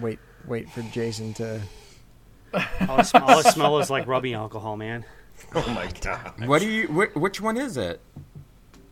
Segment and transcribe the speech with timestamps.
[0.00, 1.60] wait, wait for Jason to.
[2.88, 5.04] All I, sm- all I smell is like rubbing alcohol, man.
[5.54, 6.32] Oh my god.
[6.46, 6.86] What do you?
[6.88, 8.00] Wh- which one is it?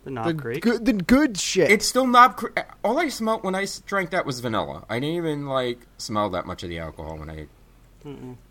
[0.04, 0.62] The Knob The Creek.
[0.62, 1.70] good, the good shit.
[1.70, 2.58] It's still Knob Creek.
[2.84, 4.84] All I smelled when I drank that was vanilla.
[4.88, 7.46] I didn't even like smell that much of the alcohol when I.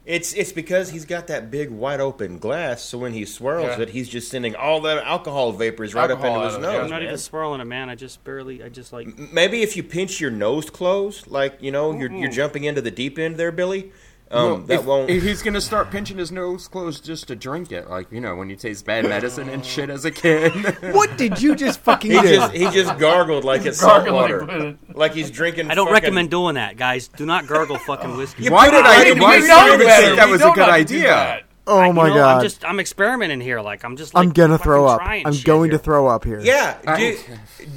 [0.06, 3.82] It's it's because he's got that big wide open glass, so when he swirls Yeah.
[3.82, 6.64] it, he's just sending all that alcohol vapors right Alcohol up into his out of
[6.64, 6.72] yeah.
[6.72, 6.84] nose.
[6.84, 7.04] I'm not man.
[7.04, 7.90] even swirling it, man.
[7.90, 8.64] I just barely.
[8.64, 9.18] I just like.
[9.18, 12.92] Maybe if you pinch your nose closed, like you know, you're you're jumping into the
[12.92, 13.92] deep end there, Billy.
[14.30, 15.10] Um, Well, that if, won't.
[15.10, 18.36] if he's gonna start pinching his nose closed just to drink it, like you know
[18.36, 20.52] when you taste bad medicine and shit as a kid.
[20.94, 22.36] what did you just fucking he do?
[22.36, 25.72] just he just gargled like it's salt water, with like he's drinking.
[25.72, 27.08] I don't fucking- recommend doing that, guys.
[27.08, 28.50] Do not gargle fucking whiskey.
[28.50, 28.98] Why did I?
[28.98, 29.58] right in Why did middle.
[29.58, 31.42] I We even think that was a good not to idea?
[31.68, 31.72] That.
[31.72, 32.38] oh I- my know, god!
[32.38, 32.66] I'm just.
[32.66, 33.62] I'm experimenting here.
[33.62, 34.14] Like I'm just.
[34.14, 35.02] Like, I'm gonna throw up.
[35.04, 35.78] I'm going here.
[35.78, 36.40] to throw up here.
[36.40, 36.78] Yeah.
[36.88, 37.18] I-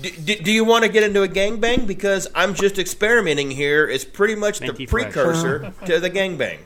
[0.02, 1.86] Do, do, do you want to get into a gangbang?
[1.86, 3.88] Because I'm just experimenting here.
[3.88, 6.58] It's pretty much the precursor to the gangbang.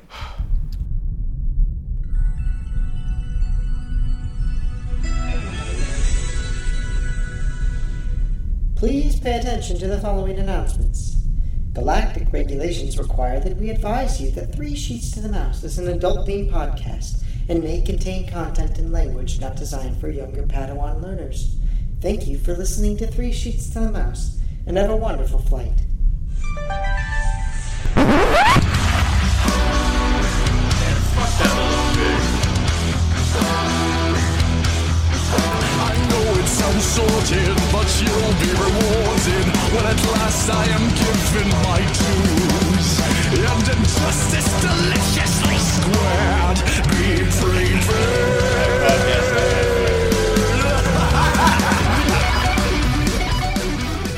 [8.76, 11.13] Please pay attention to the following announcements.
[11.74, 15.88] Galactic regulations require that we advise you that Three Sheets to the Mouse is an
[15.88, 21.56] adult themed podcast and may contain content and language not designed for younger Padawan learners.
[22.00, 25.72] Thank you for listening to Three Sheets to the Mouse and have a wonderful flight.
[36.44, 43.00] But you'll be rewarded when at last I am given my dues.
[43.32, 48.84] And injustice deliciously squared, be prepared.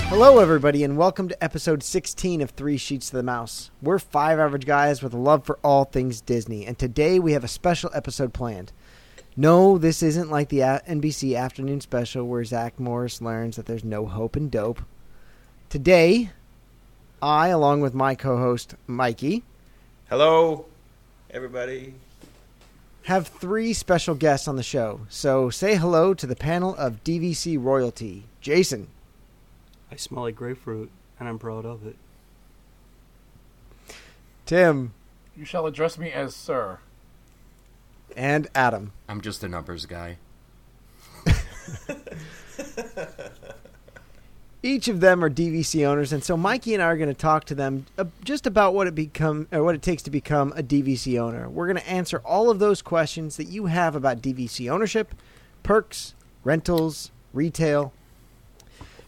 [0.08, 3.70] Hello, everybody, and welcome to episode 16 of Three Sheets to the Mouse.
[3.80, 7.44] We're five average guys with a love for all things Disney, and today we have
[7.44, 8.72] a special episode planned.
[9.36, 14.06] No, this isn't like the NBC afternoon special where Zach Morris learns that there's no
[14.06, 14.80] hope in dope.
[15.68, 16.30] Today,
[17.20, 19.42] I, along with my co host Mikey,
[20.08, 20.64] Hello,
[21.30, 21.94] everybody.
[23.04, 25.00] have three special guests on the show.
[25.10, 28.24] So say hello to the panel of DVC royalty.
[28.40, 28.88] Jason,
[29.92, 30.90] I smell like grapefruit,
[31.20, 31.96] and I'm proud of it.
[34.46, 34.92] Tim,
[35.36, 36.78] You shall address me as sir.
[38.16, 38.92] And Adam.
[39.08, 40.16] I'm just a numbers guy.
[44.62, 47.44] Each of them are DVC owners, and so Mikey and I are going to talk
[47.44, 50.62] to them uh, just about what it become or what it takes to become a
[50.62, 51.48] DVC owner.
[51.48, 55.14] We're going to answer all of those questions that you have about DVC ownership,
[55.62, 57.92] perks, rentals, retail.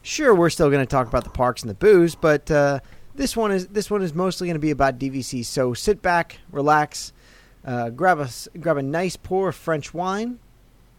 [0.02, 2.78] Sure, we're still going to talk about the parks and the booze, but uh,
[3.16, 5.44] this one is this one is mostly going to be about DVC.
[5.44, 7.12] So sit back, relax,
[7.64, 10.38] uh, grab a s- grab a nice pour of French wine,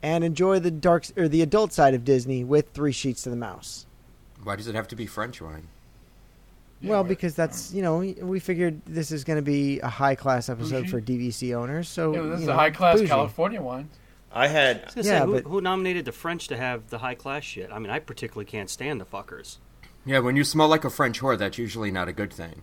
[0.03, 3.36] and enjoy the dark or the adult side of Disney with three sheets to the
[3.36, 3.86] mouse.
[4.44, 5.68] Why does it have to be French wine?
[6.81, 10.16] well, because that's you know we- we figured this is going to be a high
[10.16, 10.90] class episode Bougie.
[10.92, 11.90] for DVC owners.
[11.90, 13.08] So Yeah, this you is know, a high class bougie.
[13.09, 13.90] California wine.
[14.31, 17.00] I had I was Yeah, say, who, but- who nominated the French to have the
[17.00, 17.70] high class shit?
[17.72, 19.58] I mean, I particularly can't stand the fuckers.
[20.06, 22.62] Yeah, when you smell like a French whore, that's usually not a good thing.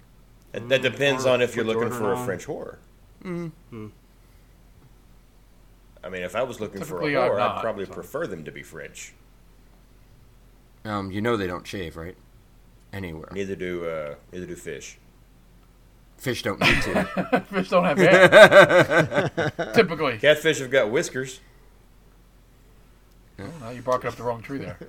[0.52, 2.24] that, that depends Or on if you're looking for a.
[2.24, 2.76] French whore.
[3.26, 3.90] Mm.
[6.04, 7.92] I mean, if I was looking for a Typically, I'm whore, I'd probably so.
[7.92, 9.12] prefer them to be French.
[10.84, 12.16] Um, you know they don't shave, right?
[12.92, 13.28] Anywhere.
[13.32, 14.98] Neither do uh, neither do fish.
[16.16, 17.44] Fish don't need to.
[17.50, 19.52] Fish don't have hair.
[19.74, 20.16] Typically.
[20.18, 21.40] Catfish have got whiskers.
[23.38, 24.78] Well, you barking up the wrong tree there.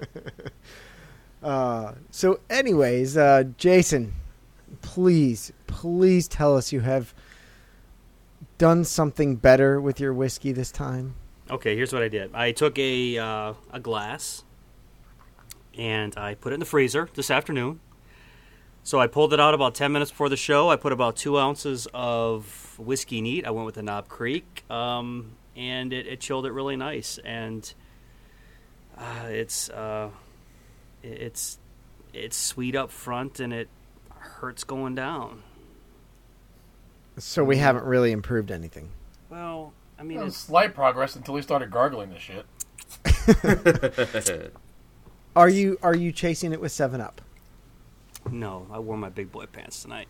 [1.43, 4.11] Uh, so, anyways, uh, Jason,
[4.81, 7.13] please, please tell us you have
[8.57, 11.15] done something better with your whiskey this time.
[11.49, 12.33] Okay, here's what I did.
[12.33, 14.43] I took a uh, a glass
[15.77, 17.79] and I put it in the freezer this afternoon.
[18.83, 20.69] So I pulled it out about ten minutes before the show.
[20.69, 23.45] I put about two ounces of whiskey neat.
[23.45, 27.19] I went with the Knob Creek, um, and it, it chilled it really nice.
[27.23, 27.71] And
[28.97, 30.09] uh, it's uh,
[31.03, 31.59] it's
[32.13, 33.67] it's sweet up front, and it
[34.09, 35.43] hurts going down.
[37.17, 38.89] So, we haven't really improved anything.
[39.29, 42.45] Well, I mean, Well, it's, slight progress until he started gargling this shit.
[45.35, 47.21] Are you are you chasing it with Seven Up?
[48.31, 50.07] no, I wore my big boy pants tonight.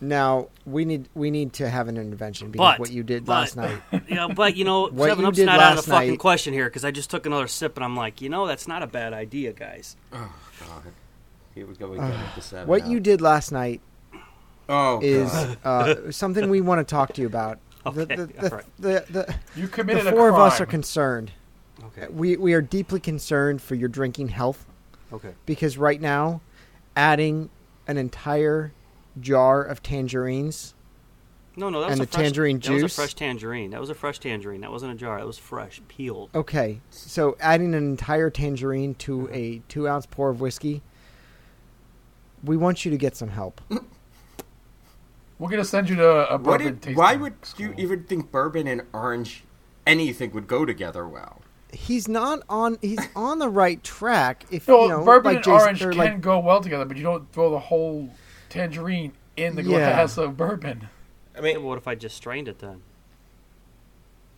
[0.00, 3.32] Now we need we need to have an intervention because But what you did but-
[3.32, 3.80] last night.
[4.08, 6.10] Yeah, but you know, What Seven you Up's did not out of last the fucking
[6.10, 8.66] night- question here because I just took another sip and I'm like, you know, that's
[8.66, 9.96] not a bad idea, guys.
[10.12, 10.82] oh God.
[11.54, 12.66] Here we go again uh, with the seven.
[12.68, 12.88] What up.
[12.88, 13.80] you did last night
[14.68, 15.32] Oh, is
[15.64, 17.58] uh, something we want to talk to you about.
[17.84, 18.64] The, Okay, the, the, alright.
[18.78, 21.32] the, the, You the four a of us are concerned.
[21.82, 22.06] Okay.
[22.10, 24.66] We we are deeply concerned for your drinking health
[25.10, 25.32] Okay.
[25.46, 26.42] because right now,
[26.96, 27.48] adding
[27.86, 28.72] an entire
[29.20, 30.74] jar of tangerines.
[31.56, 33.70] No, no, that was And a the fresh, tangerine That was a fresh tangerine.
[33.70, 34.60] That was a fresh tangerine.
[34.60, 35.18] That wasn't a jar.
[35.18, 36.28] That was fresh, peeled.
[36.34, 39.34] Okay, so adding an entire tangerine to Mm-hmm.
[39.34, 40.82] a two ounce pour of whiskey.
[42.44, 43.60] We want you to get some help.
[45.38, 47.66] We're gonna send you to a What bourbon did, tasting why would school.
[47.66, 49.44] you even think bourbon and orange
[49.86, 51.42] anything would go together well?
[51.72, 52.78] He's not on.
[52.80, 54.44] He's on the right track.
[54.50, 56.96] If No, you know, bourbon like and Jason, orange can like go well together, but
[56.96, 58.10] you don't throw the whole
[58.48, 59.78] tangerine in the Yeah.
[59.92, 60.88] glass of bourbon.
[61.36, 62.80] I mean, what if I just strained it then?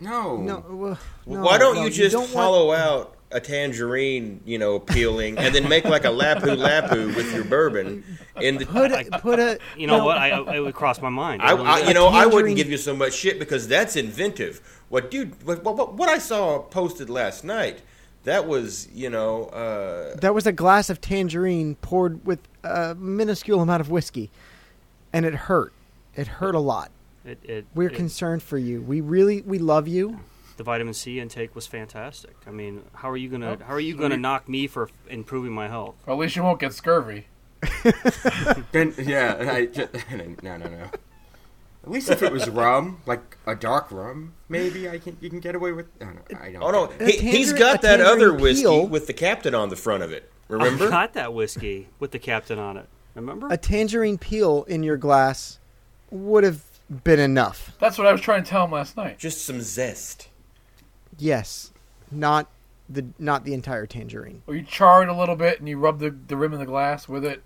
[0.01, 0.37] No.
[0.39, 0.65] no.
[0.69, 4.79] well, no, why don't no, you just don't want- hollow out a tangerine, you know,
[4.79, 8.05] peeling, and then make like a lapu lapu with your bourbon
[8.41, 8.67] in the.
[8.67, 10.19] put a, put a You know no, what?
[10.19, 11.43] I, I it would cross my mind.
[11.43, 14.61] I, It I, you know, I wouldn't give you so much shit because that's inventive.
[14.89, 15.45] What dude?
[15.47, 17.83] What, what, what I saw posted last night,
[18.25, 23.61] that was, you know, uh, That was a glass of tangerine poured with a minuscule
[23.61, 24.31] amount of whiskey,
[25.13, 25.73] and it hurt.
[26.17, 26.91] It hurt a lot.
[27.25, 28.83] It, it, We're it- concerned for you.
[28.83, 30.19] We really we love you.
[30.61, 32.37] The vitamin C intake was fantastic.
[32.47, 35.53] I mean, how are you gonna Oh, how are you gonna knock me for improving
[35.53, 35.95] my health?
[36.05, 37.29] Well, at least you won't get scurvy.
[38.73, 40.91] Then yeah, I just, no, no, no.
[41.83, 45.41] At least if it was rum, like a dark rum, maybe I can you can
[45.41, 45.87] get away with.
[45.99, 46.43] I don't.
[46.43, 47.21] I don't oh no, get it.
[47.23, 50.31] he, has got that other whiskey peel- with the captain on the front of it.
[50.49, 52.87] Remember, I got that whiskey with the captain on it.
[53.15, 53.49] Remember?
[53.51, 55.59] A tangerine peel in your glass
[56.11, 57.75] would have been enough.
[57.79, 59.19] That's what I was trying to tell him last night.
[59.19, 60.29] Just some zest.
[61.21, 61.71] Yes,
[62.11, 62.49] not
[62.89, 64.43] the not the entire tangerine.
[64.47, 66.67] Or you char it a little bit and you rub the, the rim of the
[66.67, 67.43] glass with it.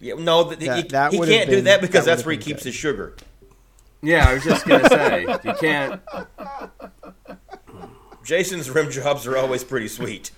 [0.00, 2.38] Yeah, no, th- That- he, that he can't do that because that that's where he
[2.38, 2.68] keeps good.
[2.68, 3.16] his sugar.
[4.00, 6.00] Yeah, I was just gonna say you can't.
[8.24, 10.30] Jason's rim jobs are always pretty sweet.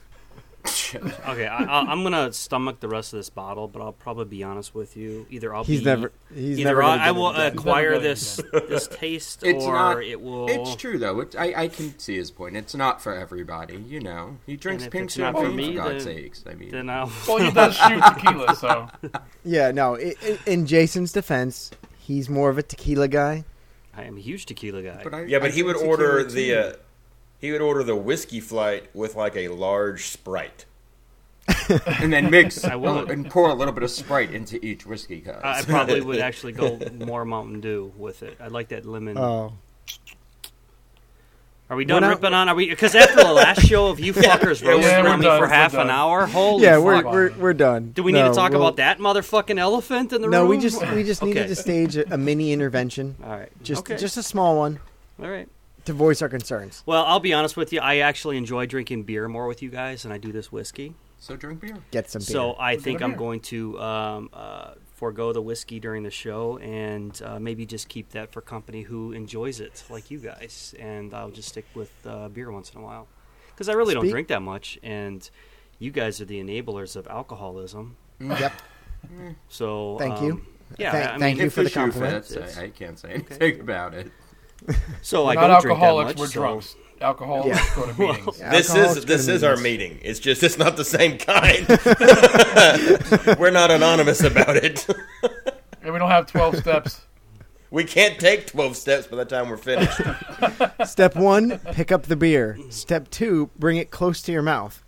[1.28, 4.42] okay, I, I, I'm gonna stomach the rest of this bottle, but I'll probably be
[4.42, 5.26] honest with you.
[5.30, 6.12] Either I'll He's be never.
[6.34, 6.82] He's either never.
[6.82, 10.02] I, I will acquire this this taste, It's or not.
[10.02, 10.48] it will.
[10.48, 11.20] It's true though.
[11.20, 12.56] It, I I can see his point.
[12.56, 13.76] It's not for everybody.
[13.76, 16.44] You know, he drinks And pink it's not for champagne me, for God's then- sakes.
[16.48, 17.10] I mean, Then I'll.
[17.28, 18.88] Well, he does shoot tequila, so
[19.44, 19.96] Yeah, no.
[19.96, 23.44] i i in Jason's defense, he's more of a tequila guy.
[23.96, 25.00] I am a huge tequila guy.
[25.02, 26.72] but I, Yeah, but I he would order tequila, the uh,
[27.40, 30.66] he would order the whiskey flight with like a large sprite.
[31.87, 33.10] and then mix I will.
[33.10, 35.40] and pour a little bit of Sprite into each whiskey cup.
[35.42, 38.37] I I probably would actually go more Mountain Dew with it.
[38.40, 39.19] I like that lemon.
[39.19, 39.54] Oh,
[41.69, 42.48] Are we done ripping on?
[42.48, 42.69] Are we?
[42.69, 45.46] Because after the last show of you fuckers Yeah, roasting we're on me done, for
[45.46, 46.78] we're half an hour, holy yeah.
[46.78, 47.93] We're, we're we're done.
[47.93, 50.46] Do we need to talk we'll- about that motherfucking elephant in the No, room?
[50.46, 53.50] No, we just we just needed to stage a, a mini intervention, All right.
[53.62, 53.96] just okay.
[53.96, 54.78] just a small one
[55.20, 55.48] All right.
[55.85, 56.82] To voice our concerns.
[56.87, 57.81] Well, I'll be honest with you.
[57.81, 60.94] I actually enjoy drinking beer more with you guys than I do this whiskey.
[61.19, 61.77] so drink beer.
[61.91, 62.27] Get some beer.
[62.35, 63.19] So I Good think I'm beer.
[63.19, 68.11] going to um, uh, forego the whiskey during the show and uh, maybe just keep
[68.11, 70.75] that for company who enjoys it, like you guys.
[70.79, 73.06] And I'll just stick with uh, beer once in a while
[73.50, 75.29] because I really don't drink that much, and
[75.79, 77.97] you guys are the enablers of alcoholism.
[78.21, 78.53] yep.
[79.49, 80.47] So Thank um, you.
[80.79, 82.38] Yeah, Thank- I mean, thank you for the the compliment.
[82.59, 84.10] I, I can't say anything about it.
[85.02, 86.08] So we're I not don't drink that alcoholics.
[86.08, 86.19] much.
[86.19, 86.76] we're so- drunks.
[87.00, 87.74] Alcoholics Yeah.
[87.76, 88.38] go to meetings.
[88.50, 89.98] This is this to is our meeting.
[90.02, 91.67] It's just it's not the same kind.
[93.38, 94.86] We're not anonymous about it.
[95.82, 97.00] and we don't have twelve steps.
[97.70, 99.98] We can't take twelve steps by the time we're finished.
[100.84, 102.58] Step one, pick up the beer.
[102.69, 104.82] Step two, bring it close to your mouth.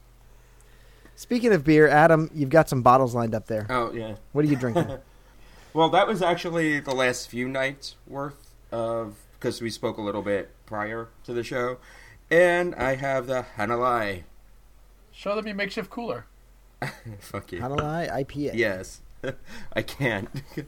[1.15, 3.67] Speaking of beer, Adam, you've got some bottles lined up there.
[3.71, 4.17] Oh yeah.
[4.33, 4.99] What are you drinking?
[5.73, 10.23] Well, that was actually the last few nights worth of because we spoke a little
[10.23, 11.79] bit prior to the show,
[12.31, 14.23] and I have the Hanalei.
[15.11, 16.27] Show them your makeshift cooler.
[17.19, 17.59] Fuck you.
[17.61, 18.53] Hanalei IPA.
[18.55, 19.01] Yes,
[19.73, 20.29] I can't.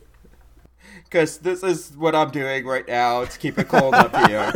[1.04, 3.22] Because this is what I'm doing right now.
[3.22, 4.48] It's keep it cold up here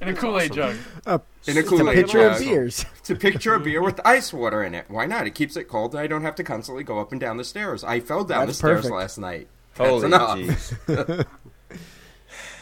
[0.00, 0.76] In a Kool Aid jug.
[1.06, 2.42] in a It's a Kool-Aid picture of jug.
[2.42, 2.84] beers.
[2.98, 4.84] It's a picture of beer with ice water in it.
[4.88, 5.26] Why not?
[5.26, 5.96] It keeps it cold.
[5.96, 7.82] I don't have to constantly go up and down the stairs.
[7.82, 9.48] I fell down That's the stairs last night.
[9.74, 11.26] That's Holy enough.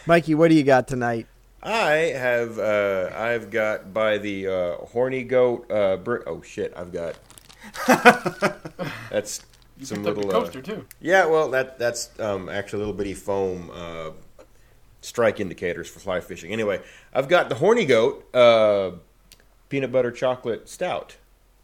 [0.04, 0.08] Jeez.
[0.08, 1.26] Mikey, what do you got tonight?
[1.62, 5.70] I have uh, I've got by the uh, horny goat.
[5.70, 6.72] Uh, br- oh shit!
[6.76, 7.16] I've got
[9.10, 9.40] that's
[9.78, 10.86] You some picked up little uh, coaster too.
[11.00, 11.24] yeah.
[11.26, 14.10] Well, that that's um, actually a little bitty foam uh,
[15.00, 16.52] strike indicators for fly fishing.
[16.52, 16.82] Anyway,
[17.14, 18.92] I've got the horny goat uh,
[19.70, 21.16] peanut butter chocolate stout,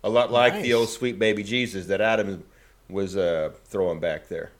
[0.03, 2.45] a lot like the old sweet baby Jesus that Adam
[2.89, 4.51] was uh, throwing back there.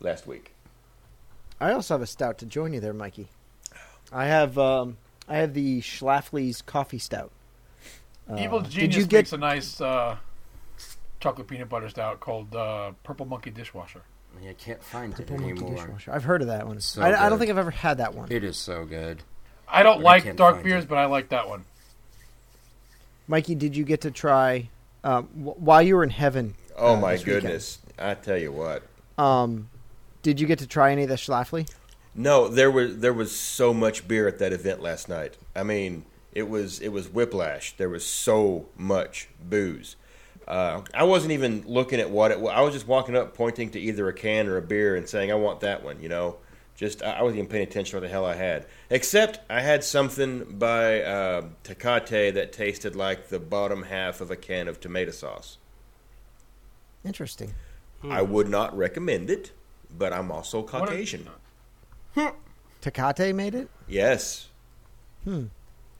[0.00, 0.52] last week.
[1.60, 3.28] I also have a stout to join you there, Mikey.
[4.12, 4.96] I have um,
[5.28, 7.30] I have the Schlafly's coffee stout.
[8.30, 10.16] Uh, Evil did Genius you get makes a nice uh,
[11.20, 14.02] chocolate peanut butter stout called uh, Purple Monkey Dishwasher.
[14.46, 15.74] I can't find it Monkey anymore.
[15.76, 16.12] dishwasher?
[16.12, 16.78] I've heard of that one.
[16.80, 18.30] So I, I don't think I've ever had that one.
[18.30, 19.22] It is so good.
[19.66, 20.88] I don't But like can't dark beers, it.
[20.90, 21.64] but I like that one.
[23.28, 24.68] Mikey, did you get to try
[25.02, 26.54] um, w- while you were in heaven?
[26.76, 27.78] Oh uh, my this weekend, goodness!
[27.98, 28.82] I tell you what.
[29.18, 29.68] Um,
[30.26, 31.70] did you get to try any of the Schlafly?
[32.12, 35.38] No, there was there was so much beer at that event last night.
[35.54, 37.76] I mean, it was it was whiplash.
[37.76, 39.94] There was so much booze.
[40.48, 42.52] Uh, I wasn't even looking at what it was.
[42.56, 45.30] I was just walking up, pointing to either a can or a beer, and saying,
[45.30, 46.38] "I want that one." You know,
[46.74, 48.66] just I wasn't even paying attention to what the hell I had.
[48.90, 54.36] Except I had something by uh, Tecate that tasted like the bottom half of a
[54.36, 55.58] can of tomato sauce.
[57.04, 57.54] Interesting.
[58.02, 59.52] I would not recommend it,
[59.90, 61.28] but I'm also What a- Caucasian.
[62.82, 63.68] Tecate made it.
[63.88, 64.48] Yes.
[65.24, 65.46] Hmm.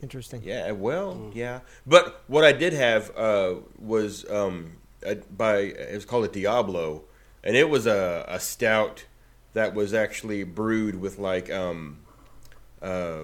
[0.03, 0.43] Interesting.
[0.45, 1.61] Yeah, well, yeah.
[1.87, 7.05] But what I did have uh, was um, a, by it was called a Diablo,
[7.43, 9.07] and it was a, a stout
[9.55, 12.01] that was actually brewed with like um,
[12.83, 13.21] uh,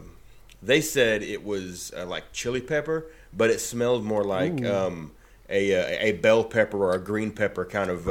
[0.62, 5.12] they said it was uh, like chili pepper, but it smelled more like um,
[5.50, 8.08] a a a bell pepper or a green pepper kind of.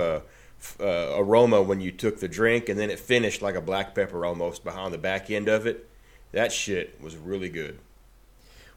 [0.79, 4.25] Uh, aroma when you took the drink, and then it finished like a black pepper
[4.25, 5.89] almost behind the back end of it.
[6.31, 7.79] That shit was really good.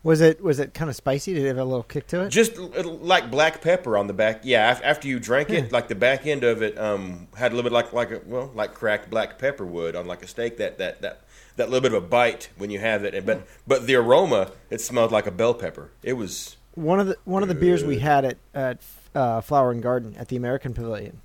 [0.03, 1.33] Was it was it kind of spicy?
[1.33, 2.29] Did it have a little kick to it?
[2.29, 4.43] Just like black pepper on the back.
[4.45, 7.71] Yeah, after you drank it, like the back end of it um, had a little
[7.71, 10.59] bit like like a, well, like cracked black pepper would on like a steak.
[10.59, 11.25] That that that
[11.57, 13.25] that little bit of a bite when you have it.
[13.25, 15.91] But but the aroma, it smelled like a bell pepper.
[16.03, 18.83] It was one of the one of the beers we had at at
[19.15, 21.23] uh, Flower and Garden at the American Pavilion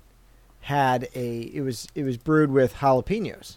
[0.60, 3.56] had a it was it was brewed with jalapenos,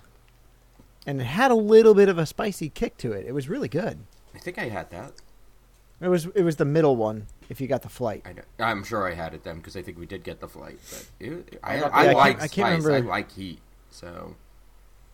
[1.05, 3.25] and it had a little bit of a spicy kick to it.
[3.25, 3.99] It was really good.
[4.35, 5.13] I think I had that.
[6.01, 8.23] It was it was the middle one if you got the flight.
[8.25, 10.47] I know, I'm sure I had it then because I think we did get the
[10.47, 10.79] flight.
[10.89, 13.59] But it, I, got the- I, I like I can't remember- I like heat.
[13.89, 14.35] So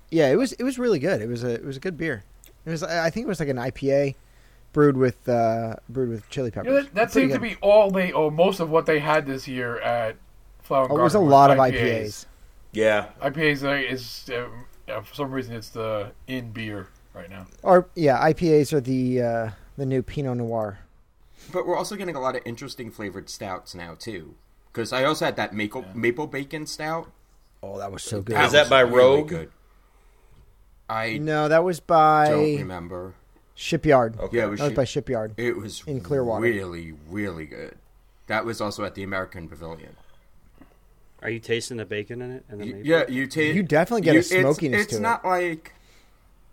[0.09, 1.21] Yeah, it was it was really good.
[1.21, 2.23] It was a it was a good beer.
[2.65, 4.15] It was I I think it was like an IPA
[4.73, 6.67] brewed with uh, brewed with chili peppers.
[6.67, 8.99] You know, that that Pretty seemed to be all they, or most of what they
[8.99, 10.15] had this year at
[10.69, 11.73] Flower and Oh, it was a lot of IPAs.
[11.73, 12.25] IPAs.
[12.73, 13.07] yeah.
[13.23, 14.47] IPAs is uh,
[14.93, 17.47] uh, for some reason it's the in beer right now.
[17.63, 20.77] Or yeah, IPAs are the uh, the new Pinot Noir.
[21.51, 24.35] But we're also getting a lot of interesting flavored stouts now too.
[24.71, 27.11] Because I also had that maple maple bacon stout.
[27.63, 28.39] Oh, that was so good.
[28.39, 29.27] Is that was by really Rogue?
[29.29, 29.51] Good.
[30.87, 33.13] I No, that was by don't remember.
[33.55, 34.17] Shipyard.
[34.19, 34.37] Okay.
[34.37, 35.33] Yeah, it was, That was shi- by Shipyard.
[35.37, 36.41] it was in Clearwater.
[36.41, 37.75] Really, really good.
[38.27, 39.95] That was also at the American Pavilion.
[41.21, 42.45] Are you tasting the bacon in it?
[42.49, 42.87] And the You- maple?
[42.87, 43.55] yeah, you take.
[43.55, 44.97] You definitely get a smokiness It's, to it.
[44.97, 45.73] It's not like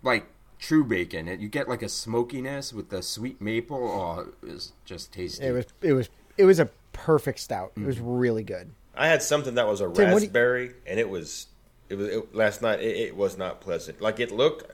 [0.02, 0.26] like
[0.58, 1.28] true bacon.
[1.28, 3.88] It, you get like a smokiness with the sweet maple.
[3.88, 5.44] Oh, it was just tasty.
[5.44, 7.73] It was it was it was a perfect stout.
[7.76, 8.11] It was mm-hmm.
[8.11, 8.73] really good.
[8.96, 11.46] I had something that was a Tim, what do you- raspberry, and it was
[11.88, 12.80] it was it, last night.
[12.80, 14.00] It, it was not pleasant.
[14.00, 14.73] Like it looked,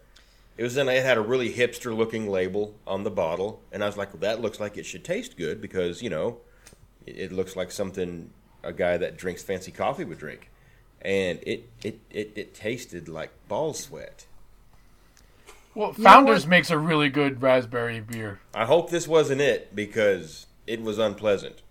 [0.56, 0.88] it was in.
[0.88, 4.20] It had a really hipster looking label on the bottle, and I was like, well,
[4.20, 6.38] that looks like it should taste good because you know,
[7.06, 8.30] it, it looks like something
[8.62, 10.50] a guy that drinks fancy coffee would drink,
[11.00, 14.26] and it it it, it tasted like ball sweat.
[15.74, 18.40] Well, You know Founders makes a really good raspberry beer.
[18.54, 21.62] I hope this wasn't it because it was unpleasant.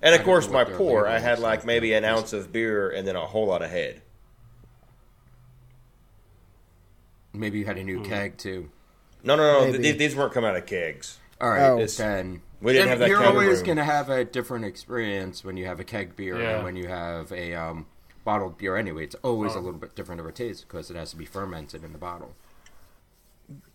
[0.00, 2.52] And of course, my what their pour, I had like like maybe an ounce of
[2.52, 4.00] beer and then a whole lot of head.
[7.32, 8.04] Maybe you had a new hmm.
[8.04, 8.70] keg too.
[9.22, 9.76] No, no, no.
[9.76, 11.18] Th- these weren't coming out of kegs.
[11.40, 11.84] All right, Oh.
[11.84, 15.56] then We didn't and have that You're always going to have a different experience when
[15.56, 16.56] you have a keg beer Yeah.
[16.56, 17.86] and when you have a um,
[18.24, 18.76] bottled beer.
[18.76, 21.24] Anyway, it's always a little bit different of a taste because it has to be
[21.24, 22.34] fermented in the bottle.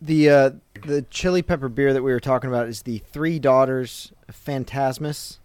[0.00, 0.50] The uh,
[0.86, 5.40] the chili pepper beer that we were talking about is the Three Daughters Phantasmus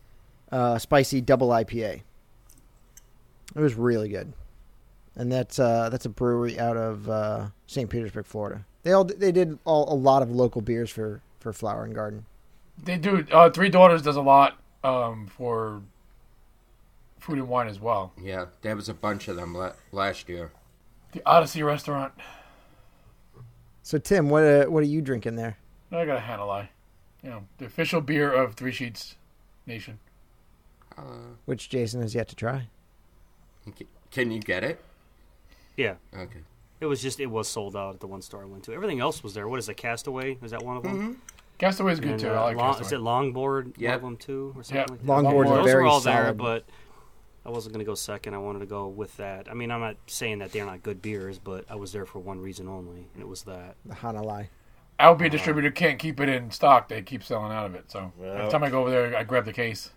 [0.52, 2.02] uh, spicy double IPA.
[3.56, 4.34] It was really good,
[5.16, 7.90] and that's uh, that's a brewery out of uh, St.
[7.90, 8.66] Petersburg, Florida.
[8.84, 12.26] They all they did all, a lot of local beers for for Flower and Garden.
[12.84, 13.26] They do.
[13.32, 15.82] Uh, Three Daughters does a lot um, for
[17.20, 18.14] food and wine as well.
[18.22, 20.52] Yeah, there was a bunch of them la- last year.
[21.12, 22.14] The Odyssey restaurant.
[23.84, 25.58] So Tim, what uh, what are you drinking there?
[25.92, 26.68] I got a Hanalei.
[27.24, 29.16] You know, the official beer of Three Sheets
[29.66, 30.00] Nation.
[30.98, 31.02] Uh,
[31.46, 32.68] Which Jason has yet to try.
[34.12, 34.80] can you get it?
[35.76, 35.96] Yeah.
[36.16, 36.40] Okay.
[36.80, 38.74] It was just it was sold out at the one store I went to.
[38.74, 39.48] Everything else was there.
[39.48, 39.76] What is it?
[39.78, 40.38] Castaway?
[40.44, 40.98] Is that one of them?
[40.98, 42.30] Castaway is good And, too.
[42.30, 42.86] uh, I like long, Castaway.
[42.88, 43.78] is it Longboard?
[43.78, 43.90] Yep.
[43.90, 44.90] One of them too, or something Yep.
[44.90, 45.08] like that.
[45.08, 46.38] Longboard Those very were all there, solid.
[46.38, 46.66] but
[47.46, 48.34] I wasn't going to go second.
[48.34, 49.50] I wanted to go with that.
[49.50, 52.20] I mean, I'm not saying that they're not good beers, but I was there for
[52.20, 53.76] one reason only, and it was that.
[53.86, 54.48] The Hanalei.
[55.00, 56.90] Albion distributor can't keep it in stock.
[56.90, 57.90] They keep selling out of it.
[57.90, 59.92] So Well- every time I go over there, I grab the case.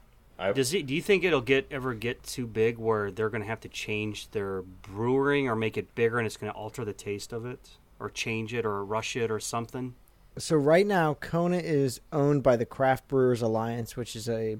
[0.54, 0.86] Does it?
[0.86, 3.68] Do you think it'll get ever get too big where they're going to have to
[3.68, 7.46] change their brewing or make it bigger, and it's going to alter the taste of
[7.46, 9.94] it, or change it, or rush it, or something?
[10.38, 14.58] So right now, Kona is owned by the Craft Brewers Alliance, which is a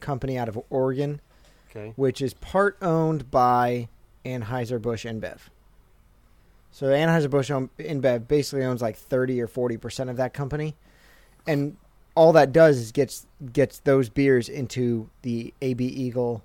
[0.00, 1.20] company out of Oregon,
[1.70, 1.92] Okay.
[1.96, 3.88] which is part owned by
[4.24, 5.38] Anheuser Busch InBev.
[6.70, 10.76] So Anheuser Busch InBev basically owns like thirty or forty percent of that company,
[11.46, 11.76] and
[12.14, 16.44] all that does is gets gets those beers into the AB Eagle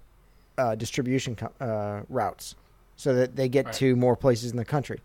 [0.58, 2.56] uh, distribution uh, routes,
[2.96, 3.76] so that they get Right.
[3.76, 5.00] to more places in the country.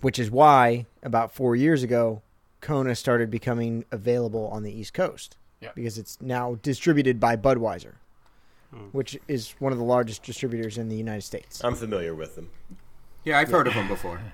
[0.00, 2.22] Which is why about four years ago,
[2.60, 5.70] Kona started becoming available on the East Coast Yeah.
[5.74, 7.94] because it's now distributed by Budweiser,
[8.72, 8.86] Hmm.
[8.92, 11.62] which is one of the largest distributors in the United States.
[11.64, 12.50] I'm familiar with them.
[13.24, 14.20] Yeah, I've heard of them before.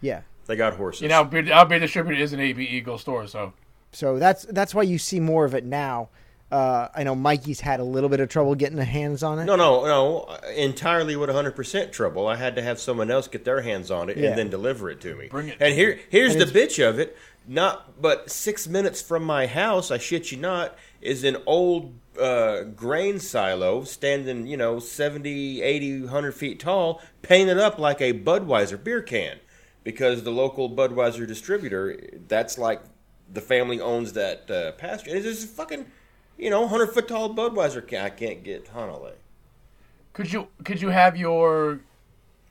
[0.00, 0.22] Yeah.
[0.46, 1.02] They got horses.
[1.02, 3.52] You know, Albion, Albion distributor is an AB Eagle store, so
[3.90, 6.08] So that's that's why you see more of it now.
[6.50, 9.44] Uh, I know Mikey's had a little bit of trouble getting the hands on it.
[9.44, 10.36] No, no, no.
[10.56, 12.26] Entirely with 100% trouble.
[12.26, 14.30] I had to have someone else get their hands on it Yeah.
[14.30, 15.28] and then deliver it to me.
[15.28, 17.16] Bring it and here, here's And the bitch of it.
[17.46, 22.62] Not, but six minutes from my house, I shit you not, is an old uh,
[22.64, 28.82] grain silo standing, you know, 70, 80, 100 feet tall, painted up like a Budweiser
[28.82, 29.38] beer can.
[29.84, 32.80] Because the local Budweiser distributor, that's like
[33.32, 35.10] the family owns that uh, pasture.
[35.10, 35.86] And it's just fucking,
[36.38, 38.04] you know, 100 foot tall Budweiser can.
[38.04, 39.12] I can't get Hanalei.
[40.12, 41.80] could you could you have your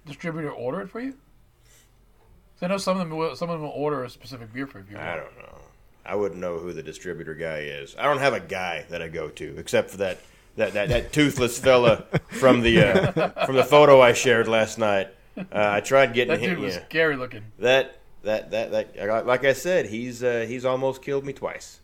[0.06, 1.12] distributor order it for you?
[1.12, 4.66] 'Cause I know some of them will, some of them will order a specific beer
[4.68, 4.98] for you.
[4.98, 5.60] I don't know.
[6.06, 7.96] I wouldn't know who the distributor guy is.
[8.00, 10.20] I don't have a guy that I go to except for that
[10.56, 15.10] that, that, that toothless fella from the uh, from the photo I shared last night.
[15.38, 16.56] Uh, I tried getting That him.
[16.56, 16.86] dude was yeah.
[16.86, 17.44] scary looking.
[17.60, 21.80] That that that that like I said, he's uh, he's almost killed me twice.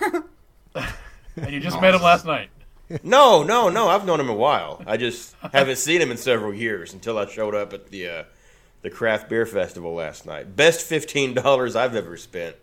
[1.36, 2.50] And you just met him last night.
[3.02, 3.88] No, no, no.
[3.88, 4.82] I've known him a while.
[4.86, 8.24] I just haven't seen him in several years until I showed up at the uh,
[8.82, 10.54] the craft beer festival last night.
[10.54, 12.56] Best fifteen dollars I've ever spent.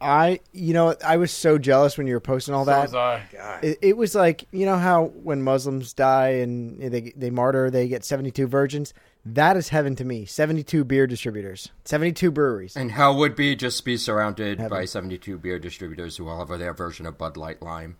[0.00, 2.82] I, you know, I was so jealous when you were posting all So that.
[2.82, 3.22] was I.
[3.32, 3.62] God.
[3.64, 7.86] It, it was like you know how when Muslims die and they they martyr, they
[7.88, 8.94] get seventy two virgins.
[9.24, 10.24] That is heaven to me.
[10.24, 12.76] Seventy two beer distributors, seventy two breweries.
[12.76, 14.76] And hell would be just be surrounded Heaven.
[14.76, 17.96] by 72 beer distributors who all have their version of Bud Light Lime.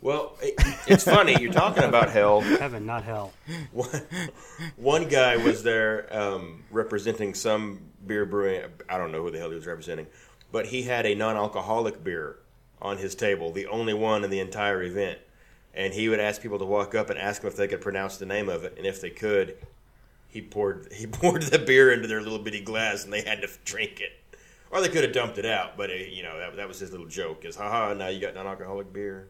[0.00, 0.54] Well, it,
[0.88, 2.40] it's funny you're talking about hell.
[2.40, 3.32] Heaven, not hell.
[3.72, 4.02] One,
[4.76, 8.62] one guy was there um, representing some beer brewing.
[8.88, 10.08] I don't know who the hell he was representing,
[10.50, 12.36] but he had a non-alcoholic beer
[12.80, 15.18] on his table, the only one in the entire event.
[15.72, 18.16] And he would ask people to walk up and ask them if they could pronounce
[18.16, 19.56] the name of it, and if they could,
[20.32, 23.48] he poured he poured the beer into their little bitty glass, and they had to
[23.64, 24.12] drink it.
[24.70, 26.90] Or they could have dumped it out, but uh, you know that, that was his
[26.90, 29.28] little joke: is haha, now you got non-alcoholic beer.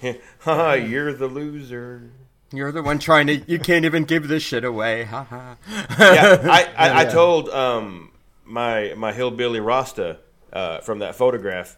[0.40, 2.10] haha, you're the loser.
[2.52, 3.36] You're the one trying to.
[3.36, 5.04] You can't even give this shit away.
[5.04, 5.56] Ha ha.
[5.98, 7.10] yeah, I, I, I Yeah.
[7.10, 8.12] told um,
[8.44, 10.18] my my hillbilly Rasta
[10.52, 11.76] uh, from that photograph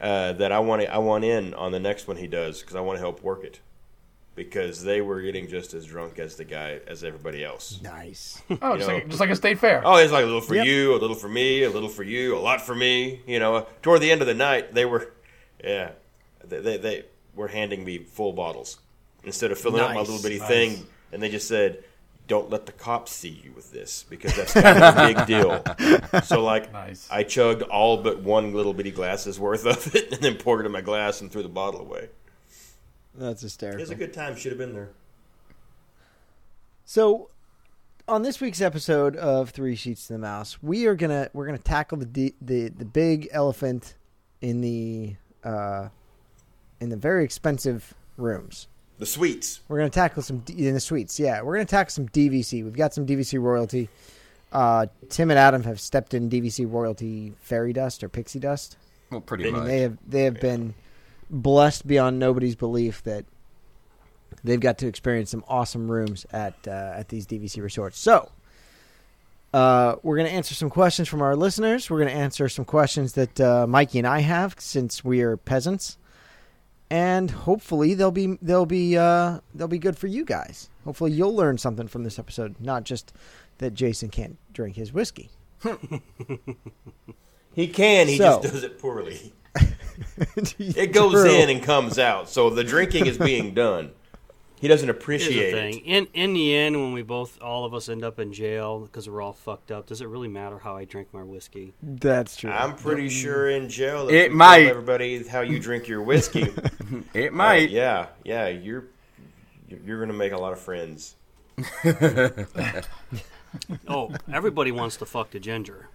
[0.00, 2.80] uh, that I want I want in on the next one he does because I
[2.80, 3.60] want to help work it
[4.34, 7.80] because they were getting just as drunk as the guy as everybody else.
[7.82, 8.40] Nice.
[8.62, 9.82] Oh, just like, just like a state fair.
[9.84, 10.66] Oh, it's like a little for Yep.
[10.66, 13.20] you, a little for me, a little for you, a lot for me.
[13.26, 15.12] You know, toward the end of the night, they were,
[15.62, 15.90] yeah,
[16.44, 18.78] they they, they were handing me full bottles
[19.24, 20.48] instead of filling up my little bitty nice.
[20.48, 21.82] thing, and they just said,
[22.28, 25.64] "Don't let the cops see you with this because that's kind of a big deal."
[26.24, 27.08] So like, Nice.
[27.10, 30.66] I chugged all but one little bitty glass's worth of it, and then poured it
[30.66, 32.08] in my glass and threw the bottle away.
[33.14, 33.92] That's It was hysterical.
[33.92, 34.36] a good time.
[34.36, 34.90] Should have been there.
[36.84, 37.28] So,
[38.08, 41.58] on this week's episode of Three Sheets to the Mouse, we are gonna we're gonna
[41.58, 43.94] tackle the de- the the big elephant
[44.40, 45.88] in the uh,
[46.80, 48.68] in the very expensive rooms.
[48.98, 49.60] The sweets.
[49.68, 51.18] We're gonna tackle some D- in the suites.
[51.20, 52.64] Yeah, we're gonna tackle some DVC.
[52.64, 53.88] We've got some DVC royalty.
[54.52, 58.76] Uh, Tim and Adam have stepped in DVC royalty fairy dust or pixie dust.
[59.10, 59.64] Well, pretty They- much.
[59.66, 60.74] They have they have been
[61.32, 63.24] blessed beyond nobody's belief that
[64.44, 67.98] they've got to experience some awesome rooms at uh, at these DVC resorts.
[67.98, 68.30] So,
[69.54, 71.88] uh, we're going to answer some questions from our listeners.
[71.90, 75.36] We're going to answer some questions that uh, Mikey and I have since we are
[75.36, 75.98] peasants,
[76.90, 80.68] and hopefully they'll be they'll be uh, they'll be good for you guys.
[80.84, 83.12] Hopefully you'll learn something from this episode, not just
[83.58, 85.30] that Jason can't drink his whiskey.
[87.54, 88.08] He can.
[88.08, 89.32] He So- just does it poorly.
[90.58, 92.28] It goes in and comes out.
[92.28, 93.92] So the drinking is being done.
[94.60, 95.78] He doesn't appreciate thing.
[95.80, 95.82] it.
[95.84, 99.08] In in the end, when we both, all of us, end up in jail because
[99.10, 101.74] we're all fucked up, does it really matter how I drink my whiskey?
[101.82, 102.50] That's true.
[102.50, 104.60] I'm pretty sure in jail if It you might.
[104.62, 106.46] tell everybody how you drink your whiskey.
[107.14, 107.70] It uh, might.
[107.70, 108.84] yeah, yeah, you're
[109.84, 111.16] you're gonna make a lot of friends.
[113.86, 115.88] Oh, everybody wants to fuck the ginger.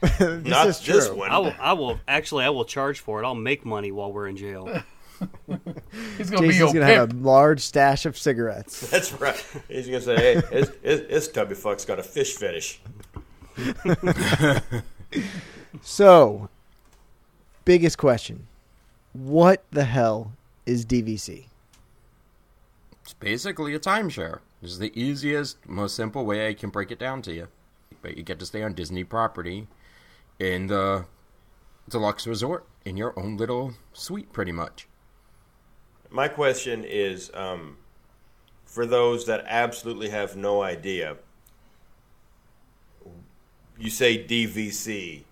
[0.18, 1.16] this Not is this true.
[1.16, 1.30] one.
[1.30, 3.26] I will, I will actually, I will charge for it.
[3.26, 4.66] I'll make money while we're in jail.
[6.16, 7.12] He's gonna be Jason's your gonna pimp.
[7.12, 8.80] have a large stash of cigarettes.
[8.90, 9.44] That's right.
[9.68, 12.80] He's gonna say, "Hey, this, this, this tubby fuck's got a fish fetish."
[15.82, 16.48] So,
[17.64, 18.46] biggest question:
[19.12, 20.32] What the hell
[20.66, 21.44] is DVC?
[23.02, 24.38] It's basically a timeshare.
[24.62, 27.48] This is the easiest, most simple way I can break it down to you.
[28.02, 29.68] But you get to stay on Disney property
[30.40, 31.04] in the
[31.88, 34.88] deluxe resort in your own little suite, pretty much.
[36.10, 37.76] My question is, um,
[38.64, 41.16] for those that absolutely have no idea,
[43.78, 45.24] you say DVC.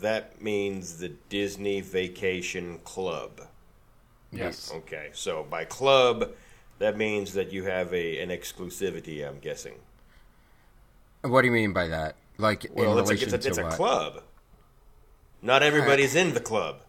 [0.00, 3.42] That means the Disney Vacation Club.
[4.32, 4.72] Yes.
[4.74, 6.30] Okay, so by club,
[6.78, 9.26] that means that you have a an exclusivity.
[9.26, 9.74] I'm guessing.
[11.22, 12.16] What do you mean by that?
[12.40, 13.74] Like in Well, it's a, relation it's a, it's to a what?
[13.74, 14.22] club.
[15.42, 16.82] Not everybody's in the club.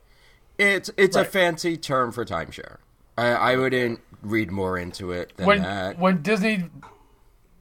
[0.57, 2.77] It's it's a fancy term for timeshare.
[3.17, 5.97] I, I wouldn't read more into it than when that.
[5.97, 6.65] when Disney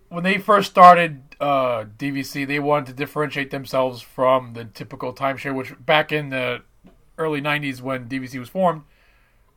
[0.09, 5.55] when they first started uh, DVC, they wanted to differentiate themselves from the typical timeshare,
[5.55, 6.63] which back in the
[7.17, 8.83] early '90s when DVC was formed,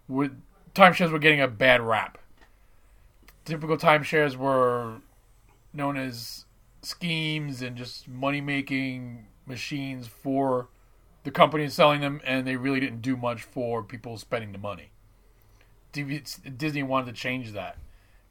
[0.07, 0.41] would
[0.75, 2.17] timeshares were getting a bad rap.
[3.45, 5.01] Typical timeshares were
[5.73, 6.42] known as
[6.85, 10.69] schemes and just money making machines for
[11.23, 14.91] the companies selling them, and they really didn't do much for people spending the money.
[15.91, 17.77] Disney wanted to change that,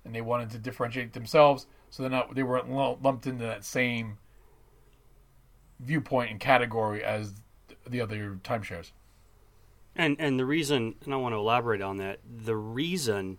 [0.05, 4.19] and they wanted to differentiate themselves so they're not they weren't lumped into that same
[5.79, 7.43] viewpoint and category as
[7.87, 8.93] the other timeshares.
[9.95, 12.21] And and the reason, and I want to elaborate on that.
[12.25, 13.39] The reason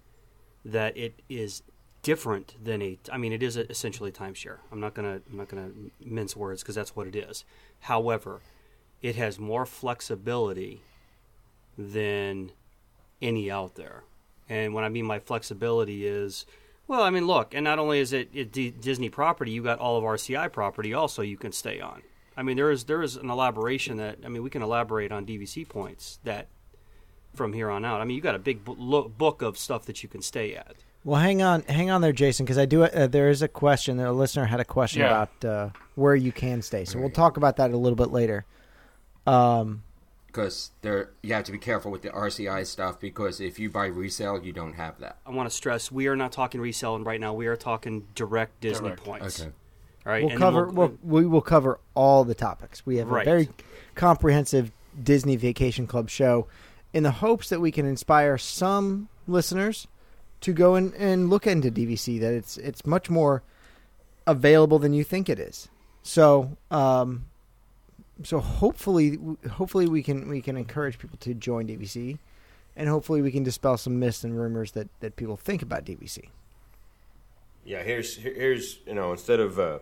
[0.64, 1.64] that it is
[2.04, 4.58] different than a, I mean, it is essentially timeshare.
[4.72, 5.72] I'm not gonna I'm not gonna
[6.04, 7.46] mince words because that's what it is.
[7.82, 8.42] However,
[9.02, 10.82] it has more flexibility
[11.78, 12.52] than
[13.22, 14.04] any out there.
[14.48, 16.46] And when I mean my flexibility is,
[16.88, 19.80] well, I mean, look, and not only is it, it D- Disney property, you got
[19.80, 22.04] all of RCI property also you can stay on.
[22.36, 25.26] I mean, there is there is an elaboration that I mean we can elaborate on
[25.26, 26.48] DVC points that
[27.34, 28.02] from here on out.
[28.02, 30.76] I mean, you got a big book of stuff that you can stay at.
[31.06, 32.84] Well, hang on, hang on there, Jason, because I do.
[32.84, 34.00] Uh, there is a question.
[34.00, 35.24] A listener had a question Yeah.
[35.24, 38.46] about uh, where you can stay, so we'll talk about that a little bit later.
[39.28, 39.84] Um,
[40.28, 43.86] because there you have to be careful with the RCI stuff because if you buy
[43.86, 45.18] resale, you don't have that.
[45.28, 47.34] I want to stress we are not talking reselling right now.
[47.36, 49.04] We are talking direct Disney Direct.
[49.04, 49.42] points.
[49.42, 49.52] Okay.
[50.06, 50.66] All right, we'll and then cover.
[50.70, 52.84] We'll, we will cover all the topics.
[52.86, 53.22] We have Right.
[53.22, 53.50] a very
[53.96, 56.48] comprehensive Disney Vacation Club show,
[56.94, 59.88] in the hopes that we can inspire some listeners
[60.44, 62.20] to go and, and look into DVC.
[62.20, 63.44] That it's it's much more
[64.28, 65.70] available than you think it is.
[66.04, 67.26] So, um,
[68.24, 69.18] so hopefully,
[69.50, 72.20] hopefully we can we can encourage people to join DVC,
[72.76, 76.30] and hopefully we can dispel some myths and rumors that that people think about DVC.
[77.66, 79.80] Yeah, here's here's you know instead of uh,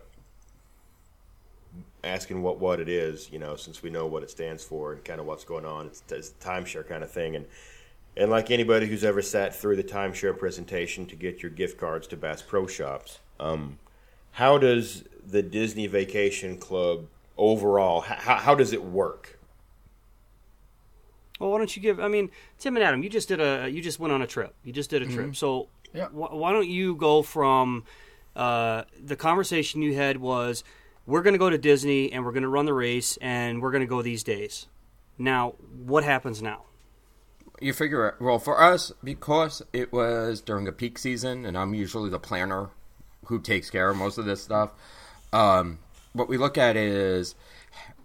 [2.04, 5.04] asking what what it is, you know, since we know what it stands for and
[5.04, 7.48] kind of what's going on, it's, it's a timeshare kind of thing, and
[8.18, 12.08] and like anybody who's ever sat through the timeshare presentation to get your gift cards
[12.08, 13.80] to Bass Pro Shops, um,
[14.32, 18.02] how does the Disney Vacation Club overall?
[18.02, 19.38] How, how does it work?
[21.40, 22.00] Well, why don't you give?
[22.00, 24.54] I mean, Tim and Adam, you just did a you just went on a trip.
[24.64, 25.36] You just did a trip.
[25.36, 26.08] So Yeah.
[26.08, 27.84] wh- why don't you go from
[28.36, 30.64] uh, the conversation you had was
[31.08, 33.72] we're going to go to Disney and we're going to run the race and we're
[33.72, 34.68] going to go these days.
[35.18, 36.64] Now, what happens now?
[37.62, 38.16] You figure it.
[38.20, 42.70] Well, for us, because it was during a peak season, and I'm usually the planner
[43.26, 44.72] who takes care of most of this stuff.
[45.32, 45.78] Um,
[46.14, 47.36] what we look at is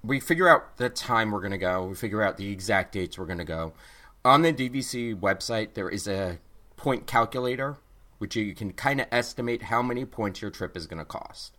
[0.05, 1.87] we figure out the time we're going to go.
[1.87, 3.73] We figure out the exact dates we're going to go.
[4.25, 6.39] On the DVC website, there is a
[6.77, 7.79] point calculator,
[8.19, 11.57] which you can kind of estimate how many points your trip is going to cost.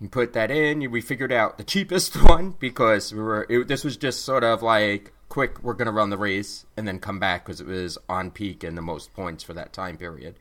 [0.00, 0.90] You put that in.
[0.90, 3.46] We figured out the cheapest one because we were.
[3.50, 5.62] It, this was just sort of like quick.
[5.62, 8.76] We're gonna run the race and then come back because it was on peak and
[8.76, 10.34] the most points for that time period.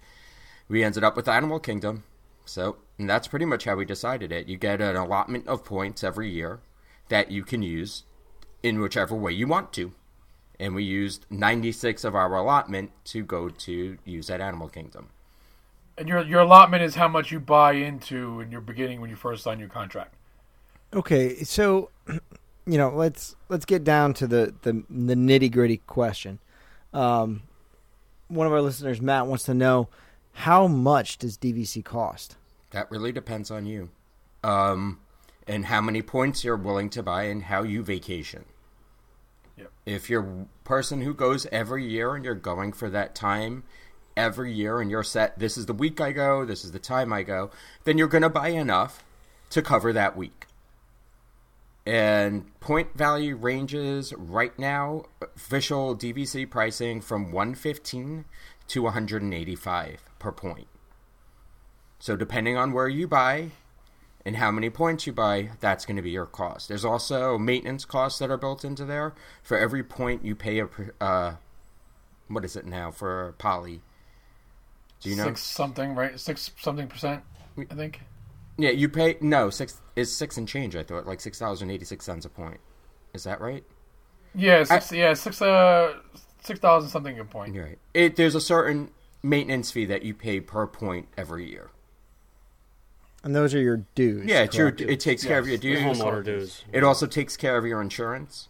[0.67, 2.03] We ended up with Animal Kingdom,
[2.43, 4.47] so and that's pretty much how we decided it.
[4.47, 6.59] You get an allotment of points every year
[7.07, 8.03] that you can use
[8.61, 9.93] in whichever way you want to,
[10.59, 15.09] and we used 96 of our allotment to go to use at Animal Kingdom.
[15.97, 19.15] And your your allotment is how much you buy into in your beginning when you
[19.15, 20.15] first sign your contract.
[20.93, 21.91] Okay, so
[22.69, 26.39] you know, let's let's get down to the the, the nitty gritty question.
[26.93, 27.41] Um,
[28.27, 29.89] one of our listeners, Matt, wants to know
[30.33, 32.37] how much does DVC cost?
[32.69, 33.89] That really depends on you,
[34.43, 34.99] um,
[35.47, 38.45] and how many points you're willing to buy, and how you vacation.
[39.57, 39.71] Yep.
[39.87, 43.63] If you're a person who goes every year and you're going for that time
[44.15, 47.11] every year, and you're set, this is the week I go, this is the time
[47.11, 47.49] I go,
[47.83, 49.03] then you're going to buy enough
[49.49, 50.45] to cover that week.
[51.85, 58.25] And point value ranges right now, official DVC pricing from 115
[58.67, 60.67] to 185 per point.
[61.99, 63.51] So depending on where you buy
[64.25, 66.67] and how many points you buy, that's going to be your cost.
[66.67, 69.13] There's also maintenance costs that are built into there.
[69.41, 70.69] For every point you pay a,
[71.01, 71.35] uh,
[72.27, 73.81] what is it now for poly?
[75.01, 75.25] Do you know?
[75.25, 76.19] Six something, right?
[76.19, 77.23] Six something percent,
[77.57, 78.01] I think.
[78.59, 80.75] Yeah, you pay no six is six and change.
[80.75, 82.59] I thought like six thousand eighty six cents a point.
[83.13, 83.63] Is that right?
[84.35, 84.91] Yeah, six.
[84.91, 85.41] yeah, six.
[85.41, 85.93] Uh,
[86.43, 87.55] six thousand something a point.
[87.55, 87.79] You're right.
[87.93, 88.91] It there's a certain
[89.23, 91.69] maintenance fee that you pay per point every year.
[93.23, 94.25] And those are your dues.
[94.25, 94.89] Yeah, it's your, correct?
[94.91, 95.99] it takes care of your Your dues.
[95.99, 96.63] homeowner dues.
[96.71, 98.47] It also takes care of your insurance,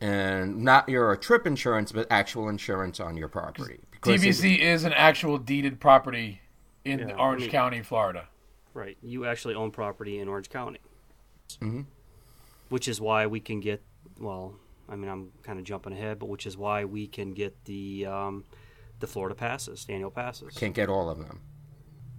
[0.00, 3.80] and not your trip insurance, but actual insurance on your property.
[3.90, 6.40] Because it- DVC is an actual deeded property
[6.84, 8.28] in Yeah, Orange I mean- County, Florida.
[8.74, 8.96] Right.
[9.02, 10.80] You actually own property in Orange County.
[11.60, 11.86] Mhm.
[12.68, 13.82] Which is why we can get,
[14.20, 14.54] well,
[14.88, 18.06] I mean, I'm kind of jumping ahead, but which is why we can get the
[18.06, 18.44] um,
[19.00, 20.56] the Florida passes, the annual passes.
[20.56, 21.40] can't get all of them.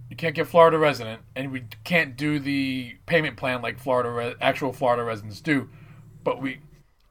[0.08, 4.34] You can't get Florida resident, and we can't do the payment plan like Florida re-
[4.40, 5.68] actual Florida residents do.
[6.24, 6.58] But we,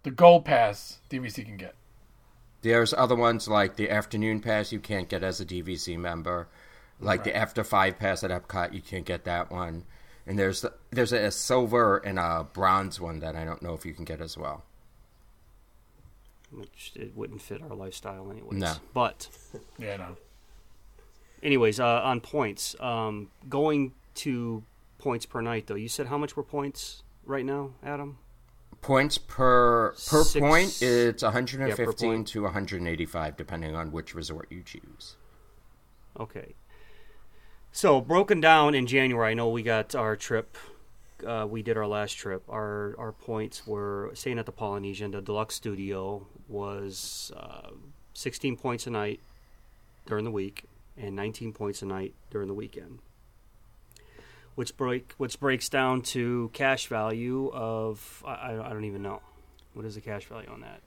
[0.03, 1.75] the Gold Pass, DVC can get.
[2.61, 6.49] There's other ones like the afternoon pass you can't get as a DVC member,
[6.99, 9.85] like the after five pass at Epcot you can't get that one,
[10.27, 13.93] and there's there's a silver and a bronze one that I don't know if you
[13.93, 14.63] can get as well.
[16.51, 18.59] Which it wouldn't fit our lifestyle, anyways.
[18.59, 18.73] No.
[18.93, 19.27] But
[19.77, 20.17] Yeah, no.
[21.43, 24.63] anyways, uh, on points, um, going to
[24.97, 25.75] points per night though.
[25.75, 28.17] You said how much were points right now, Adam?
[28.81, 32.27] Points per per Six- point it's 115 point.
[32.29, 35.15] to 185 depending on which resort you choose.
[36.19, 36.55] Okay.
[37.71, 40.57] So broken down in January, I know we got our trip.
[41.25, 42.43] Uh, we did our last trip.
[42.49, 45.11] Our our points were staying at the Polynesian.
[45.11, 47.69] The deluxe studio was uh,
[48.13, 49.19] 16 points a night
[50.05, 50.65] during the week
[50.97, 52.99] and 19 points a night during the weekend.
[54.55, 59.21] Which break which breaks down to cash value of I, I don't even know
[59.73, 60.81] what is the cash value on that.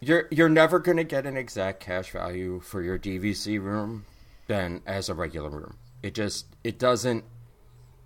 [0.00, 4.06] You're you're never to get an exact cash value for your DVC room
[4.46, 5.76] than as a regular room.
[6.02, 7.24] It just it doesn't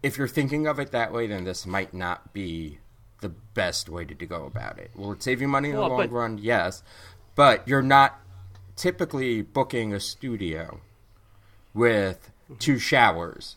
[0.02, 2.78] if you're thinking of it that way then this might not be
[3.22, 4.90] the best way to, to go about it.
[4.94, 6.38] Will it save you money in Well, the long but- run?
[6.38, 6.82] Yes.
[7.34, 8.20] But you're not
[8.76, 10.80] typically booking a studio
[11.74, 13.56] with two showers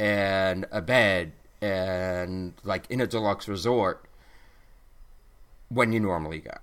[0.00, 4.04] and a bed and like in a deluxe resort
[5.68, 6.56] when you normally go.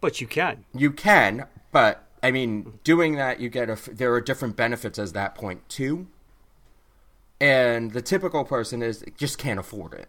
[0.00, 0.64] But you can.
[0.74, 3.78] You can, but I mean, doing that, you get a.
[3.90, 6.06] There are different benefits as that point too.
[7.40, 10.08] And the typical person is just can't afford it.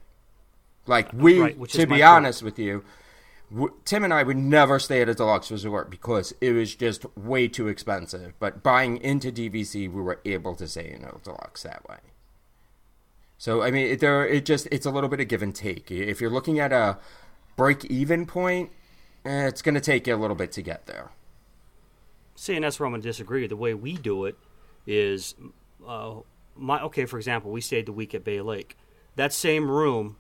[0.88, 2.04] Like we, Right, to be point.
[2.04, 2.84] honest with you,
[3.54, 7.06] w- Tim and I would never stay at a deluxe resort because it was just
[7.16, 8.34] way too expensive.
[8.40, 11.98] But buying into DVC, we were able to stay in a deluxe that way.
[13.38, 15.92] So I mean, it, there it just it's a little bit of give and take.
[15.92, 16.98] If you're looking at a
[17.56, 18.72] break even point,
[19.24, 21.12] eh, it's going to take you a little bit to get there.
[22.48, 23.46] And that's where I'm going to disagree.
[23.48, 24.38] The way we do it
[24.88, 25.36] is,
[25.86, 26.16] uh,
[26.56, 27.06] my okay.
[27.06, 28.78] For example, we stayed the week at Bay Lake.
[29.16, 30.18] That same room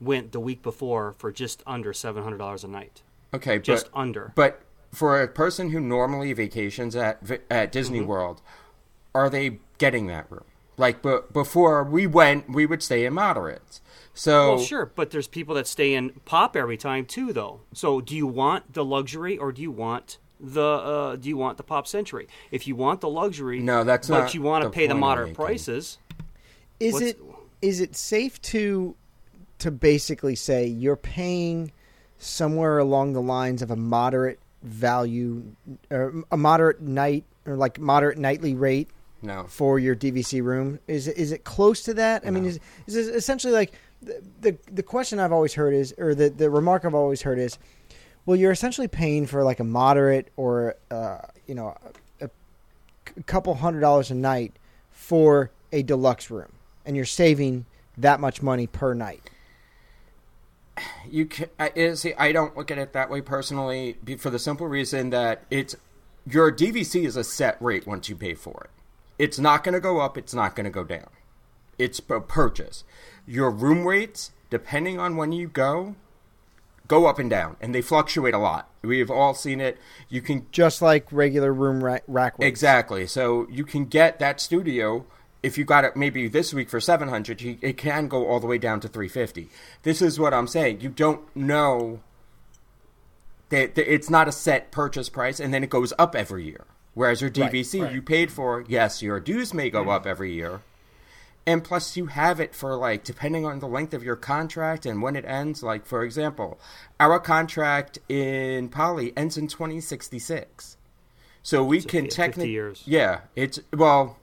[0.00, 3.02] went the week before for just under seven hundred dollars a night.
[3.34, 4.32] Okay, Just but under.
[4.34, 7.18] but for a person who normally vacations at
[7.50, 8.08] at Disney Mm-hmm.
[8.08, 8.42] World,
[9.14, 10.44] are they getting that room?
[10.76, 13.80] Like, but before we went, we would stay in moderates.
[14.14, 17.60] So Well, sure, but there's people that stay in Pop every time too, though.
[17.72, 21.56] So, do you want the luxury or do you want the uh, do you want
[21.56, 22.26] the Pop Century?
[22.50, 25.34] If you want the luxury, No, that's but not you want to pay the moderate
[25.34, 25.98] prices.
[26.80, 27.20] Is it
[27.62, 28.96] is it safe to
[29.60, 31.70] to basically say you're paying
[32.18, 35.44] somewhere along the lines of a moderate value
[35.90, 38.90] or a moderate night or like moderate nightly rate
[39.22, 40.80] no, for your DVC room?
[40.88, 42.26] Is it- is it close to that?
[42.26, 45.94] I mean, is is it essentially like the, the the question I've always heard is,
[45.98, 47.58] or the the remark I've always heard is,
[48.24, 51.76] Well, you're essentially paying for like a moderate or uh, you know
[52.20, 52.30] a,
[53.16, 54.52] a couple hundred dollars a night
[54.90, 56.52] for a deluxe room,
[56.84, 59.30] and you're saving that much money per night.
[61.08, 64.66] you can I, see i don't look at it that way personally for the simple
[64.66, 65.76] reason that it's
[66.26, 68.70] your dvc is a set rate once you pay for it.
[69.18, 71.08] It's not going to go up it's not going to go down.
[71.78, 72.84] It's a purchase.
[73.26, 75.96] Your room rates depending on when you go
[76.92, 79.78] go up and down and they fluctuate a lot we've all seen it
[80.08, 82.46] you can Just like regular room ra- rack rates.
[82.46, 83.06] Exactly.
[83.06, 85.06] So you can get that studio
[85.42, 88.58] if you got it maybe this week for 700, it can go all the way
[88.58, 89.48] down to 350.
[89.82, 90.82] This is what I'm saying.
[90.82, 92.00] You don't know
[93.48, 96.64] that it's not a set purchase price and then it goes up every year.
[96.94, 97.92] Whereas your DVC right.
[97.92, 99.90] you paid for, yes, your dues may go mm-hmm.
[99.90, 100.60] up every year.
[101.46, 105.02] And plus you have it for like depending on the length of your contract and
[105.02, 106.60] when it ends, like for example,
[107.00, 110.76] our contract in Poly ends in 2066.
[111.42, 112.82] So we can technically years.
[112.86, 114.16] Yeah, it's well,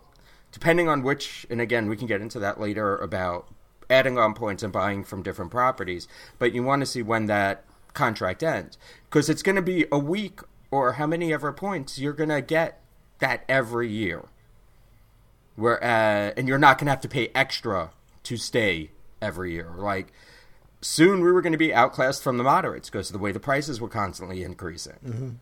[0.51, 3.49] depending on which, and again, we can get into that later about
[3.89, 6.07] adding on points and buying from different properties.
[6.37, 8.77] But you want to see when that contract ends
[9.09, 10.39] because it's going to be a week
[10.71, 12.81] or how many ever points you're going to get
[13.19, 14.25] that every year.
[15.59, 17.91] Where uh, and you're not going to have to pay extra
[18.23, 18.91] to stay
[19.21, 19.73] every year.
[19.75, 20.13] Like
[20.81, 23.39] soon, we were going to be outclassed from the moderates because of the way the
[23.39, 25.39] prices were constantly increasing.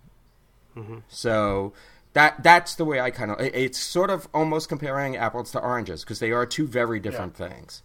[1.08, 1.74] So
[2.14, 3.40] that that's the way I kind of.
[3.40, 7.84] It's sort of almost comparing apples to oranges because they are two very different things.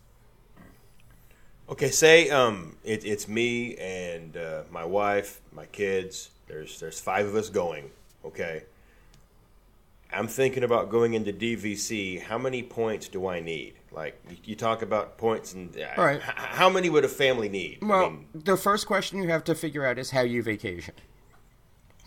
[1.68, 6.30] Okay, say um, it, it's me and uh, my wife, my kids.
[6.46, 7.90] There's there's five of us going.
[8.24, 8.64] Okay,
[10.12, 12.20] I'm thinking about going into DVC.
[12.22, 13.74] How many points do I need?
[13.90, 16.16] Like you, talk about points, and uh, All right.
[16.16, 17.78] h- how many would a family need?
[17.82, 20.94] I Well, mean, the first question you have to figure out is how you vacation.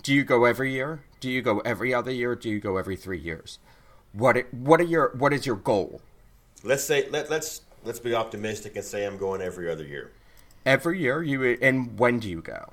[0.01, 1.03] Do you go every year?
[1.19, 2.35] Do you go every other year?
[2.35, 3.59] Do you go every three years?
[4.13, 6.01] What it, what are your what is your goal?
[6.63, 10.11] let's say let, let's let's be optimistic and say I'm going every other year.
[10.65, 12.71] Every year you and when do you go?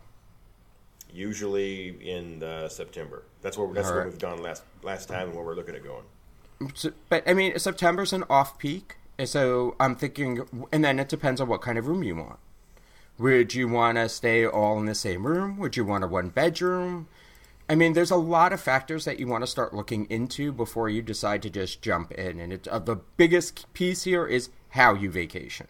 [1.12, 3.24] Usually in uh, September.
[3.42, 4.10] That's where that's All where right.
[4.10, 6.04] we've gone last last time and where we're looking at going.
[6.74, 11.40] So, but I mean, September's an off peak, so I'm thinking, and then it depends
[11.40, 12.38] on what kind of room you want.
[13.18, 15.58] Would you want to stay all in the same room?
[15.58, 17.08] Would you want a one bedroom?
[17.68, 20.88] I mean, there's a lot of factors that you want to start looking into before
[20.88, 22.40] you decide to just jump in.
[22.40, 25.68] And it, uh, the biggest piece here is how you vacation.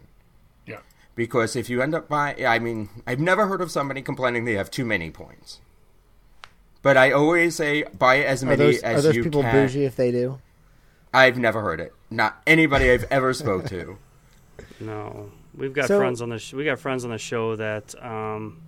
[1.14, 1.16] Yeah.
[1.16, 4.55] Because if you end up buying, I mean, I've never heard of somebody complaining they
[4.55, 5.61] have too many points.
[6.83, 9.53] But I always say buy as Are many those as are those you people can.
[9.53, 10.40] bougie if they do?
[11.14, 11.92] I've never heard it.
[12.11, 13.98] Not anybody I've ever spoke to.
[14.81, 17.94] No, we've got So- friends on the sh- we got friends on the show that
[18.05, 18.61] um,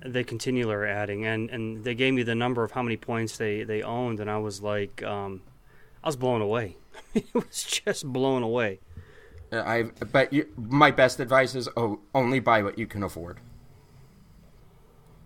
[0.00, 3.36] they continually are adding, and and they gave me the number of how many points
[3.36, 5.42] they they owned, and I was like, um,
[6.02, 6.76] I was blown away.
[7.14, 8.80] it was just blown away.
[9.54, 13.38] Uh, I but you, my best advice is oh, only buy what you can afford.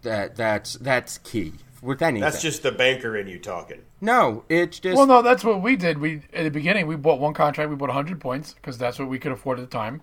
[0.02, 2.20] That that's that's key with anything.
[2.20, 3.82] That's just the banker in you talking.
[4.00, 4.44] no.
[4.48, 5.98] It's just Well, no, that's what we did.
[5.98, 7.70] We at the beginning we bought one contract.
[7.70, 10.02] We bought 100 points because that's what we could afford at the time.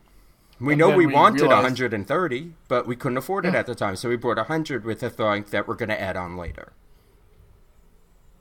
[0.59, 3.75] we and know we we wanted realized- 130, but we couldn't afford it at the
[3.75, 6.73] time, so we bought 100 with the thought that we're going to add on later.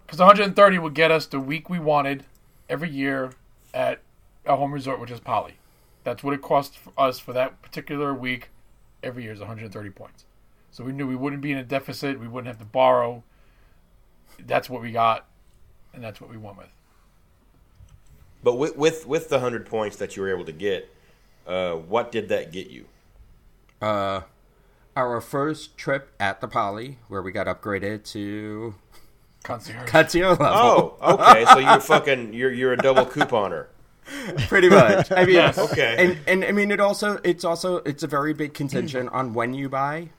[0.06, 2.24] Because 130 would get us the week we wanted
[2.68, 3.30] every year
[3.72, 4.00] at
[4.46, 5.54] a home resort, which is Poly.
[6.04, 8.50] That's what it cost for us for that particular week
[9.02, 10.24] every year is 130 points.
[10.70, 12.20] So we knew we wouldn't be in a deficit.
[12.20, 13.22] We wouldn't have to borrow.
[14.44, 15.26] That's what we got,
[15.92, 16.68] and that's what we went with.
[18.42, 20.92] But with with, with the hundred points that you were able to get,
[21.46, 22.86] uh, what did that get you?
[23.80, 24.22] Uh,
[24.96, 28.74] our first trip at the Poly, where we got upgraded to
[29.44, 29.88] Concierge.
[29.88, 30.98] Katio level.
[31.00, 31.44] Oh, okay.
[31.44, 33.66] so you're fucking you're you're a double couponer.
[34.48, 35.10] pretty much.
[35.12, 35.58] I mean, Yes.
[35.58, 35.96] Okay.
[35.98, 39.54] and and I mean it also it's also it's a very big contingent on when
[39.54, 40.10] you buy,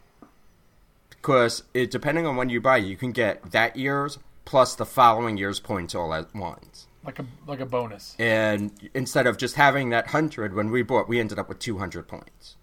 [1.10, 5.38] because it depending on when you buy, you can get that year's plus the following
[5.38, 6.88] year's points all at once.
[7.04, 8.16] like a like a bonus.
[8.20, 11.78] And instead of just having that hundred when we bought, we ended up with two
[11.80, 12.56] hundred points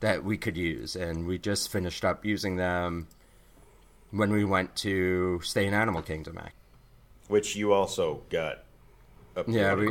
[0.00, 3.06] that we could use, and we just finished up using them
[4.10, 6.38] when we went to stay in Animal Kingdom.
[6.38, 6.54] Act.
[7.28, 8.64] which you also got.
[9.36, 9.88] Up Yeah, we,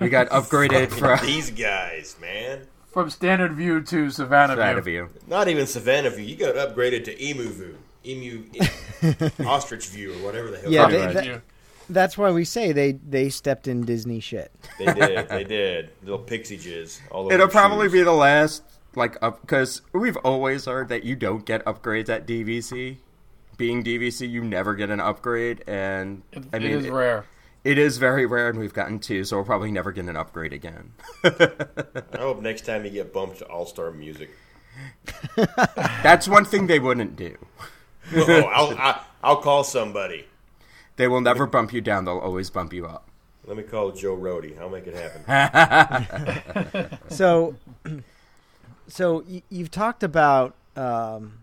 [0.00, 2.66] we got upgraded from these guys, man.
[2.90, 5.04] From standard view to Savannah, that view.
[5.04, 5.20] of you.
[5.28, 6.24] Not even Savannah View.
[6.24, 8.44] You got upgraded to Emu View, Emu,
[9.46, 10.72] Ostrich View, or whatever the hell.
[10.72, 11.42] Yeah, they, they- that-
[11.90, 14.50] That's why we say they they stepped in Disney shit.
[14.78, 15.28] they did.
[15.28, 15.90] They did.
[16.02, 17.34] Little pixie jizz all over.
[17.34, 17.92] It'll probably shoes.
[17.92, 18.62] be the last
[18.94, 22.96] like up because we've always heard that you don't get upgrades at DVC.
[23.58, 27.24] Being DVC, you never get an upgrade, and It, I it mean, is rare.
[27.68, 30.54] It is very rare, and we've gotten two, so we'll probably never get an upgrade
[30.54, 30.92] again.
[31.22, 34.30] I hope next time you get bumped to All Star Music.
[35.76, 37.36] That's one thing they wouldn't do.
[38.16, 40.24] oh, I'll, I, I'll call somebody.
[40.96, 43.06] They will never bump you down; they'll always bump you up.
[43.44, 44.58] Let me call Joe Rohde.
[44.58, 44.94] I'll make it
[45.26, 46.98] happen.
[47.10, 47.54] So,
[48.86, 51.40] so y- you've talked about um,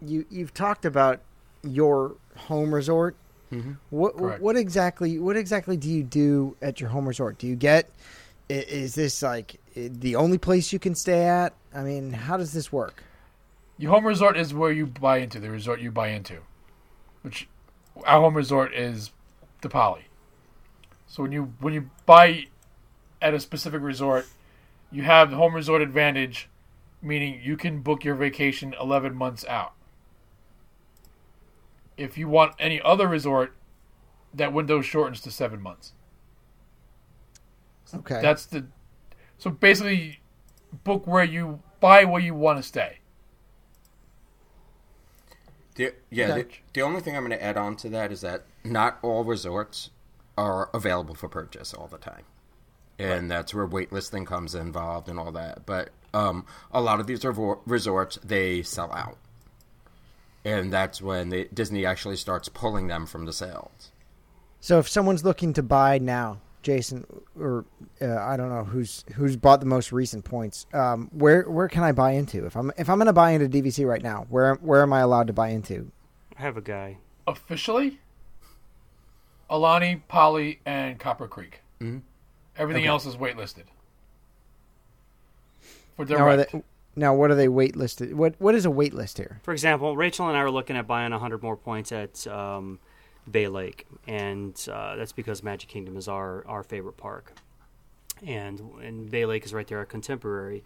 [0.00, 1.20] you you've talked about
[1.62, 3.16] your home resort.
[3.52, 3.72] Mm-hmm.
[3.90, 4.42] What Correct.
[4.42, 7.38] what exactly what exactly do you do at your home resort?
[7.38, 7.90] Do you get
[8.48, 11.54] is this like the only place you can stay at?
[11.74, 13.04] I mean, how does this work?
[13.78, 16.38] Your home resort is where you buy into the resort you buy into,
[17.22, 17.48] which
[18.04, 19.12] our home resort is
[19.62, 20.06] the Poly.
[21.06, 22.46] So when you when you buy
[23.22, 24.26] at a specific resort,
[24.92, 26.48] you have the home resort advantage,
[27.02, 29.72] meaning you can book your vacation eleven months out.
[32.00, 33.54] If you want any other resort,
[34.32, 35.92] that window shortens to seven months.
[37.94, 38.66] Okay, That's the
[39.36, 40.20] so basically
[40.84, 42.98] book where you buy where you want to stay.
[45.74, 46.42] The, yeah, Okay.
[46.42, 49.24] the, the only thing I'm going to add on to that is that not all
[49.24, 49.90] resorts
[50.36, 52.24] are available for purchase all the time,
[52.98, 55.66] and that's where waitlisting comes involved and all that.
[55.66, 59.16] But um, a lot of these revor- resorts they sell out,
[60.44, 63.90] and that's when they, Disney actually starts pulling them from the sales.
[64.60, 67.06] so if someone's looking to buy now, Jason,
[67.38, 67.64] or
[68.02, 70.66] uh, I don't know who's who's bought the most recent points.
[70.74, 73.48] Um, where where can I buy into if I'm if I'm going to buy into
[73.48, 74.26] DVC right now?
[74.28, 75.90] Where where am I allowed to buy into?
[76.36, 76.98] I have a guy.
[77.26, 77.98] officially
[79.50, 81.60] Aulani, Poly, and Copper Creek.
[81.80, 81.98] Mm-hmm.
[82.56, 83.64] Everything else is waitlisted.
[85.96, 86.52] For Now, are direct.
[86.52, 86.62] they,
[86.96, 88.14] now, what are they waitlisted?
[88.14, 89.40] What what is a waitlist here?
[89.42, 92.80] For example, Rachel and I are looking at buying 100 more points at um,
[93.30, 97.32] Bay Lake, and uh, that's because Magic Kingdom is our, our favorite park.
[98.26, 100.62] And, and Bay Lake is right there at Contemporary.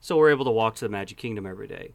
[0.00, 1.94] So we're able to walk to the Magic Kingdom every day.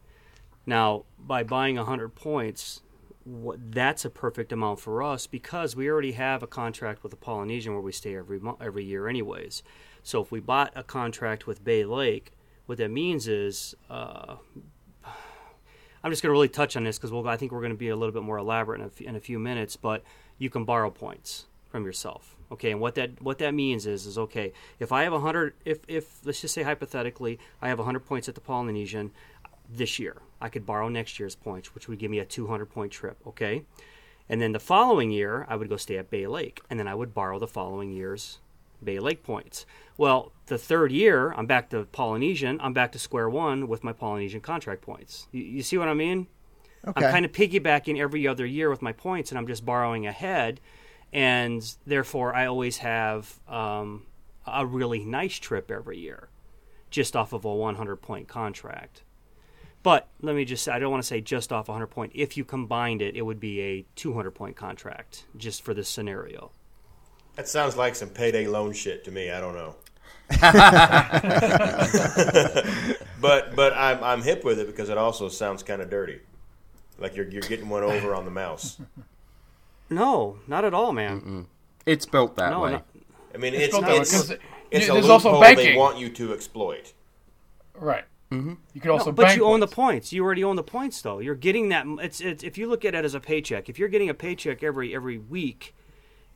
[0.65, 2.81] Now, by buying 100 points,
[3.23, 7.17] what, that's a perfect amount for us because we already have a contract with the
[7.17, 9.63] Polynesian where we stay every every year, anyways.
[10.03, 12.31] So if we bought a contract with Bay Lake,
[12.65, 14.35] what that means is uh,
[16.03, 17.77] I'm just going to really touch on this because we'll, I think we're going to
[17.77, 19.75] be a little bit more elaborate in a, f- in a few minutes.
[19.75, 20.03] But
[20.37, 22.35] you can borrow points from yourself.
[22.51, 24.53] Okay, and what that what that means is is okay.
[24.79, 28.35] If I have hundred, if if let's just say hypothetically, I have hundred points at
[28.35, 29.11] the Polynesian
[29.67, 32.91] this year, I could borrow next year's points, which would give me a 200 point
[32.91, 33.17] trip.
[33.25, 33.63] Okay,
[34.29, 36.93] and then the following year, I would go stay at Bay Lake, and then I
[36.93, 38.37] would borrow the following year's
[38.83, 39.65] Bay Lake points.
[39.97, 42.59] Well, the third year, I'm back to Polynesian.
[42.61, 45.27] I'm back to square one with my Polynesian contract points.
[45.31, 46.27] You, you see what I mean?
[46.87, 47.05] Okay.
[47.05, 50.61] I'm kind of piggybacking every other year with my points, and I'm just borrowing ahead,
[51.11, 54.05] and therefore I always have um,
[54.45, 56.29] a really nice trip every year,
[56.91, 59.01] just off of a 100 point contract.
[59.81, 62.11] But let me just say, I don't want to say just off 100 point.
[62.15, 66.51] If you combined it, it would be a 200 point contract, just for this scenario.
[67.35, 69.31] That sounds like some payday loan shit to me.
[69.31, 69.75] I don't know.
[73.21, 76.19] but but I'm I'm hip with it because it also sounds kind of dirty,
[76.97, 78.79] like you're you're getting one over on the mouse.
[79.89, 81.47] No, not at all, man.
[81.85, 82.71] It's built that No, way.
[82.71, 82.83] no-
[83.33, 83.91] I mean, it's built that
[84.31, 84.37] way
[84.71, 86.93] it's a there's also loophole they want you to exploit.
[87.75, 88.05] Right.
[88.31, 88.53] Mm-hmm.
[88.73, 89.75] You could also No, but bank you own the points.
[89.75, 90.13] points.
[90.13, 91.19] You already own the points, though.
[91.19, 91.85] You're getting that.
[92.01, 93.69] It's, it's if you look at it as a paycheck.
[93.69, 95.75] If you're getting a paycheck every every week,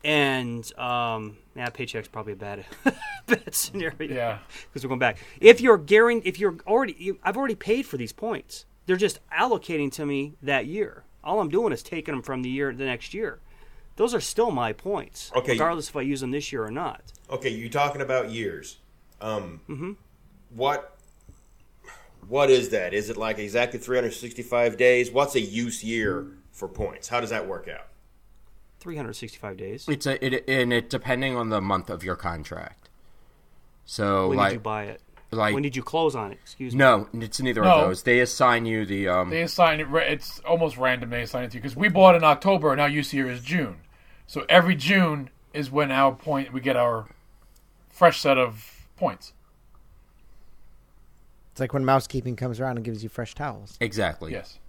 [0.03, 2.65] and um, yeah, paycheck's probably a bad
[3.27, 4.13] bad scenario.
[4.13, 4.39] Yeah.
[4.67, 5.17] because we're going back.
[5.41, 8.65] If you're guaranteed, if you're already, you, I've already paid for these points.
[8.85, 11.03] They're just allocating to me that year.
[11.23, 13.39] All I'm doing is taking them from the year the next year.
[13.97, 15.51] Those are still my points, Okay.
[15.51, 17.01] regardless if I use them this year or not.
[17.29, 18.77] Okay, you talking about years?
[19.19, 19.91] Um, Mm-hmm.
[20.55, 20.95] What
[22.27, 22.93] what is that?
[22.93, 25.11] Is it like exactly 365 days?
[25.11, 27.07] What's a use year for points?
[27.09, 27.87] How does that work out?
[28.79, 29.85] 365 days.
[29.87, 32.89] It's a it and it depending on the month of your contract.
[33.85, 35.01] So When like did you buy it?
[35.31, 36.39] like when did you close on it?
[36.41, 36.79] Excuse me.
[36.79, 37.71] no, it's neither No.
[37.75, 38.03] of those.
[38.03, 39.87] They assign you the um They assign it.
[39.91, 41.09] It's almost random.
[41.09, 43.41] They assign it to you because we bought in October, and our use year is
[43.41, 43.77] June.
[44.27, 47.07] So every June is when our point we get our
[47.89, 49.33] fresh set of points.
[51.51, 53.75] It's like when mousekeeping comes around and gives you fresh towels.
[53.81, 54.31] exactly.
[54.31, 54.59] Yes.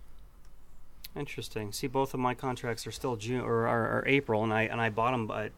[1.16, 1.72] Interesting.
[1.72, 4.80] See, both of my contracts are still June or are, are April, and I and
[4.80, 5.52] I bought them at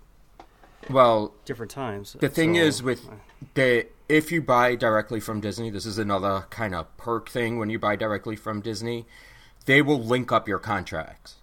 [0.89, 2.17] Well, different times.
[2.19, 3.09] the thing So, is with
[3.55, 7.71] the if you buy directly from Disney, this is another kind of perk thing when
[7.71, 9.07] you buy directly from Disney.
[9.65, 11.37] They will link up your contracts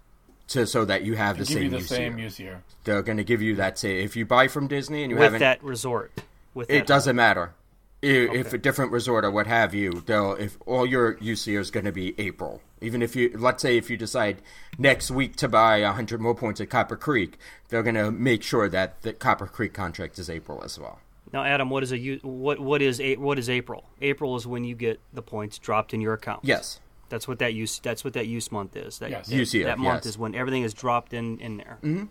[0.49, 2.25] to so that you have the give same you the use same year.
[2.25, 2.63] use year.
[2.83, 5.23] They're going to give you that say if you buy from Disney and you with
[5.25, 6.11] haven't that resort.
[6.53, 7.53] With it that doesn't matter.
[8.01, 11.59] I- If a different resort or what have you, they'll if all your use year
[11.59, 12.61] is going to be April.
[12.81, 14.41] Even if you let's say if you decide
[14.77, 17.37] next week to buy hundred more points at Copper Creek,
[17.67, 20.99] they're going to make sure that the Copper Creek contract is April as well.
[21.33, 23.83] Now, Adam, what is a u- what what is a, what is April?
[24.01, 26.39] April is when you get the points dropped in your account.
[26.43, 26.79] Yes,
[27.09, 28.99] that's what that use that's what that use month is.
[28.99, 29.27] That, Yes.
[29.27, 30.13] that, Use that month yes.
[30.13, 31.77] is when everything is dropped in in there.
[31.83, 32.05] Mm-hmm.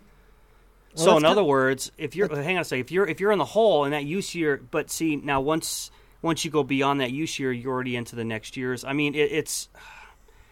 [0.95, 3.19] Well, so, in other kind- words, if you're hang on a second, if you're if
[3.19, 6.63] you're in the hole in that use year, but see now once once you go
[6.63, 8.83] beyond that use year, you're already into the next years.
[8.83, 9.69] I mean, it, it's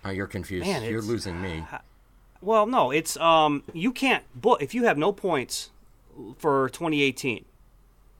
[0.06, 0.66] oh, you're confused.
[0.66, 1.66] Man, you're losing me.
[2.42, 5.72] well, no, it's um you can't book if you have no points
[6.38, 7.46] for 2018.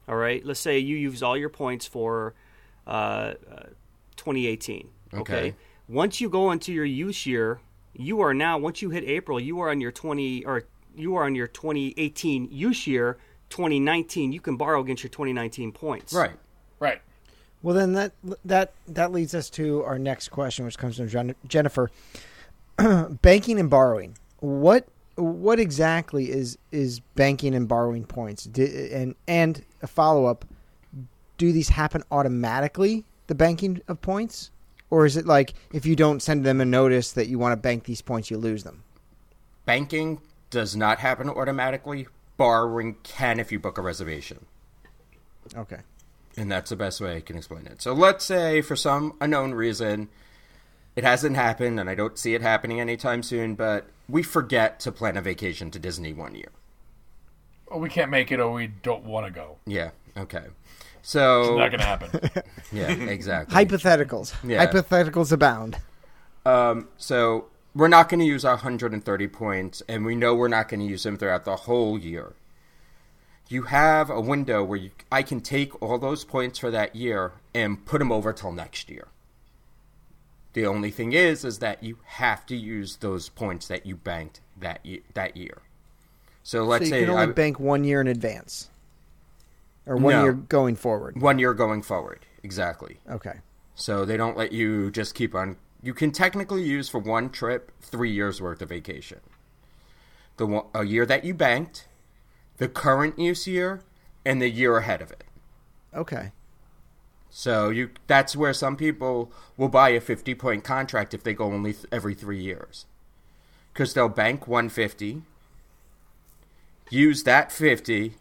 [0.08, 2.34] All right, let's say you use all your points for
[2.86, 2.90] uh,
[3.50, 3.62] uh,
[4.16, 4.88] 2018.
[5.14, 5.20] Okay.
[5.20, 5.54] Okay.
[5.88, 7.60] Once you go into your use year,
[7.94, 10.64] you are now once you hit April, you are on your 20 or
[10.98, 13.18] you are on your 2018 use year.
[13.50, 16.12] 2019, you can borrow against your 2019 points.
[16.12, 16.36] Right.
[16.80, 17.00] Right.
[17.62, 18.12] Well, then that
[18.44, 21.90] that that leads us to our next question, which comes from Jennifer.
[23.22, 24.16] banking and borrowing.
[24.40, 24.86] What
[25.16, 28.44] what exactly is is banking and borrowing points?
[28.44, 30.44] Di- and and a follow up:
[31.36, 33.04] Do these happen automatically?
[33.26, 34.50] The banking of points,
[34.90, 37.56] or is it like if you don't send them a notice that you want to
[37.56, 38.84] bank these points, you lose them?
[39.64, 40.20] Banking
[40.50, 42.06] does not happen automatically.
[42.36, 44.46] Borrowing can if you book a reservation.
[45.56, 45.80] Okay.
[46.36, 47.82] And that's the best way I can explain it.
[47.82, 50.08] So let's say for some unknown reason
[50.94, 54.92] it hasn't happened and I don't see it happening anytime soon, but we forget to
[54.92, 56.50] plan a vacation to Disney one year.
[57.66, 59.58] Or we can't make it, or we don't want to go.
[59.66, 60.46] Yeah, okay.
[61.02, 62.42] So It's not going to happen.
[62.72, 63.54] yeah, exactly.
[63.54, 64.34] Hypotheticals.
[64.42, 64.64] Yeah.
[64.66, 65.76] Hypotheticals abound.
[66.46, 70.68] Um, so we're not going to use our 130 points, and we know we're not
[70.68, 72.32] going to use them throughout the whole year.
[73.48, 77.32] You have a window where you, I can take all those points for that year
[77.54, 79.08] and put them over till next year.
[80.52, 84.40] The only thing is, is that you have to use those points that you banked
[84.60, 85.00] that year.
[85.14, 85.58] That year.
[86.42, 88.68] So let's so you say can only I- bank one year in advance,
[89.86, 90.22] or one No.
[90.24, 91.20] year going forward.
[91.20, 92.26] one year going forward.
[92.42, 92.98] Exactly.
[93.08, 93.40] Okay.
[93.74, 95.56] So they don't let you just keep on.
[95.82, 99.20] You can technically use for one trip three years worth of vacation.
[100.36, 101.86] The one, a year that you banked,
[102.58, 103.80] the current use year,
[104.24, 105.24] and the year ahead of it.
[105.94, 106.32] Okay.
[107.30, 111.44] So you that's where some people will buy a 50 point contract if they go
[111.44, 112.86] only th- every 3 years.
[113.74, 115.22] Cuz they'll bank 150,
[116.90, 118.14] use that 50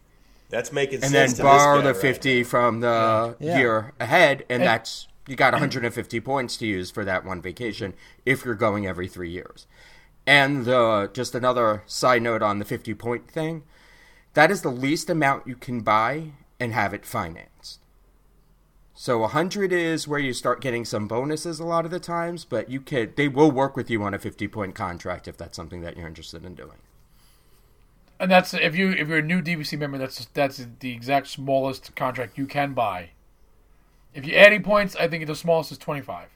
[0.50, 3.58] That's making sense, and then to borrow this guy the right 50 from the Yeah.
[3.58, 5.60] year ahead and, And- that's you got mm.
[5.60, 7.94] 150 points to use for that one vacation
[8.26, 9.68] if you're going every 3 years.
[10.26, 13.64] And the just another side note on the 50 point thing,
[14.34, 17.80] that is the least amount you can buy and have it financed.
[18.94, 22.70] So 100 is where you start getting some bonuses a lot of the times, but
[22.70, 25.82] you can they will work with you on a 50 point contract if that's something
[25.82, 26.80] that you're interested in doing.
[28.20, 31.96] and that's if you if you're a new DVC member, that's that's the exact smallest
[31.96, 33.12] contract you can buy.
[34.18, 36.30] If you add any points, I think the smallest is 25.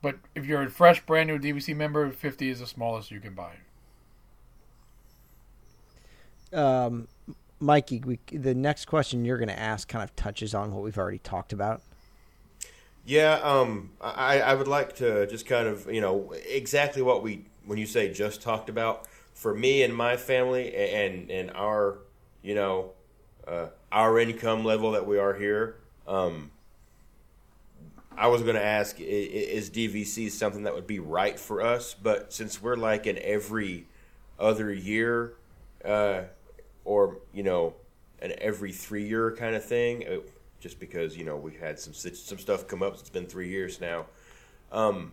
[0.00, 3.34] But if you're a fresh, brand new DVC member, 50 is the smallest you can
[3.34, 3.56] buy.
[6.54, 7.08] um,
[7.60, 10.96] Mikey, we, the next question you're going to ask kind of touches on what we've
[10.96, 11.82] already talked about.
[13.04, 17.44] Yeah, um, I, I would like to just kind of, you know, exactly what we,
[17.66, 21.98] when you say just talked about, for me and my family and, and our,
[22.42, 22.92] you know,
[23.46, 25.76] uh, our income level that we are here,
[26.08, 26.50] um,
[28.16, 31.94] I was going to ask, is DVC something that would be right for us?
[31.94, 33.86] But since we're like in every
[34.40, 35.34] other year,
[35.84, 36.22] uh,
[36.84, 37.74] or, you know,
[38.20, 40.16] an every three year kind of thing, uh,
[40.58, 42.94] just because, you know, we had some some stuff come up.
[42.94, 44.06] It's been three years now.
[44.72, 45.12] Um,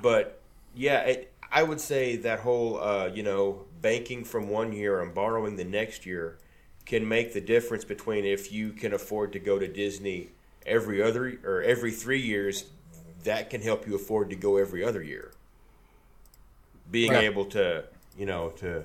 [0.00, 0.40] but
[0.74, 5.12] yeah, it, I would say that whole, uh, you know, banking from one year and
[5.12, 6.38] borrowing the next year
[6.88, 10.30] can make the difference between if you can afford to go to Disney
[10.66, 12.64] every other or every three years,
[13.24, 15.32] that can help you afford to go every other year.
[16.90, 17.24] Being Right.
[17.24, 17.84] able to,
[18.16, 18.84] you know, to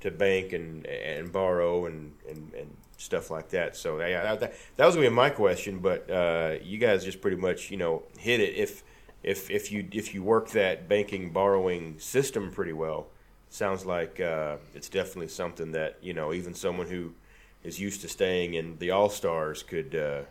[0.00, 3.76] to bank and and borrow and and, and stuff like that.
[3.76, 7.36] So yeah, that, that was gonna be my question, but uh, you guys just pretty
[7.38, 8.54] much you know hit it.
[8.56, 8.84] If
[9.24, 13.08] if if you if you work that banking borrowing system pretty well,
[13.50, 17.14] sounds like uh, it's definitely something that you know even someone who
[17.62, 20.22] is used to staying in the All Stars could uh,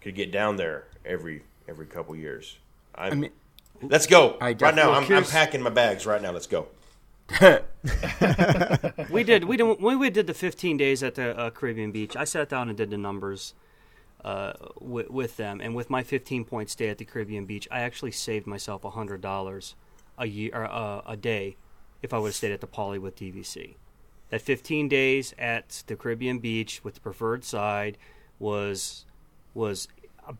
[0.00, 2.56] could get down there every every couple years.
[2.94, 3.30] I'm, I mean,
[3.82, 4.92] let's go I right now.
[4.92, 6.32] I'm, I'm packing my bags right now.
[6.32, 6.68] Let's go.
[9.10, 12.16] we did we did when we did the 15 days at the uh, Caribbean Beach.
[12.16, 13.54] I sat down and did the numbers
[14.24, 17.80] uh, with, with them, and with my 15 point stay at the Caribbean Beach, I
[17.80, 19.74] actually saved myself hundred dollars
[20.18, 21.56] a year uh, a day
[22.02, 23.74] if I would have stayed at the Poly with DVC.
[24.30, 27.96] That 15 days at the Caribbean Beach with the preferred side
[28.38, 29.04] was
[29.54, 29.88] was
[30.28, 30.32] uh,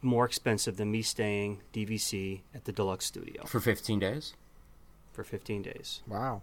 [0.00, 4.34] more expensive than me staying DVC at the deluxe studio for 15 days.
[5.12, 6.02] for 15 days.
[6.06, 6.42] Wow.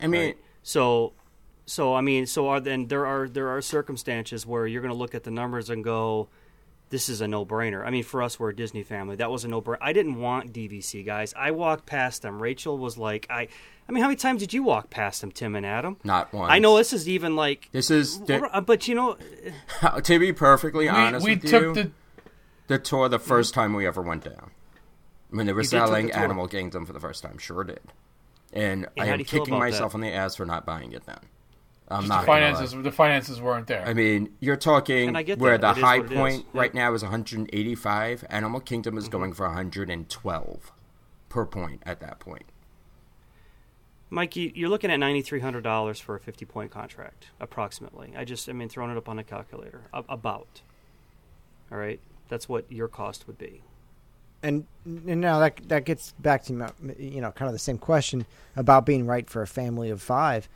[0.00, 0.38] I mean, Right.
[0.62, 1.12] So,
[1.66, 4.98] so I mean, so are then there are there are circumstances where you're going to
[4.98, 6.28] look at the numbers and go,
[6.90, 9.16] "This is a no-brainer." I mean, for us, we're a Disney family.
[9.16, 9.78] That was a no-brainer.
[9.80, 11.32] I didn't want DVC guys.
[11.36, 12.40] I walked past them.
[12.42, 13.48] Rachel was like, "I."
[13.88, 15.96] I mean, how many times did you walk past them, Tim and Adam?
[16.04, 16.48] not one.
[16.48, 19.16] I know this is even like, This is but you know,
[20.04, 21.72] to be perfectly We, honest we with took you.
[21.74, 21.90] the
[22.68, 24.52] the tour the first time we ever went down
[25.30, 26.16] when they were You selling the.
[26.16, 27.38] Animal Kingdom for the first time.
[27.38, 27.80] Sure did.
[28.52, 29.96] And Yeah, I am do you feel kicking myself that?
[29.96, 31.18] on the ass for not buying it then.
[31.90, 32.72] I'm the not gonna finances.
[32.82, 33.84] The finances weren't there.
[33.86, 35.74] I mean, you're talking And I get where that.
[35.74, 36.18] the It is high what it is.
[36.18, 36.60] point Yeah.
[36.60, 38.24] right now is 185.
[38.30, 38.98] Animal Kingdom Mm-hmm.
[38.98, 40.72] is going for 112
[41.28, 42.44] per point at that point.
[44.12, 48.12] Mikey, you're looking at ninety three hundred dollars for a fifty point contract, approximately.
[48.16, 50.62] I just, I mean, throwing it up on a calculator, about.
[51.70, 53.62] All right, that's what your cost would be.
[54.42, 58.26] And, and now that that gets back to you know kind of the same question
[58.56, 60.48] about being right for a family of five.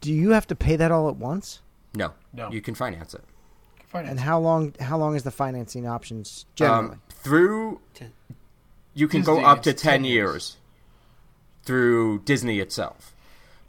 [0.00, 1.60] Do you have to pay that all at once?
[1.94, 2.50] No, No.
[2.50, 3.22] you can finance it.
[3.86, 4.10] Finance.
[4.10, 6.94] And how long how long is the financing options generally?
[6.94, 8.12] Um, through Ten-
[8.94, 10.14] you can Disney, go up to it's 10, 10 years.
[10.14, 10.56] years.
[11.64, 13.12] through Disney itself.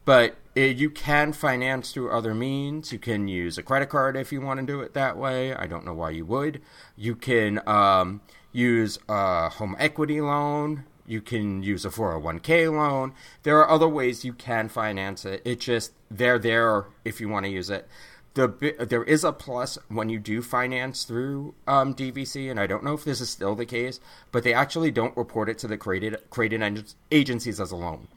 [0.05, 2.91] But uh, you can finance through other means.
[2.93, 5.53] You can use a credit card if you want to do it that way.
[5.53, 6.61] I don't know why you would.
[6.95, 10.83] You can um, use a home equity loan.
[11.07, 13.13] You can use a 401k loan.
[13.43, 15.41] There are other ways you can finance it.
[15.45, 17.87] It's just they're there if you want to use it.
[18.33, 22.83] The there is a plus when you do finance through um, DVC, and I don't
[22.83, 23.99] know if this is still the case,
[24.31, 28.09] but they actually don't report it to the created created ag- agencies as a loan.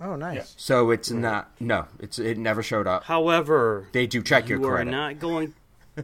[0.00, 0.54] oh, nice.
[0.56, 3.04] So it's not no, it's it never showed up.
[3.04, 4.90] However, They do check you your credit.
[4.90, 5.54] You are not going.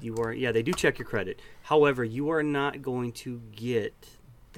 [0.02, 1.40] You are yeah, they do check your credit.
[1.62, 3.94] However, you are not going to get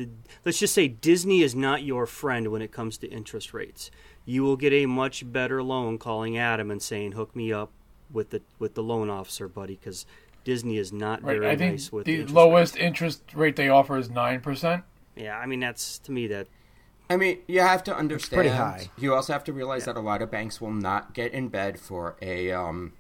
[0.01, 0.09] the.
[0.45, 3.91] Let's just say Disney is not your friend when it comes to interest rates.
[4.25, 7.71] You will get a much better loan calling Adam and saying, "Hook me up
[8.11, 10.07] with the with the loan officer, buddy," because
[10.45, 11.39] Disney is not right.
[11.39, 12.85] very I think nice with the interest lowest rates.
[12.85, 14.85] interest rate they offer is nine percent.
[15.17, 16.49] Yeah, I mean that's to me that
[17.09, 18.39] I mean, you have to understand.
[18.41, 18.89] pretty high.
[18.97, 21.79] You also have to realize that a lot of banks will not get in bed
[21.81, 22.93] for a um,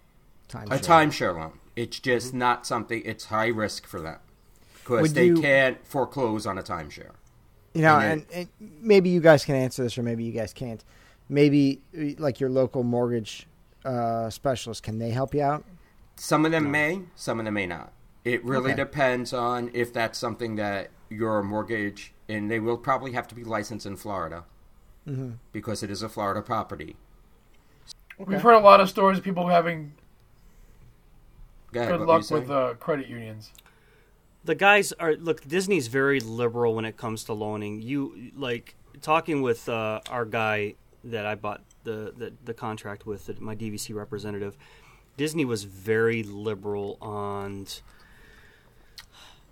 [0.48, 1.60] Time a timeshare loan.
[1.76, 3.02] It's just not something.
[3.04, 4.18] It's high risk for them
[4.90, 7.12] because Would they you- can't foreclose on a timeshare.
[7.74, 10.52] You know, And and, and maybe you guys can answer this, or maybe you guys
[10.52, 10.84] can't.
[11.28, 11.80] Maybe
[12.18, 13.46] like your local mortgage
[13.84, 15.64] uh, specialist, can they help you out?
[16.16, 17.92] Some of them may, some of them may not.
[18.24, 18.82] It really Okay.
[18.82, 23.44] depends on if that's something that your mortgage, and they will probably have to be
[23.44, 24.44] licensed in Florida
[25.08, 25.30] Mm-hmm.
[25.52, 26.94] because it is a Florida property.
[28.18, 29.92] We've heard a lot of stories of people having
[31.72, 33.52] Go ahead, good what were you luck with uh, credit unions.
[34.44, 37.82] The guys are look disney's very liberal when it comes to loaning.
[37.82, 40.74] You like talking with uh, our guy
[41.04, 44.56] that i bought the, the, the contract with my dvc representative
[45.16, 47.66] disney was very liberal on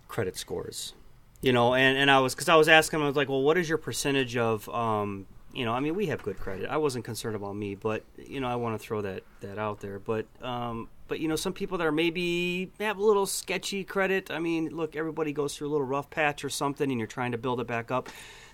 [0.09, 0.93] credit scores.
[1.41, 3.57] You know and, and i was because i was asking i was like well what
[3.57, 6.68] is your percentage of um, you know i mean we have good credit.
[6.68, 9.80] I wasn't concerned about me but you know i want to throw that that out
[9.80, 9.99] there.
[9.99, 14.30] But um, but you know some people that are maybe have a little sketchy credit
[14.30, 17.32] i mean look everybody goes through a little rough patch or something and you're trying
[17.32, 18.09] to build it back up.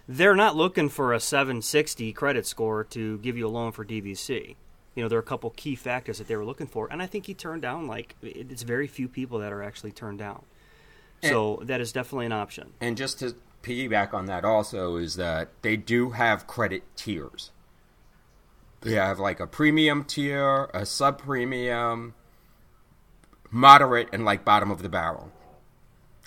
[0.06, 4.56] They're not looking for a 760 credit score to give you a loan for dvc
[4.94, 7.06] you know there are a couple key factors that they were looking for and i
[7.06, 10.44] think he turned down like it's very few people that are actually turned down.
[11.30, 12.72] So that is definitely an option.
[12.80, 17.50] And just to piggyback on that, also is that they do have credit tiers.
[18.82, 22.14] They have like a premium tier, a sub premium,
[23.54, 25.30] moderate, and like bottom of the barrel.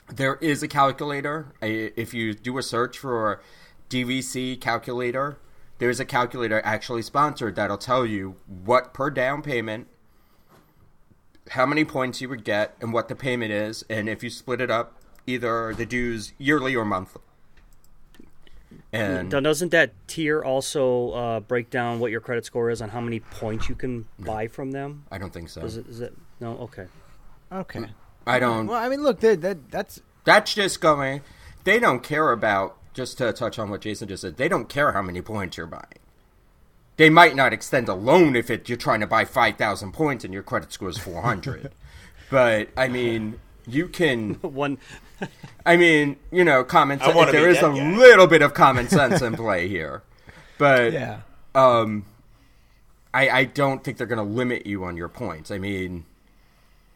[0.07, 1.53] There is a calculator.
[1.61, 3.41] If you do a search for
[3.89, 5.37] DVC calculator,
[5.79, 9.87] there's a calculator actually sponsored that'll tell you what per down payment
[11.51, 14.59] how many points you would get and what the payment is, and if you split
[14.59, 17.21] it up, either the dues yearly or monthly.
[18.91, 22.89] And Now, doesn't that tier also uh, break down what your credit score is on
[22.89, 25.05] how many points you can buy from them?
[25.11, 25.61] I don't think so.
[25.61, 25.87] Is it?
[25.87, 26.13] Is it?
[26.39, 26.57] No.
[26.57, 26.87] Okay.
[27.51, 27.85] Okay.
[28.25, 28.67] I don't.
[28.67, 31.21] Well, I mean, look, that, that that's That's just going.
[31.63, 32.75] They don't care about.
[32.93, 35.67] Just to touch on what Jason just said, they don't care how many points you're
[35.67, 35.83] buying.
[36.95, 40.25] They might not extend a loan if it, you're trying to buy five thousand points
[40.25, 41.73] and your credit score is four hundred.
[42.31, 44.33] but I mean, you can.
[44.41, 44.79] One.
[45.65, 47.15] I mean, you know, common I sense.
[47.15, 47.95] wanna There be is a that guy.
[47.97, 50.01] little bit of common sense in play here,
[50.57, 51.19] but yeah.
[51.53, 52.03] um,
[53.13, 55.51] I I don't think they're going to limit you on your points.
[55.51, 56.05] I mean,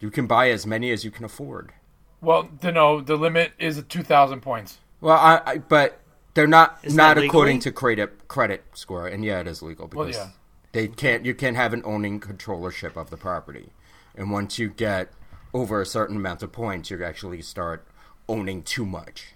[0.02, 1.72] you can buy as many as you can afford.
[2.20, 4.80] Well, the, no, the limit is two thousand points.
[5.00, 6.00] Well, I, I but
[6.34, 9.90] they're not Is not that according to credit credit score, and yeah, it is legal
[9.94, 10.30] Well, because yeah.
[10.74, 11.26] they can't.
[11.26, 13.70] You can't have an owning controllership of the property,
[14.16, 15.12] and once you get
[15.54, 17.88] over a certain amount of points, you actually start
[18.28, 19.34] owning too much.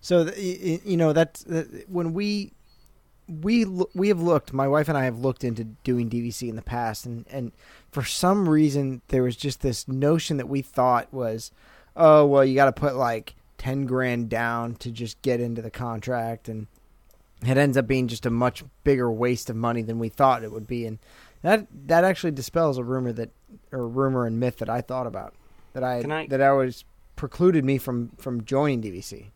[0.00, 2.52] So th- y- y- you know that's that, when we
[3.28, 3.64] we
[3.94, 4.52] we have looked.
[4.52, 7.52] My wife and I have looked into doing DVC in the past, and and
[7.94, 11.52] for some reason there was just this notion that we thought was,
[11.96, 15.70] oh well, you got to put like ten grand down to just get into the
[15.70, 16.66] contract, and
[17.46, 20.50] it ends up being just a much bigger waste of money than we thought it
[20.52, 20.98] would be, and
[21.42, 23.30] that that actually dispels a rumor that
[23.70, 25.34] or rumor and myth that I thought about
[25.72, 26.84] that I, I- that I was
[27.16, 29.26] precluded me from from joining DVC.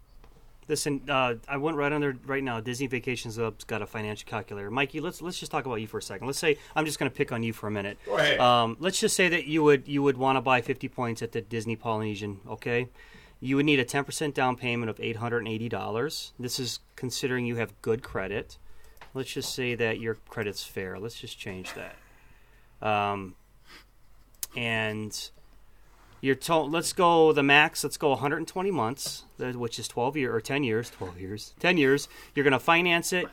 [0.69, 2.61] Listen, uh, I went right under right now.
[2.61, 4.71] Disney Vacations Hub's got a financial calculator.
[4.71, 6.27] Mikey, let's let's just talk about you for a second.
[6.27, 7.99] Let's say I'm just going to pick on you for a minute.
[8.05, 8.39] Go ahead.
[8.39, 11.33] Um, let's just say that you would you would want to buy 50 points at
[11.33, 12.41] the Disney Polynesian.
[12.47, 12.89] Okay,
[13.41, 16.33] you would need a 10% down payment of $880.
[16.39, 18.59] This is considering you have good credit.
[19.15, 20.99] Let's just say that your credit's fair.
[20.99, 22.87] Let's just change that.
[22.87, 23.37] Um,
[24.57, 25.31] and
[26.21, 30.41] you're told let's go the max let's go 120 months which is 12 year or
[30.41, 32.09] 10 years 12 years 10 years.
[32.35, 33.29] You're going to finance it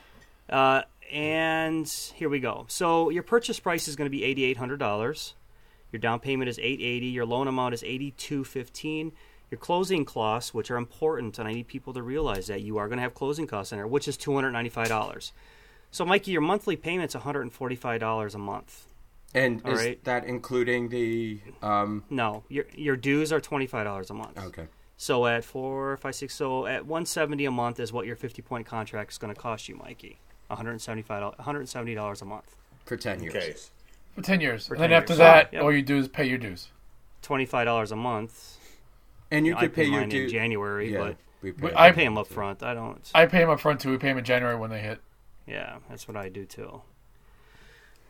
[0.50, 2.66] uh, and here we go.
[2.68, 4.22] So your purchase price is going to be
[4.56, 5.34] $8800
[5.92, 9.14] your down payment is 880 your loan amount is 8215
[9.50, 12.88] your closing costs which are important and i need people to realize that you are
[12.88, 15.32] going to have closing costs in there which is $295
[15.92, 18.88] so mikey your monthly payment's $145 a month
[19.36, 20.04] And All is right.
[20.06, 22.04] that including the um?
[22.10, 24.68] no your, your dues are $25 a month Okay.
[24.98, 28.42] So at four, five, six, so at one seventy a month is what your fifty
[28.42, 30.20] point contract is going to cost you, Mikey.
[30.48, 32.56] One hundred seventy five, one hundred seventy dollars a month.
[32.86, 33.36] For ten years.
[33.36, 33.56] Okay.
[34.16, 34.68] For ten years.
[34.68, 35.18] For and then 10 after years.
[35.20, 35.64] that, Yep.
[35.64, 36.70] all you do is pay your dues.
[37.22, 38.58] Twenty five dollars a month.
[39.32, 40.30] And you I could pay pay your mine in.
[40.30, 41.74] January, Yeah, but we pay.
[41.74, 42.64] I I- pay them up front.
[42.64, 43.02] I don't.
[43.14, 43.92] I pay them up front too.
[43.92, 45.02] We pay them in January when they hit.
[45.46, 46.84] yeah, that's what I do too.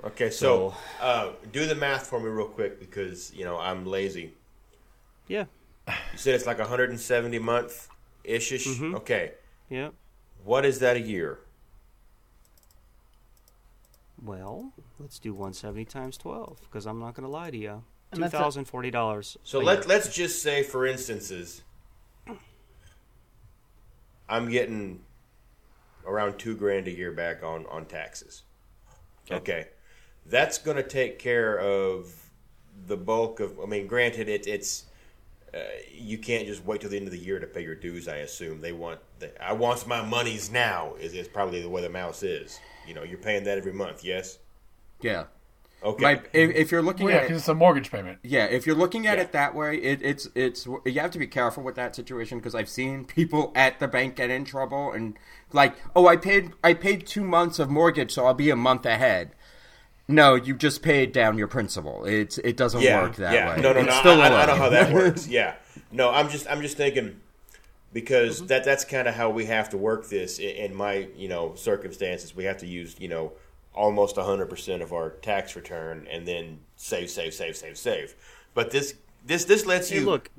[0.04, 4.34] Okay, so uh, do the math for me real quick because you know I'm lazy.
[5.28, 5.46] Yeah,
[5.88, 7.88] You said it's like 170 month
[8.24, 8.68] ish ish.
[8.68, 8.93] Mhm.
[8.96, 9.32] Okay,
[9.70, 9.89] yeah.
[10.43, 11.39] what is that a year?
[14.24, 17.84] Well, let's do one seventy times twelve because I'm not going to lie to you.
[18.12, 19.38] And Two that's a- thousand forty dollars.
[19.43, 21.64] So let let's just say, for instances,
[24.30, 25.02] I'm getting
[26.06, 28.43] around two grand a year back on on taxes.
[29.32, 29.68] Okay,
[30.26, 32.13] that's going to take care of
[32.88, 33.59] the bulk of.
[33.59, 34.86] I mean, granted, it, it's
[35.53, 35.59] uh,
[35.93, 38.07] you can't just wait till the end of the year to pay your dues.
[38.07, 38.99] I assume they want.
[39.19, 40.93] The, I wants my monies now.
[40.99, 42.59] Is is probably the way the mouse is.
[42.88, 44.03] You know, you're paying that every month.
[44.03, 44.38] Yes.
[45.01, 45.26] Yeah.
[45.84, 46.01] Okay.
[46.03, 48.17] My, if, if you're looking Well, yeah, at because it, it's a mortgage payment.
[48.23, 49.23] yeah, if you're looking at Yeah.
[49.26, 52.55] it that way, it, it's it's you have to be careful with that situation because
[52.55, 55.15] I've seen people at the bank get in trouble and
[55.51, 58.86] like, oh, I paid I paid two months of mortgage, so I'll be a month
[58.86, 59.34] ahead.
[60.08, 62.06] No, you just paid down your principal.
[62.06, 63.56] It's it doesn't yeah, work that yeah.
[63.56, 63.62] way.
[63.62, 63.99] No, no, It's no.
[63.99, 65.28] still I, a I, I know how that works.
[65.28, 65.56] Yeah.
[65.91, 67.20] No, I'm just I'm just thinking
[67.93, 68.47] because Mm-hmm.
[68.47, 71.56] that that's kind of how we have to work this in, in my you know
[71.56, 72.36] circumstances.
[72.36, 73.34] We have to use you know
[73.74, 78.16] almost 100 percent of our tax return and then save, save, save, save, save.
[78.53, 78.93] But this
[79.26, 80.30] this this lets Hey, you look,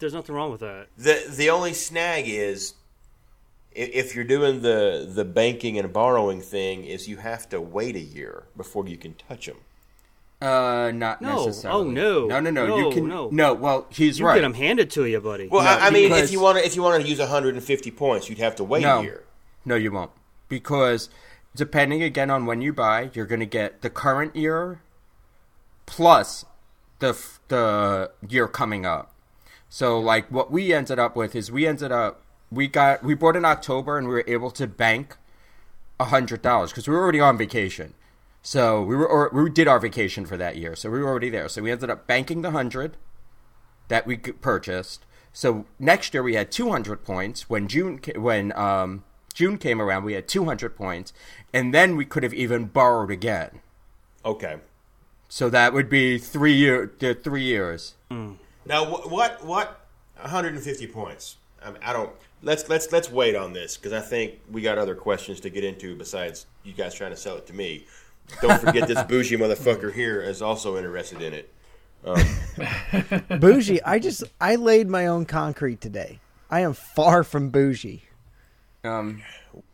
[0.00, 0.88] there's nothing wrong with that.
[0.98, 2.83] the the only snag is i-
[3.74, 8.00] if you're doing the the banking and borrowing thing is you have to wait a
[8.00, 9.56] year before you can touch them.
[10.42, 11.46] Uh, not No.
[11.46, 11.80] necessarily.
[11.80, 12.26] Oh, no.
[12.26, 12.66] no, no, no.
[12.66, 13.28] No, you can no.
[13.32, 14.34] no Well, he's You right.
[14.34, 15.48] get them handed to you, buddy.
[15.48, 17.90] Well, No, I, I mean, if you want to if you want to use 150
[17.92, 18.98] points, you'd have to wait No.
[18.98, 19.24] a year.
[19.64, 20.10] No, you won't.
[20.48, 21.08] Because
[21.56, 24.80] depending again on when you buy, you're going to get the current year
[25.86, 26.44] plus
[26.98, 27.16] the
[27.48, 29.12] the year coming up.
[29.68, 32.20] So like what we ended up with is we ended up
[32.50, 35.16] we got we bought in October and we were able to bank
[35.98, 37.94] a hundred dollars because we were already on vacation.
[38.42, 41.30] So we were or we did our vacation for that year, so we were already
[41.30, 41.48] there.
[41.48, 42.96] So we ended up banking the hundred
[43.88, 45.04] that we purchased.
[45.32, 47.50] So next year we had 200 points.
[47.50, 51.12] When June when um, June came around, we had 200 points,
[51.52, 53.60] and then we could have even borrowed again.
[54.24, 54.56] Okay.
[55.28, 56.92] So that would be three year,
[57.22, 57.94] three years.
[58.64, 59.80] Now what what, what
[60.20, 61.36] 150 points?
[61.62, 62.12] I, mean, I don't.
[62.44, 65.64] Let's let's let's wait on this because I think we got other questions to get
[65.64, 67.86] into besides you guys trying to sell it to me.
[68.40, 71.50] Don't forget this bougie motherfucker here is also interested in it.
[73.40, 73.82] bougie.
[73.82, 76.20] I just I laid my own concrete today.
[76.50, 78.04] I am far from bougie.
[78.84, 79.22] Um,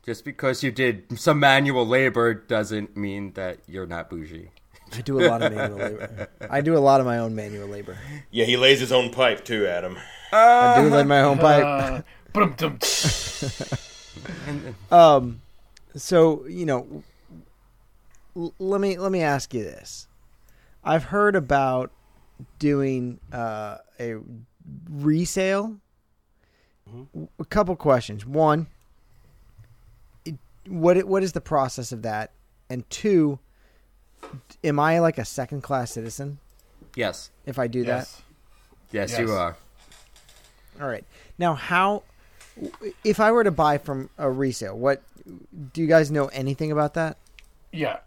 [0.04, 4.50] just because you did some manual labor doesn't mean that you're not bougie.
[4.92, 6.28] I do a lot of manual labor.
[6.48, 7.98] I do a lot of my own manual labor.
[8.30, 9.96] Yeah, he lays his own pipe too, Adam.
[10.32, 11.64] I do lay my own pipe.
[11.64, 12.04] Uh, ba-dum-dum.
[14.90, 15.40] Um,
[15.96, 17.02] so you know,
[18.36, 20.08] l- let me let me ask you this.
[20.84, 21.90] I've heard about
[22.58, 24.16] doing uh, a
[24.90, 25.76] resale.
[27.38, 28.26] A couple questions.
[28.26, 28.66] One,
[30.24, 32.32] it- what it- what is the process of that?
[32.68, 33.38] And two,
[34.64, 36.38] am I like a second class citizen
[36.96, 38.22] Yes, if I do yes.
[38.90, 39.20] yes, Yes.
[39.20, 39.56] you are.
[40.80, 41.04] All right.
[41.38, 42.02] Now, how
[43.04, 44.76] if I were to buy from a resale?
[44.76, 45.02] What
[45.72, 47.16] do you guys know anything about that?
[47.72, 47.98] Yeah.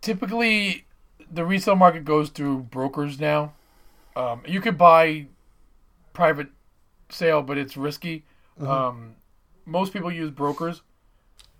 [0.00, 0.84] Typically,
[1.30, 3.52] the resale market goes through brokers now.
[4.14, 5.26] Um, you could buy
[6.12, 6.48] private
[7.10, 8.24] sale, but it's risky.
[8.60, 9.16] Um,
[9.66, 10.82] most people use brokers.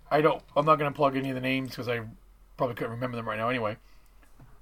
[0.09, 0.41] I don't.
[0.55, 2.01] I'm not going to plug any of the names because I
[2.55, 3.77] probably couldn't remember them right now anyway.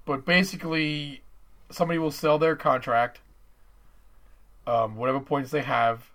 [0.05, 1.21] But basically,
[1.69, 3.19] somebody will sell their contract,
[4.67, 6.09] um, whatever points they have,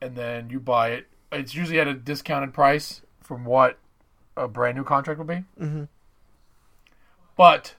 [0.00, 1.06] and then you buy it.
[1.30, 3.78] It's usually at a discounted price from what
[4.36, 5.44] a brand new contract would be.
[5.60, 5.84] Mm-hmm.
[7.36, 7.74] But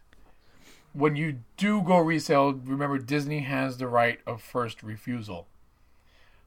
[0.93, 5.47] when you do go resale, remember Disney has the right of first refusal.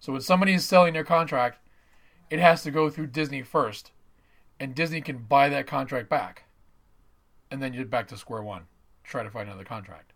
[0.00, 1.58] So when somebody is selling their contract,
[2.30, 3.92] it has to go through Disney first,
[4.58, 6.44] and Disney can buy that contract back,
[7.50, 8.62] and then you're back to square one.
[9.04, 10.12] Try to find another contract.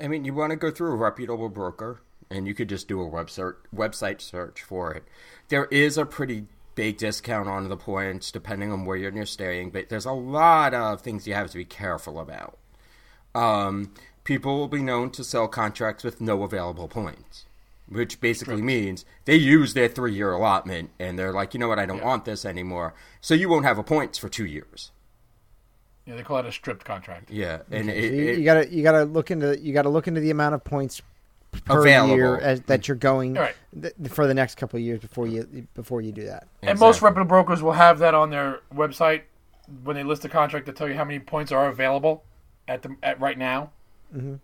[0.00, 3.00] I mean, you want to go through a reputable broker, and you could just do
[3.00, 5.04] a website website search for it.
[5.48, 9.88] There is a pretty big discount on the points depending on where you're staying, but
[9.88, 12.58] there's a lot of things you have to be careful about.
[13.34, 13.92] Um,
[14.24, 17.44] people will be known to sell contracts with no available points,
[17.88, 21.78] which basically means they use their three year allotment and they're like, you know what,
[21.78, 22.94] I don't want this anymore.
[23.20, 24.90] So you won't have a points for two years.
[26.06, 27.30] Yeah, they call it a stripped contract.
[27.30, 30.30] Yeah, and it, it- you gotta you gotta look into you gotta look into the
[30.30, 31.02] amount of points
[31.64, 32.16] per Available.
[32.16, 33.54] year as, that you're going All right.
[33.80, 36.46] th- for the next couple of years before you before you do that.
[36.62, 37.06] And most Exactly.
[37.06, 39.22] reputable brokers will have that on their website
[39.82, 42.24] when they list a contract to tell you how many points are available
[42.68, 43.70] at the at right now.
[44.14, 44.34] Mm-hmm.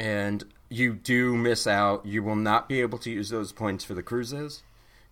[0.00, 2.04] and you do miss out.
[2.04, 4.62] You will not be able to use those points for the cruises.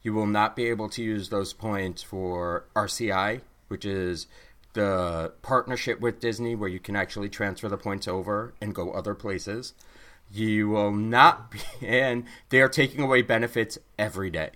[0.03, 4.27] You will not be able to use those points for RCI, which is
[4.75, 9.15] the partnership with Disney where you can actually transfer the points over and go other
[9.15, 9.73] places.
[10.33, 11.51] You will not
[11.81, 14.51] be, and they are taking away benefits every day.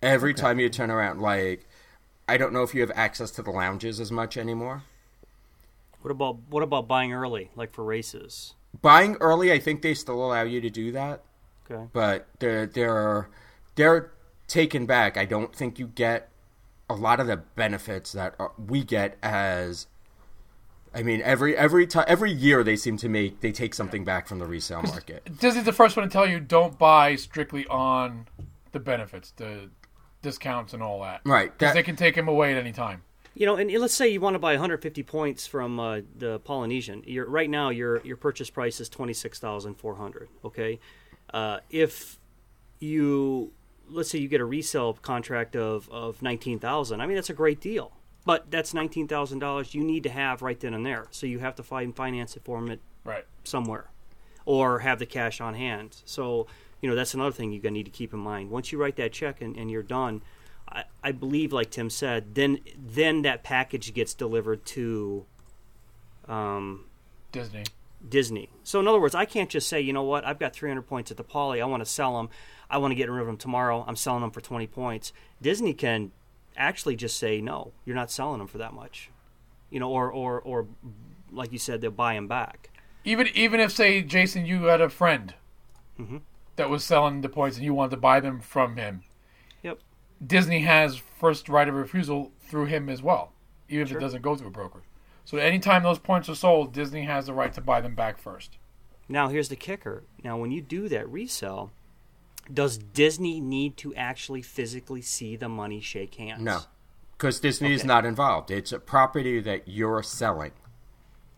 [0.00, 1.66] Every time you turn around, like,
[2.28, 4.84] I don't know if you have access to the lounges as much anymore.
[6.02, 8.54] What about what about buying early, like for races?
[8.80, 11.24] Buying early, I think they still allow you to do that.
[11.70, 11.84] Okay.
[11.92, 13.28] but they're they're
[13.74, 14.12] they're
[14.46, 15.16] taken back.
[15.16, 16.30] I don't think you get
[16.88, 19.86] a lot of the benefits that are, we get as.
[20.94, 24.26] I mean, every every time every year they seem to make they take something back
[24.26, 25.38] from the resale market.
[25.38, 28.26] Disney's the first one to tell you don't buy strictly on
[28.72, 29.70] the benefits, the
[30.22, 31.20] discounts, and all that.
[31.24, 33.02] Right, Because they can take them away at any time.
[33.34, 37.04] You know, and let's say you want to buy 150 points from uh, the Polynesian.
[37.06, 40.28] Your right now your your purchase price is 26,400.
[40.44, 40.80] Okay,
[41.32, 42.18] uh, if
[42.80, 43.52] you
[43.90, 47.00] let's say you get a resale contract of of 19,000.
[47.00, 47.92] I mean that's a great deal,
[48.28, 51.06] but that's 19,000 dollars you need to have right then and there.
[51.10, 53.24] So you have to find finance it for it Right.
[53.42, 53.88] somewhere
[54.44, 56.02] or have the cash on hand.
[56.04, 56.46] So,
[56.82, 58.50] you know, that's another thing you're going to need to keep in mind.
[58.50, 60.20] Once you write that check and, and you're done,
[60.70, 65.24] I, I believe, like Tim said, then then that package gets delivered to
[66.28, 66.84] um,
[67.32, 67.64] Disney.
[68.06, 68.50] Disney.
[68.62, 71.10] So, in other words, I can't just say, you know what, I've got 300 points
[71.10, 72.28] at the Poly, I want to sell them,
[72.68, 75.14] I want to get rid of them tomorrow, I'm selling them for 20 points.
[75.40, 76.12] Disney can
[76.58, 79.10] actually just say, no, you're not selling them for that much.
[79.70, 80.66] You know, or, or, or
[81.30, 82.70] like you said, they'll buy them back.
[83.04, 85.34] Even even if say Jason, you had a friend
[85.98, 86.18] Mm-hmm.
[86.56, 89.02] that was selling the points and you wanted to buy them from him,
[89.62, 89.80] Yep.
[90.24, 93.32] Disney has first right of refusal through him as well,
[93.68, 94.82] even if it doesn't go through a broker.
[95.24, 98.58] So anytime those points are sold, Disney has the right to buy them back first.
[99.08, 100.04] Now, here's the kicker.
[100.22, 101.70] Now, when you do that resell,
[102.52, 106.42] does Disney need to actually physically see the money shake hands?
[106.42, 106.60] No,
[107.16, 108.50] because Disney is not involved.
[108.50, 110.52] It's a property that you're selling.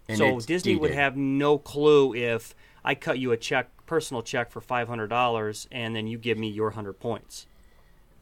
[0.09, 2.55] And So it's Disney would have no clue if
[2.85, 6.39] I cut you a check, personal check for five hundred dollars, and then you give
[6.39, 7.47] me your hundred points,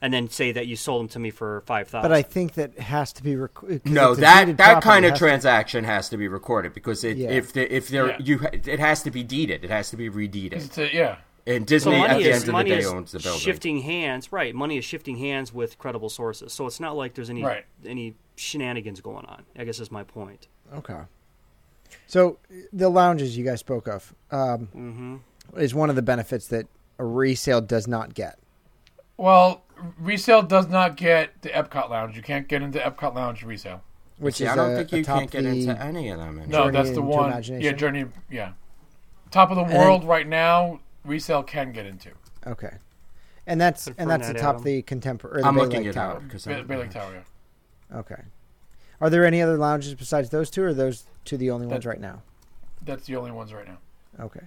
[0.02, 2.10] and then say that you sold them to me for five thousand.
[2.10, 3.86] But I think that has to be recorded.
[3.86, 7.30] No, that that kind of has to- transaction has to be recorded because it, Yeah.
[7.30, 8.16] if the, if there Yeah.
[8.20, 9.64] you it has to be deeded.
[9.64, 10.62] It has to be redeeded.
[10.62, 11.16] It's a, yeah.
[11.46, 13.40] And so Disney at the is end of the day owns the building.
[13.40, 14.54] shifting hands, right?
[14.54, 17.64] Money is shifting hands with credible sources, so it's not like there's any Right.
[17.86, 19.44] any shenanigans going on.
[19.56, 20.46] I guess is my point.
[20.74, 21.00] Okay.
[22.06, 22.38] So
[22.72, 25.16] the lounges you guys spoke of um, Mm-hmm.
[25.58, 26.66] is one of the benefits that
[26.98, 28.38] a resale does not get.
[29.16, 29.62] Well,
[29.98, 32.14] resale does not get the Epcot Lounge.
[32.16, 33.82] You can't get into Epcot Lounge resale.
[34.18, 36.42] Which See, is I don't a- think you can't get into any of them.
[36.48, 37.42] No, Journey that's the one.
[37.60, 38.04] Yeah, Journey.
[38.30, 38.52] Yeah,
[39.30, 40.80] top of the then- world right now.
[41.04, 42.10] Resale can get into
[42.46, 42.74] Okay.
[43.46, 44.64] And that's Confirm and that's that, atop Adam.
[44.64, 45.42] the contemporary.
[45.42, 46.16] I'm Bay looking Lake it Tower.
[46.16, 47.24] up because Bay, Bay Lake Tower.
[47.90, 47.98] Yeah.
[47.98, 48.22] Okay.
[49.00, 51.86] Are there any other lounges besides those two, or are those two the only ones
[51.86, 52.22] right now?
[52.84, 53.78] That's the only ones right now.
[54.20, 54.44] Okay.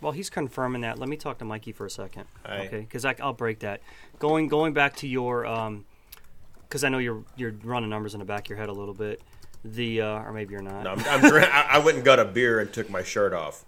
[0.00, 0.98] Well, he's confirming that.
[0.98, 2.66] Let me talk to Mikey for a second, Aye.
[2.66, 2.80] okay?
[2.80, 3.80] Because I'll break that.
[4.18, 5.42] Going going back to your,
[6.62, 8.94] because I know you're you're running numbers in the back of your head a little
[8.94, 9.22] bit.
[9.64, 10.84] The uh, or maybe you're not.
[10.84, 13.64] No, I'm, I'm I, I went and got a beer and took my shirt off.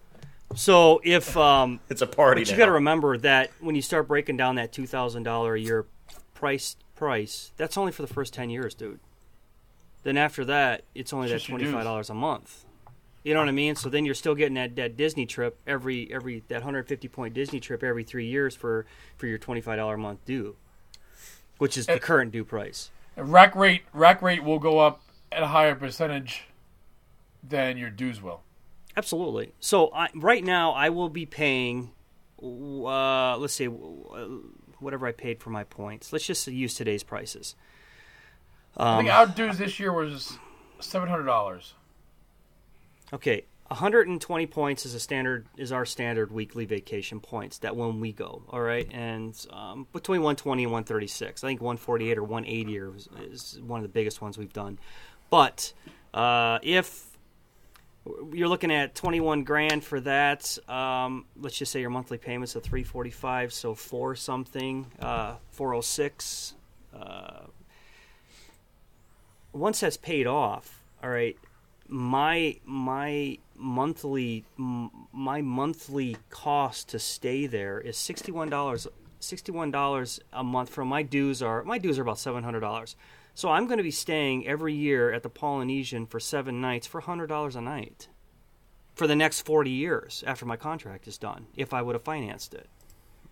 [0.54, 2.42] So if um, It's a party.
[2.42, 2.58] But you now.
[2.58, 5.86] got to remember that when you start breaking down that two thousand dollar a year
[6.34, 9.00] price price, that's only for the first ten years, dude.
[10.02, 12.64] Then after that, it's only that twenty five dollars a month.
[13.22, 13.76] You know what I mean?
[13.76, 17.34] So then you're still getting that, that Disney trip every every that hundred fifty point
[17.34, 18.86] Disney trip every three years for
[19.16, 20.56] for your twenty five dollar a month due,
[21.58, 22.90] which is the current due price.
[23.16, 26.44] And rack rate rack rate will go up at a higher percentage
[27.46, 28.40] than your dues will.
[28.96, 29.52] Absolutely.
[29.60, 31.90] So I, right now, I will be paying,
[32.42, 36.12] uh, let's say, whatever I paid for my points.
[36.12, 37.54] Let's just use today's prices.
[38.76, 40.38] I Um, think our dues this year was
[40.80, 41.74] seven hundred dollars.
[43.12, 48.12] Okay, 120 points is a standard is our standard weekly vacation points that when we
[48.12, 48.42] go.
[48.48, 52.94] All right, and um, between 120 and 136, I think 148 or 180 are-
[53.32, 54.78] is one of the biggest ones we've done.
[55.28, 55.72] But
[56.14, 57.06] uh, if
[58.32, 62.60] you're looking at 21 grand for that, um, let's just say your monthly payments are
[62.60, 66.54] 345, so four something, uh, 406.
[66.94, 67.40] Uh,
[69.52, 71.36] once that's paid off, all right,
[71.88, 78.86] my my monthly my monthly cost to stay there is sixty one dollars
[79.18, 80.70] sixty one dollars a month.
[80.70, 82.96] From my dues are my dues are about seven hundred dollars.
[83.34, 87.00] So I'm going to be staying every year at the Polynesian for seven nights for
[87.00, 88.08] hundred dollars a night
[88.94, 91.46] for the next forty years after my contract is done.
[91.56, 92.68] If I would have financed it,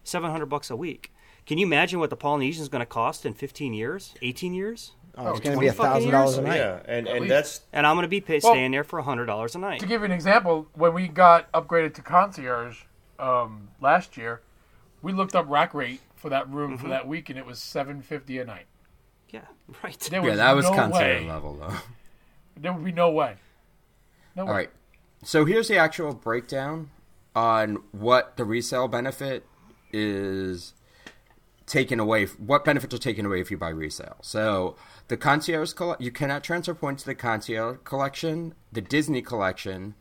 [0.05, 1.13] seven hundred bucks a week.
[1.47, 4.93] Can you imagine what the Polynesian is going to cost in fifteen years, eighteen years?
[5.17, 6.57] Oh, it's Oh, going to be a 20 fucking thousand dollars a night.
[6.59, 9.27] Yeah, and, and that's And I'm going to be pay- Well- staying there for hundred
[9.27, 9.81] dollars a night.
[9.81, 12.83] To give you an example, when we got upgraded to concierge
[13.19, 14.43] um, last year,
[15.03, 16.83] we looked up rack rate for that room Mm-hmm.
[16.85, 18.67] for that week, and it was seven fifty a night.
[19.31, 19.41] Yeah,
[19.85, 19.99] right.
[20.01, 21.27] There Yeah, was that was no concert way.
[21.27, 21.75] level though.
[22.61, 23.37] There would be no way.
[24.35, 24.51] No way.
[24.51, 24.71] All right.
[25.23, 26.91] So here's the actual breakdown
[27.37, 29.47] on what the resale benefit
[29.93, 30.75] is
[31.67, 32.25] taken away.
[32.27, 34.17] What benefits are taken away if you buy resale?
[34.23, 34.75] So
[35.07, 39.95] the concierge, coll- you cannot transfer points to the concierge collection, the Disney collection,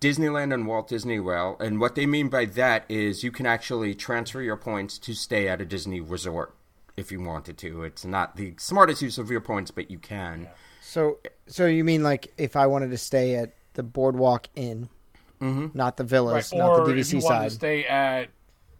[0.00, 1.60] Disneyland and Walt Disney World.
[1.60, 5.46] And what they mean by that is you can actually transfer your points to stay
[5.48, 6.54] at a Disney resort
[6.96, 7.82] if you wanted to.
[7.82, 10.48] It's not the smartest use of your points, but you can.
[10.82, 14.88] So, so you mean like if I wanted to stay at the Boardwalk Inn,
[15.40, 16.58] not the villas, Right.
[16.58, 17.48] not Or the if you DVC wanted side?
[17.50, 18.28] to stay at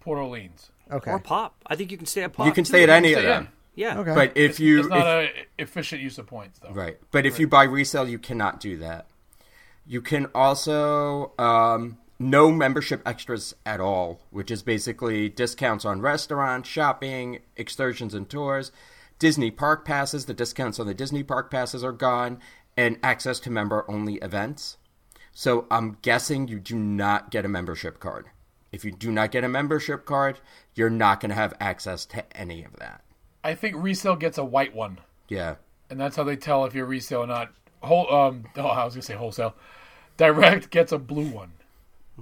[0.00, 0.70] Port Orleans.
[0.90, 1.10] okay.
[1.10, 1.54] Or pop.
[1.66, 2.46] I think you can stay at pop.
[2.46, 2.68] You can too.
[2.68, 3.42] stay at any of them.
[3.44, 3.48] in.
[3.74, 3.98] Yeah.
[3.98, 4.14] Okay.
[4.14, 6.70] But if It's, you it's not if- a efficient use of points though.
[6.70, 6.98] Right.
[7.10, 9.06] But if you buy resale, you cannot do that.
[9.86, 16.68] You can also um, no membership extras at all, which is basically discounts on restaurants,
[16.68, 18.70] shopping, excursions, and tours.
[19.18, 22.38] Disney park passes, the discounts on the Disney park passes are gone,
[22.76, 24.76] and access to member only events.
[25.32, 28.26] So I'm guessing you do not get a membership card.
[28.72, 30.40] If you do not get a membership card,
[30.74, 33.02] you're not going to have access to any of that.
[33.42, 34.98] I think resale gets a white one,
[35.28, 35.56] Yeah.
[35.90, 37.52] and that's how they tell if you're resale or not.
[37.82, 39.54] Whole, um, oh, I was gonna say wholesale.
[40.16, 41.52] Direct gets a blue one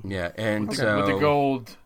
[0.05, 0.30] Yeah.
[0.36, 1.76] And with, so with the gold,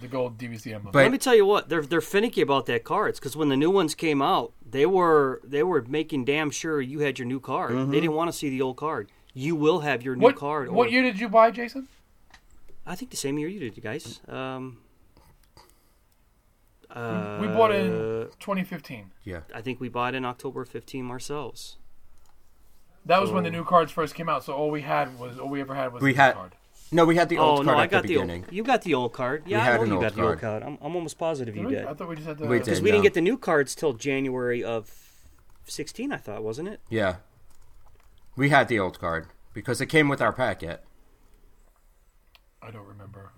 [0.00, 0.92] the gold DVC emblem.
[0.92, 3.56] But- Let me tell you what they're they're finicky about that cards because when the
[3.56, 7.40] new ones came out, they were they were making damn sure you had your new
[7.40, 7.90] card.
[7.90, 9.10] They didn't want to see the old card.
[9.34, 10.70] You will have your new what card.
[10.70, 11.88] what year did you buy, Jason?
[12.86, 14.20] I think the same year you did, you guys.
[14.26, 14.78] Um,
[16.90, 17.92] uh, we bought it in
[18.40, 19.10] 2015.
[19.24, 19.40] Yeah.
[19.54, 21.76] I think we bought in October 15 ourselves.
[23.04, 24.42] That was when the new cards first came out.
[24.44, 26.52] So all we had was all we ever had was We had- card.
[26.90, 28.44] No, we had the oh, old oh card no, at I got the the, beginning.
[28.44, 28.52] old.
[28.52, 29.42] You got the old card.
[29.46, 30.62] Yeah, we had I know an you old got the old card.
[30.62, 30.62] card.
[30.62, 31.74] I'm, I'm almost positive you we?
[31.74, 31.84] did.
[31.84, 32.46] I thought we just had the.
[32.46, 32.84] We Because did.
[32.84, 34.90] we didn't get the new cards till January of
[35.66, 36.12] 16.
[36.12, 36.80] I thought, wasn't it?
[36.88, 37.16] Yeah.
[38.36, 40.82] We had the old card because it came with our packet.
[42.62, 43.32] I don't remember.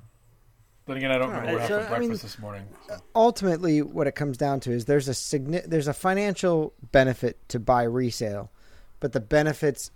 [0.86, 2.38] Then again, I don't remember right, what uh, happened so, for I mean- breakfast this
[2.42, 2.66] morning.
[2.88, 2.96] so.
[3.14, 7.58] ultimately what it comes down to is there's a signi- there's a financial benefit to
[7.60, 8.50] buy resale,
[8.98, 9.90] but the benefits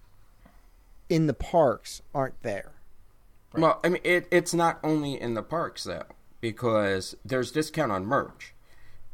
[1.08, 2.72] in the parks aren't there.
[3.60, 6.04] Well, I mean, it, it's not only in the parks though,
[6.40, 8.54] because there's discount on merch,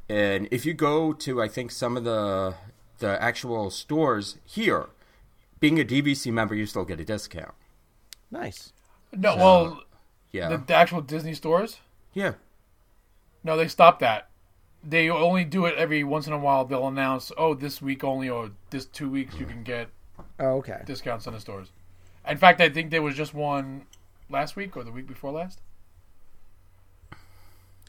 [0.08, 2.54] and if you go to, I think some of the
[2.98, 4.86] the actual stores here,
[5.58, 7.54] being a DVC member, you still get a discount.
[8.30, 8.72] Nice.
[9.12, 9.82] No, well,
[10.32, 11.78] Yeah, the, the actual Disney stores.
[12.14, 12.34] yeah.
[13.42, 14.28] No, they stopped that.
[14.84, 16.64] They only do it every once in a while.
[16.64, 19.88] They'll announce, "Oh, this week only, or this two weeks you can get
[20.38, 20.82] Oh, okay.
[20.86, 21.68] discounts on the stores."
[22.28, 23.86] In fact, I think there was just one
[24.30, 25.60] last week or the week before last.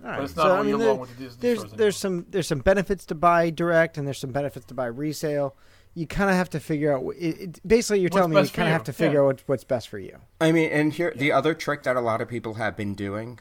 [0.04, 0.18] All right.
[0.18, 3.06] But it's not all year there- the Disney there's stores there's some there's some benefits
[3.08, 5.56] to buy direct and there's some benefits to buy resale.
[5.94, 7.04] You kind of have to figure out.
[7.18, 9.24] It, it, basically, you're What's telling me you kind of have to figure yeah.
[9.24, 10.18] out what, what's best for you.
[10.39, 13.39] I mean, and here the other trick that a lot of people have been doing.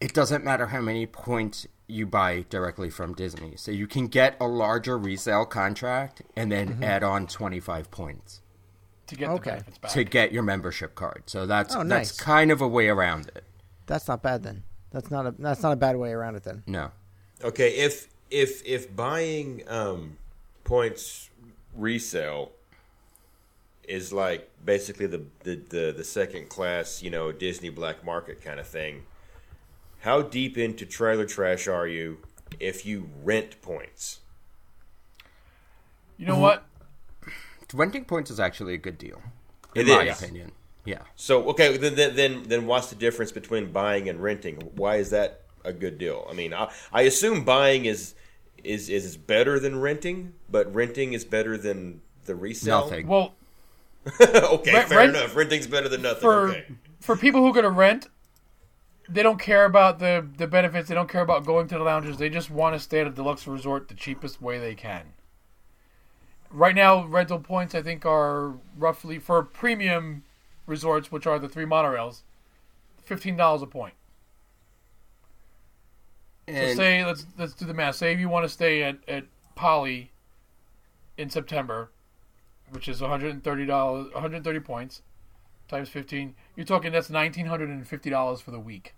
[0.00, 4.36] It doesn't matter how many points you buy directly from Disney, so you can get
[4.40, 6.82] a larger resale contract and then Mm-hmm.
[6.84, 8.41] add on twenty five points.
[9.12, 9.42] To get Okay.
[9.42, 9.90] the benefits back.
[9.92, 11.22] to get your membership card.
[11.26, 13.44] So that's Oh, that's kind of a way around it.
[13.86, 14.62] That's not bad then.
[14.90, 16.62] That's not a that's not a bad way around it then.
[16.66, 16.90] No.
[17.42, 20.16] Okay, if if if buying um,
[20.64, 21.30] points
[21.74, 22.52] resale
[23.88, 28.60] is like basically the, the the the second class, you know, Disney black market kind
[28.60, 29.02] of thing.
[30.00, 32.18] How deep into trailer trash are you
[32.60, 34.20] if you rent points?
[36.18, 36.64] you know what?
[37.74, 39.20] Renting points is actually a good deal.
[39.74, 40.20] It In my is.
[40.22, 40.52] opinion.
[40.84, 41.02] Yeah.
[41.16, 44.56] So okay, then then then, then what's the difference between buying and renting?
[44.76, 46.26] Why is that a good deal?
[46.28, 48.14] I mean, I, I assume buying is
[48.64, 52.84] is is better than renting, but renting is better than the resale.
[52.84, 53.06] Nothing.
[53.06, 53.34] Well,
[54.20, 55.36] okay, Rent- fair rent- enough.
[55.36, 56.20] Renting's better than nothing.
[56.20, 56.66] for okay.
[57.00, 58.08] for people who are going to rent,
[59.08, 60.88] they don't care about the the benefits.
[60.88, 62.16] They don't care about going to the lounges.
[62.16, 65.12] They just want to stay at a deluxe resort the cheapest way they can.
[66.52, 70.24] Right now, rental points I think are roughly for premium
[70.66, 72.22] resorts, which are the three monorails,
[73.02, 73.94] fifteen dollars a point.
[76.46, 77.96] So say let's let's do the math.
[77.96, 79.24] Say if you want to stay at at
[79.54, 80.10] Poly
[81.16, 81.90] in September,
[82.70, 85.00] which is one hundred and thirty dollars, one hundred and thirty points
[85.68, 86.34] times fifteen.
[86.54, 88.94] You're talking that's nineteen hundred and fifty dollars for the week.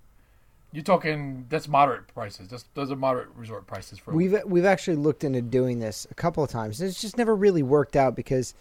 [0.75, 2.49] You're talking that's moderate prices.
[2.49, 4.13] That's those are moderate resort prices for.
[4.13, 6.81] We've we've actually looked into doing this a couple of times.
[6.83, 8.55] It's just never really worked out because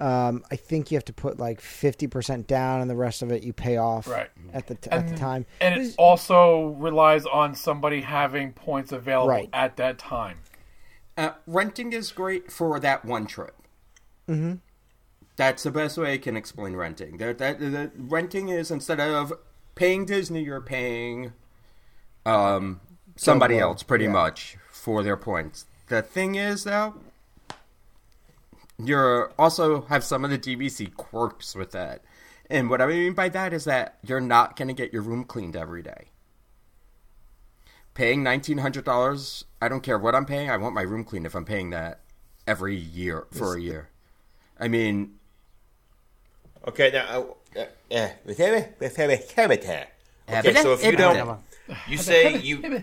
[0.00, 3.30] um, I think you have to put like fifty percent down, and the rest of
[3.30, 4.30] it you pay off Right.
[4.54, 5.44] at the t- at the time.
[5.60, 9.50] and It's- it also relies on somebody having points available Right.
[9.52, 10.38] at that time.
[11.18, 13.54] uh, renting is great for that one trip.
[14.26, 14.54] Mm-hmm.
[15.36, 17.18] That's the best way I can explain renting.
[17.18, 19.34] That, that, that renting is instead of
[19.74, 21.32] paying Disney, you're paying
[22.26, 22.80] um,
[23.16, 24.10] somebody Well, else pretty yeah.
[24.12, 25.66] much for their points.
[25.88, 26.94] The thing is, though,
[28.78, 32.02] you're also have some of the DVC quirks with that.
[32.48, 35.24] And what I mean by that is that you're not going to get your room
[35.24, 36.06] cleaned every day.
[37.94, 40.48] Paying nineteen hundred dollars, I don't care what I'm paying.
[40.50, 42.00] I want my room cleaned if I'm paying that
[42.46, 43.90] every year for a year.
[44.58, 45.18] I mean,
[46.68, 47.64] Okay, now, uh,
[47.94, 48.08] uh,
[50.28, 50.54] okay.
[50.62, 51.38] So if you don't,
[51.88, 52.82] you say you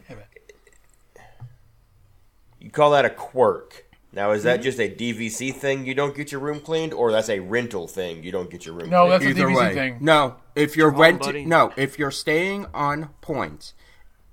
[2.60, 3.86] you call that a quirk.
[4.14, 4.64] Now, is that hmm?
[4.64, 5.86] just a DVC thing?
[5.86, 8.24] You don't get your room cleaned, or that's a rental thing?
[8.24, 8.90] You don't get your room.
[8.90, 9.12] No, cleaned?
[9.12, 9.98] that's a either DVC way, thing.
[10.02, 10.36] no.
[10.56, 11.72] If you're Come on, renting, no.
[11.78, 13.74] If you're staying on points,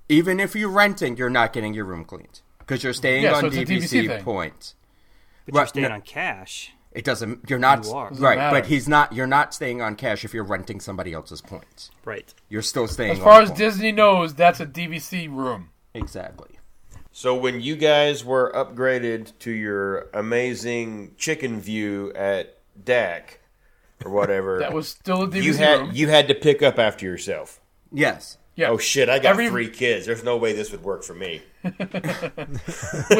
[0.09, 3.41] even if you're renting, you're not getting your room cleaned because you're staying Yeah, on
[3.41, 4.23] so it's a DVC, DVC thing.
[4.23, 4.75] points.
[5.45, 5.95] But Right, you're staying no.
[5.95, 6.71] on cash.
[6.95, 7.49] It doesn't.
[7.49, 8.09] You're not You are.
[8.13, 8.55] Right, matter.
[8.61, 9.13] but he's not.
[9.13, 11.91] You're not staying on cash if you're renting somebody else's points.
[12.05, 12.33] Right.
[12.49, 13.11] You're still staying.
[13.11, 13.59] As far on as points.
[13.59, 15.69] Disney knows, that's a DVC room.
[15.93, 16.51] exactly.
[17.11, 23.37] So when you guys were upgraded to your amazing chicken view at DAC
[24.03, 25.91] or whatever, That was still a DVC you had room.
[25.93, 27.61] you had to pick up after yourself.
[27.91, 28.37] Yes.
[28.55, 28.69] Yeah.
[28.69, 29.09] Oh shit!
[29.09, 30.05] I got Every- three kids.
[30.05, 31.41] There's no way this would work for me.
[31.63, 31.73] With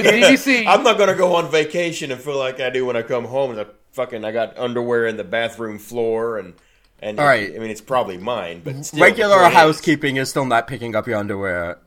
[0.06, 3.26] DVC, I'm not gonna go on vacation and feel like I do when I come
[3.26, 3.52] home.
[3.52, 6.54] And I fucking I got underwear in the bathroom floor and
[7.02, 7.54] And All right.
[7.54, 10.96] I mean, it's probably mine, but still, Regular the is- housekeeping is still not picking
[10.96, 11.80] up your underwear.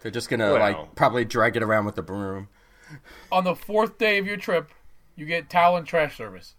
[0.00, 0.60] They're just gonna Well.
[0.60, 2.48] like probably drag it around with the broom.
[3.30, 4.70] On the fourth day of your trip,
[5.14, 6.54] you get towel and trash service.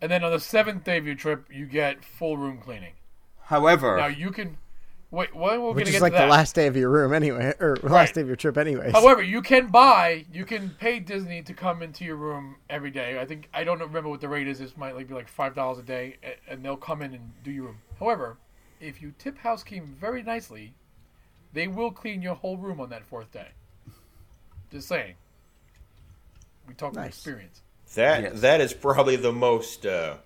[0.00, 2.94] And then on the seventh day of your trip, you get full room cleaning.
[3.52, 4.56] However, Now you can
[5.10, 5.34] wait.
[5.36, 6.24] Well, we're Which gonna is get like to that.
[6.24, 7.92] the last day of your room anyway, or Right.
[7.92, 8.92] last day of your trip anyways.
[8.98, 13.20] However, you can buy, you can pay Disney to come into your room every day.
[13.20, 14.58] I think I don't remember what the rate is.
[14.58, 16.16] This might like be like five dollars a day,
[16.48, 17.78] and they'll come in and do your room.
[18.00, 18.38] However,
[18.80, 20.72] if you tip housekeeping very nicely,
[21.52, 23.48] they will clean your whole room on that fourth day.
[24.70, 25.16] Just saying.
[26.66, 27.60] We talk from experience.
[27.96, 28.40] That Yes.
[28.40, 30.16] that is probably the most uh,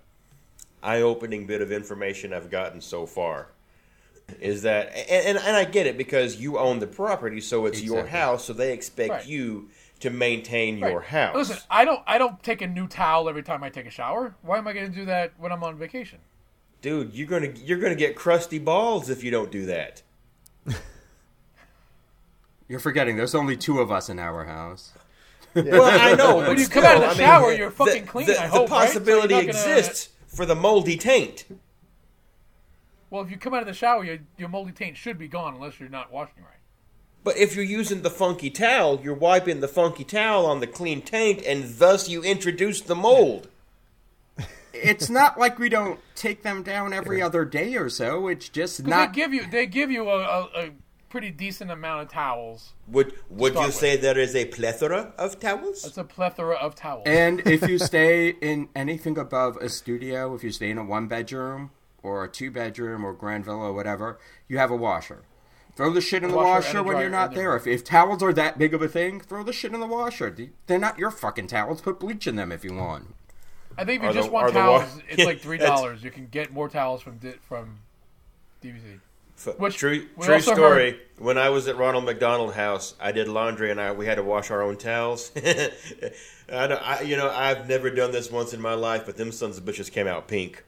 [0.83, 3.47] eye-opening bit of information I've gotten so far.
[4.41, 7.81] Is that and, and and I get it because you own the property, so it's
[7.81, 9.25] your house, so they expect Right.
[9.25, 9.69] you
[10.01, 11.33] to maintain your house.
[11.33, 12.01] Listen, I don't.
[12.05, 14.35] I don't take a new towel every time I take a shower.
[14.41, 16.19] Why am I going to do that when I'm on vacation?
[16.81, 20.01] Dude, you're gonna you're gonna get crusty balls if you don't do that.
[22.67, 24.91] you're forgetting there's only two of us in our house.
[25.55, 27.71] Well, I know, but When you still, come out of the I mean, shower, you're
[27.71, 28.89] fucking the, clean, The, I the hope, right?
[28.89, 31.45] So you're possibility gonna- exists for the moldy taint.
[33.09, 35.55] Well, if you come out of the shower, your, your moldy taint should be gone
[35.55, 36.57] unless you're not washing right.
[37.23, 41.01] But if you're using the funky towel, you're wiping the funky towel on the clean
[41.01, 43.47] taint, and thus you introduce the mold.
[44.79, 48.27] It's not like we don't take them down every other day or so.
[48.27, 49.11] It's just not.
[49.11, 50.71] they give you they give you a, a, a
[51.09, 52.73] pretty decent amount of towels.
[52.87, 53.75] Would would Start you with.
[53.75, 55.85] say there is a plethora of towels?
[55.85, 57.03] It's a plethora of towels.
[57.05, 61.07] And if you stay in anything above a studio, if you stay in a one
[61.07, 61.71] bedroom
[62.03, 65.23] or a two bedroom or grand villa or whatever, you have a washer.
[65.75, 67.55] Throw the shit in the washer washer when you're not there.
[67.55, 70.31] If, if towels are that big of a thing, throw the shit in the washer.
[70.31, 71.81] They- They're not your fucking towels.
[71.81, 73.13] Put bleach in them if you want.
[73.77, 76.03] I think if Are you just the- want towels, wa- it's like three dollars.
[76.03, 77.77] You can get more towels from Di- from
[78.63, 78.99] DVC.
[79.37, 80.91] F- Which true true story.
[80.91, 84.15] heard- When I was at Ronald McDonald House, I did laundry and I we had
[84.15, 85.31] to wash our own towels.
[85.37, 89.31] I, don't- I, you know, I've never done this once in my life, but them
[89.31, 90.63] sons of bitches came out pink.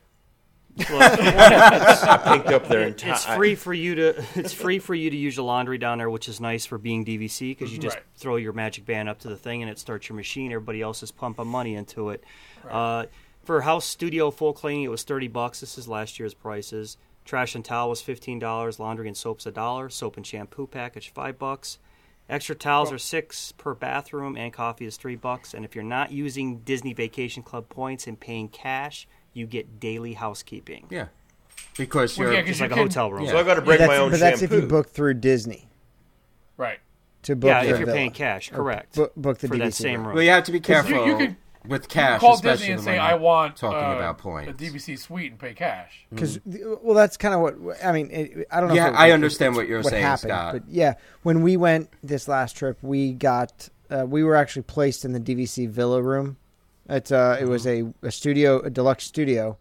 [0.80, 3.12] I pinked up their entire.
[3.14, 6.10] It's free for you to it's free for you to use your laundry down there,
[6.10, 8.06] which is nice for being DVC because you just Right.
[8.16, 10.52] throw your magic band up to the thing and it starts your machine.
[10.52, 12.24] Everybody else is pumping money into it.
[12.70, 13.06] Uh,
[13.44, 15.60] for house studio full cleaning, it was thirty bucks.
[15.60, 16.98] This is last year's prices.
[17.30, 18.80] Trash and towel was fifteen dollars.
[18.80, 19.88] Laundry and soap's a dollar.
[19.92, 21.78] Soap and shampoo package five bucks.
[22.28, 25.54] Extra towels are six per bathroom, and coffee is three bucks.
[25.54, 30.14] And if you're not using Disney Vacation Club points and paying cash, you get daily
[30.14, 30.88] housekeeping.
[30.90, 31.10] Yeah.
[31.78, 32.34] Because you're.
[32.34, 33.26] yeah, 'cause It's you like a can- hotel room.
[33.26, 33.30] Yeah.
[33.32, 35.70] So I got to break that's, my own but that's if you book through Disney
[36.58, 36.80] Right.
[37.24, 37.96] to book Yeah, their if you're villa.
[37.98, 38.96] paying cash, correct.
[38.96, 40.06] book- book the for that DVC same room.
[40.08, 40.16] room.
[40.16, 41.36] well, you have to be careful you could-
[41.70, 44.50] with cash, Call especially Disney and say I want talking uh, about points.
[44.50, 46.06] a DVC suite and pay cash.
[46.10, 48.10] Because well, that's kind of what I mean.
[48.12, 48.76] It, I don't know.
[48.76, 50.54] Yeah, if it- I understand it's what you're what saying, happened, Scott.
[50.54, 55.06] But yeah, when we went this last trip, we got uh, we were actually placed
[55.06, 56.38] in the DVC villa room.
[56.90, 59.58] It's uh, it was a, a studio, a deluxe studio,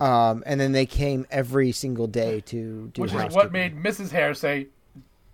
[0.00, 4.10] um, and then they came every single day to do Which is what made Mrs.
[4.10, 4.68] Hare say,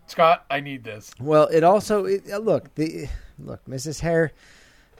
[0.08, 1.12] Scott, I need this.
[1.20, 3.06] Well, it also it, uh, look the
[3.38, 4.00] look Mrs.
[4.00, 4.32] Hare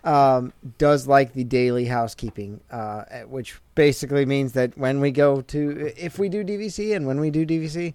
[0.05, 5.93] um, does like the daily housekeeping, uh, which basically means that when we go to
[5.97, 7.95] if we do DVC and when we do DVC,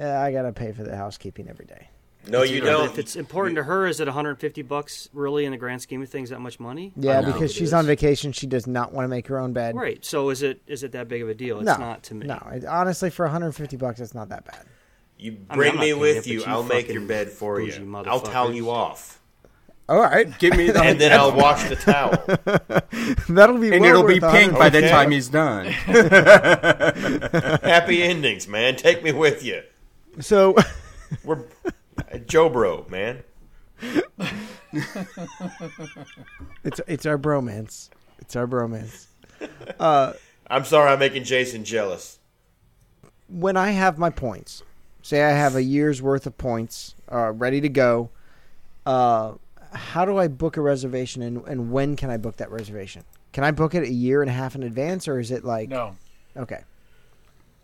[0.00, 1.88] uh, I gotta pay for the housekeeping every day.
[2.28, 2.84] no, you But don't.
[2.90, 6.08] If it's important to her, is it 150 bucks really in the grand scheme of
[6.08, 6.92] things that much money?
[6.96, 7.74] Yeah, because she's is.
[7.74, 9.74] on vacation, she does not want to make her own bed.
[9.74, 10.02] Right.
[10.04, 11.58] So is it is it that big of a deal?
[11.58, 12.26] It's no, not to me.
[12.26, 14.64] No, it, honestly, for 150 bucks, it's not that bad.
[15.18, 16.40] You bring I'm not me with it, you.
[16.40, 18.02] you I'll make your bed for you.
[18.06, 19.20] I'll towel you off,
[19.88, 22.12] All right, Give me the and then I'll wash the towel.
[23.28, 24.88] that'll be and well it'll be pink by the Okay.
[24.88, 25.66] time he's done.
[27.62, 28.76] Happy endings, man.
[28.76, 29.62] Take me with you.
[30.20, 30.54] So,
[31.24, 31.44] We're
[32.26, 33.22] Joe Bro, man.
[36.64, 37.90] it's it's our bromance.
[38.20, 39.06] It's our bromance.
[39.78, 40.12] Uh,
[40.48, 42.18] I'm sorry, I'm making Jason jealous.
[43.28, 44.62] when I have my points,
[45.02, 48.10] say I have a year's worth of points uh, ready to go,
[48.86, 49.32] uh,
[49.72, 53.04] how do I book a reservation and, and when can I book that reservation?
[53.32, 55.68] Can I book it a year and a half in advance or is it like
[55.68, 55.96] No.
[56.36, 56.64] okay?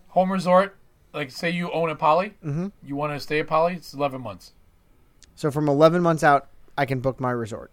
[0.08, 0.76] Home resort,
[1.12, 2.72] like say you own a poly, Mhm.
[2.82, 4.52] you want to stay at poly, it's 11 months.
[5.34, 7.70] So from 11 months out, I can book my resort.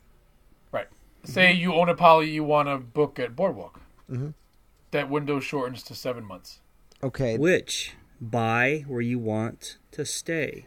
[0.71, 0.87] Right.
[1.23, 3.81] Say you own a poly, you want to book at Boardwalk.
[4.09, 4.33] Mhm.
[4.91, 6.59] That window shortens to seven months.
[7.03, 7.37] Okay.
[7.37, 10.65] Which buy where you want to stay.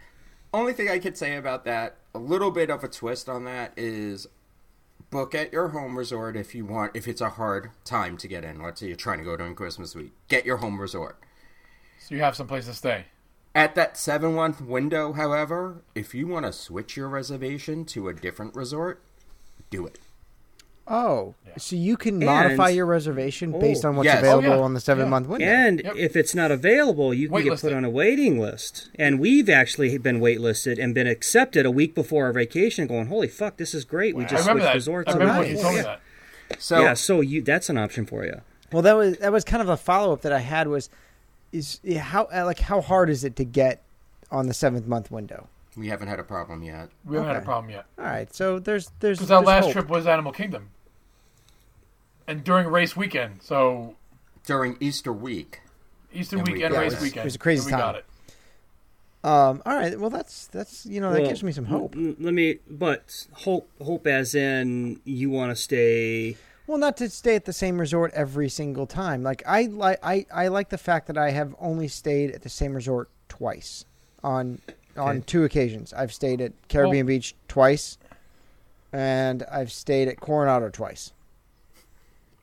[0.52, 3.72] Only thing I could say about that, a little bit of a twist on that
[3.76, 4.26] is
[5.10, 6.96] book at your home resort if you want.
[6.96, 9.54] If it's a hard time to get in, let's say you're trying to go during
[9.54, 11.18] Christmas week, get your home resort.
[11.98, 13.06] So you have some place to stay.
[13.54, 18.14] At that seven month window, however, if you want to switch your reservation to a
[18.14, 19.02] different resort,
[19.70, 19.98] do it.
[20.90, 24.20] Oh, so you can modify your reservation based on what's yes.
[24.20, 24.62] available Oh, yeah.
[24.62, 25.10] on the seven Yeah.
[25.10, 25.44] month window.
[25.46, 25.96] And Yep.
[25.96, 27.60] if it's not available, you can get Waitlisted.
[27.62, 28.88] put on a waiting list.
[28.98, 32.86] And we've actually been waitlisted and been accepted a week before our vacation.
[32.86, 34.14] Going, holy fuck, this is great.
[34.16, 34.74] We just remember switched that.
[34.74, 35.10] resorts.
[35.10, 35.46] I remember nice.
[35.48, 36.00] when you told me that.
[36.58, 38.40] So yeah, so you that's an option for you.
[38.72, 40.88] Well, that was that was kind of a follow up that I had was
[41.52, 43.82] is how uh, like how hard is it to get
[44.30, 45.48] on the seventh month window?
[45.76, 46.88] we haven't had a problem yet.
[47.04, 47.84] We haven't had a problem yet.
[47.98, 49.72] All right, so there's there's Because our last hope.
[49.74, 50.70] trip was Animal Kingdom.
[52.28, 53.42] And during race weekend.
[53.42, 53.96] So
[54.44, 55.60] During Easter week,
[56.12, 57.00] Easter And we weekend, got race it.
[57.00, 57.20] weekend.
[57.22, 57.96] It was a crazy and we got time.
[57.96, 58.04] it.
[59.24, 61.96] Um, all right, well that's that's you know that Well, gives me some hope.
[61.96, 66.36] l- Let me, but hope, hope as in you want to stay.
[66.68, 69.22] Well, not to stay at the same resort every single time.
[69.24, 72.48] Like I like I, I like the fact that I have only stayed at the
[72.48, 73.84] same resort twice
[74.22, 74.60] on
[74.96, 75.92] on two occasions.
[75.92, 77.98] I've stayed at Caribbean Beach twice,
[78.92, 81.12] and I've stayed at Coronado twice.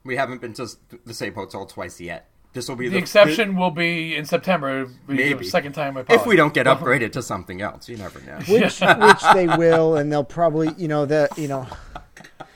[0.05, 0.67] We haven't been to
[1.05, 2.29] the same hotel twice yet.
[2.53, 4.85] This will be The the, exception will be in September.
[4.85, 5.39] Be Maybe.
[5.43, 7.89] The second time if we don't get upgraded to something else.
[7.89, 8.37] You never know.
[8.47, 11.67] Which which they will, and they'll probably you know the you know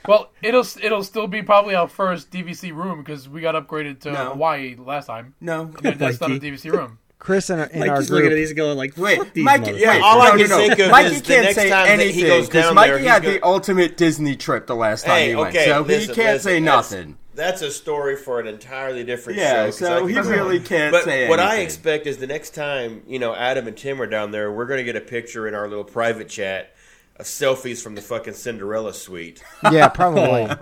[0.08, 4.12] Well, it'll it'll still be probably our first DVC room because we got upgraded to
[4.12, 4.30] No.
[4.30, 5.34] Hawaii last time.
[5.38, 6.98] No, That's not a DVC room.
[7.18, 8.38] Chris in, our- in our just looking at group.
[8.38, 10.56] these, going like, Wait, "Fuck these Mikey, motherfuckers." yeah, All I no, can no, no.
[10.68, 12.74] think of Mikey is the can't next say time that he anything goes because down
[12.74, 15.54] Mikey there, he's had gonna- the ultimate Disney trip the last time Hey, he went,
[15.54, 17.18] okay, so listen, he can't listen, say nothing.
[17.34, 19.44] That's a story for an entirely different show.
[19.44, 19.66] Yeah, show.
[19.66, 22.54] 'cause so I he can- really can't But say what I expect is the next
[22.54, 25.46] time you know Adam and Tim are down there, we're going to get a picture
[25.46, 26.72] in our little private chat
[27.16, 29.42] of selfies from the fucking Cinderella suite.
[29.70, 30.48] Yeah, probably.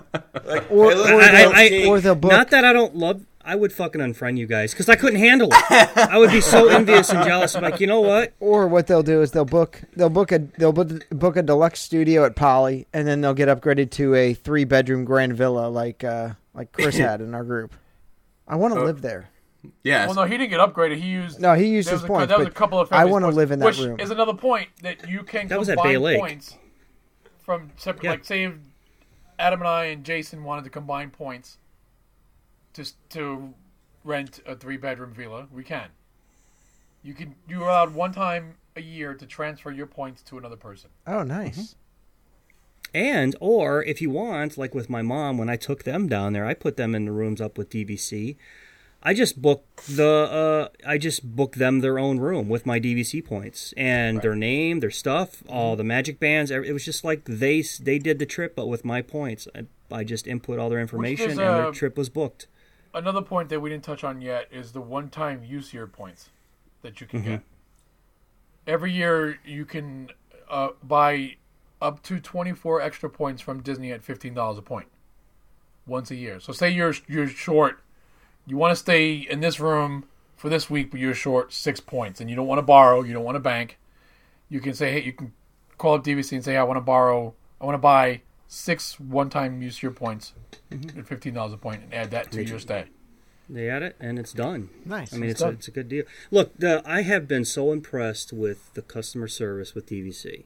[0.44, 1.88] Like, Or- hey, look, or we're they'll- the king.
[1.88, 2.30] or they'll book.
[2.32, 3.22] Not that I don't love.
[3.44, 5.96] I would fucking unfriend you guys because I couldn't handle it.
[5.96, 7.54] I would be so envious and jealous.
[7.56, 8.34] I'm like, you know what?
[8.40, 11.80] Or what they'll do is they'll book they'll book a they'll book, book a deluxe
[11.80, 16.04] studio at Poly, and then they'll get upgraded to a three bedroom grand villa like
[16.04, 17.74] uh like Chris had in our group.
[18.46, 19.28] I want to Uh, live there.
[19.82, 20.06] Yeah.
[20.06, 20.96] Well, no, he didn't get upgraded.
[20.98, 22.92] He used No, he used his was a, points, That was a but couple of
[22.92, 23.98] I wanna live in that which room.
[23.98, 26.18] is another point that you can That was at combine Bay Lake.
[26.20, 26.56] points
[27.44, 28.04] from separate.
[28.04, 28.10] Yeah.
[28.12, 28.54] Like, say, if
[29.38, 31.58] Adam and I and Jason wanted to combine points
[32.74, 33.54] to to
[34.04, 35.88] rent a three bedroom villa, we can.
[37.02, 37.34] You can.
[37.48, 40.90] You're allowed one time a year to transfer your points to another person.
[41.06, 41.74] Oh, nice.
[42.94, 46.46] And or if you want, like with my mom, when I took them down there,
[46.46, 48.36] I put them in the rooms up with DVC.
[49.02, 53.24] I just booked the uh, I just booked them their own room with my DVC
[53.24, 56.50] points and their name, their stuff, all the magic bands.
[56.50, 59.46] It was just like they they did the trip, but with my points.
[59.54, 62.48] I, I just input all their information, is, and their uh, trip was booked.
[62.92, 66.30] Another point that we didn't touch on yet is the one time use year points
[66.82, 67.42] that you can get.
[68.66, 70.10] Every year you can
[70.50, 71.36] uh, buy
[71.80, 74.88] up to 24 extra points from Disney at $15 a point
[75.86, 76.40] once a year.
[76.40, 77.80] So say you're you're short
[78.46, 80.04] you want to stay in this room
[80.36, 83.12] for this week but you're short 6 points and you don't want to borrow, you
[83.12, 83.78] don't want to bank.
[84.48, 85.32] You can say hey you can
[85.76, 89.62] call up DVC and say I want to borrow I want to buy 6 one-time
[89.62, 90.32] use year points
[90.70, 90.98] mm-hmm.
[90.98, 92.86] at $15 a point and add that to your stay.
[93.50, 94.68] They add it, and it's done.
[94.84, 95.14] Nice.
[95.14, 96.04] I mean, It's it's a, it's a good deal.
[96.30, 100.44] Look, the, I have been so impressed with the customer service with DVC.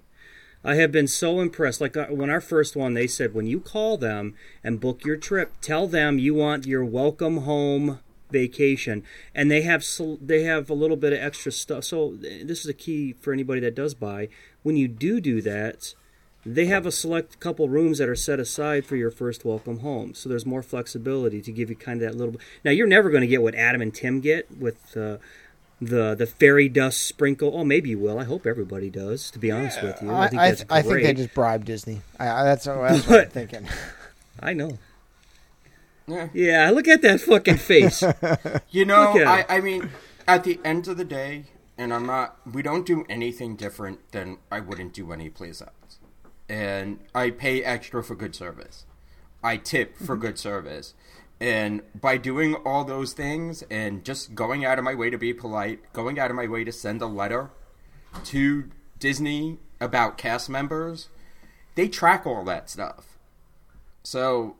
[0.64, 1.80] I have been so impressed.
[1.80, 5.16] Like uh, when our first one, they said when you call them and book your
[5.16, 9.02] trip, tell them you want your welcome home vacation,
[9.34, 9.84] and they have
[10.20, 11.84] they have a little bit of extra stuff.
[11.84, 14.28] So this is a key for anybody that does buy.
[14.62, 15.94] When you do do that,
[16.44, 20.14] they have a select couple rooms that are set aside for your first welcome home.
[20.14, 22.40] So there's more flexibility to give you kind of that little.
[22.64, 25.18] Now you're never going to get what Adam and Tim get with uh,
[25.82, 27.52] the the fairy dust sprinkle.
[27.54, 28.18] Oh, maybe you will.
[28.18, 29.30] I hope everybody does.
[29.32, 31.34] To be honest with you, I, I, think I, that's th- I think they just
[31.34, 32.02] bribed Disney.
[32.18, 33.66] I, I, that's, that's what I'm thinking.
[34.40, 34.78] I know.
[36.06, 36.28] Yeah.
[36.32, 38.02] Yeah, look at that fucking face.
[38.70, 39.44] You know, I.
[39.48, 39.90] I mean,
[40.26, 41.44] at the end of the day,
[41.76, 45.98] and I'm not, we don't do anything different than I wouldn't do any place else.
[46.48, 48.86] And I pay extra for good service.
[49.42, 50.22] I tip for mm-hmm.
[50.22, 50.94] good service.
[51.42, 55.34] And by doing all those things and just going out of my way to be
[55.34, 57.50] polite, going out of my way to send a letter
[58.26, 58.70] to
[59.00, 61.08] Disney about cast members,
[61.74, 63.18] they track all that stuff.
[64.04, 64.54] So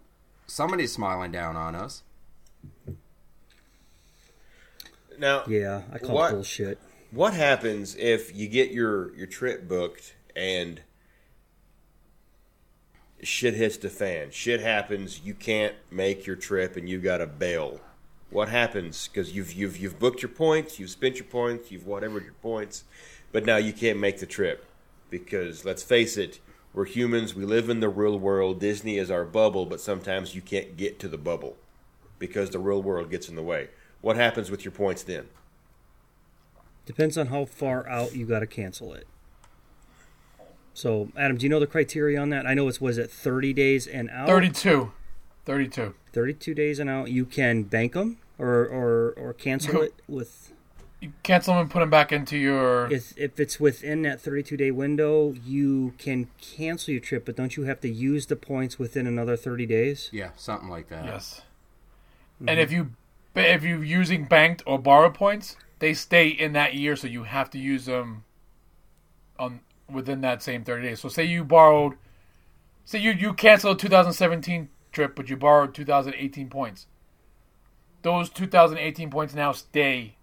[0.49, 2.03] somebody's smiling down on us.
[5.19, 6.31] Now, yeah, I call What?
[6.33, 6.79] it bullshit.
[7.13, 10.81] what happens if you get your your trip booked and
[13.23, 14.31] shit hits the fan.
[14.31, 15.21] Shit happens.
[15.21, 17.81] You can't make your trip, and you got to bail.
[18.31, 19.09] What happens?
[19.09, 22.85] Because you've you've you've booked your points, you've spent your points, you've whatever your points,
[23.31, 24.65] but now you can't make the trip
[25.11, 26.41] because let's face it,
[26.73, 27.35] we're humans.
[27.35, 28.59] We live in the real world.
[28.59, 31.57] Disney is our bubble, but sometimes you can't get to the bubble
[32.19, 33.69] because the real world gets in the way.
[34.01, 35.29] What happens with your points then?
[36.87, 39.07] Depends on how far out you got to cancel it.
[40.75, 42.47] So, Adam, do you know the criteria on that?
[42.47, 44.27] I know it's was it 30 days and out.
[44.27, 44.93] 32.
[45.45, 45.95] 32.
[46.13, 47.11] 32 days and out.
[47.11, 50.53] You can bank them or or or cancel You- it with
[51.01, 52.91] You cancel them and put them back into your.
[52.93, 57.57] if if it's within that 32 day window, you can cancel your trip, but don't
[57.57, 60.09] you have to use the points within another 30 days?
[60.13, 61.05] Yeah, something like that.
[61.05, 61.43] Yes.
[62.37, 62.49] Mm-hmm.
[62.49, 62.91] And if you
[63.35, 67.51] if you're using banked or borrowed points, they stay in that year, so you have
[67.51, 68.25] to use them
[69.39, 69.61] on
[69.93, 71.01] within that same 30 days.
[71.01, 71.95] So say you borrowed,
[72.85, 76.87] say you you canceled a 2017 trip, but you borrowed 2018 points.
[78.03, 80.17] Those 2018 points now stay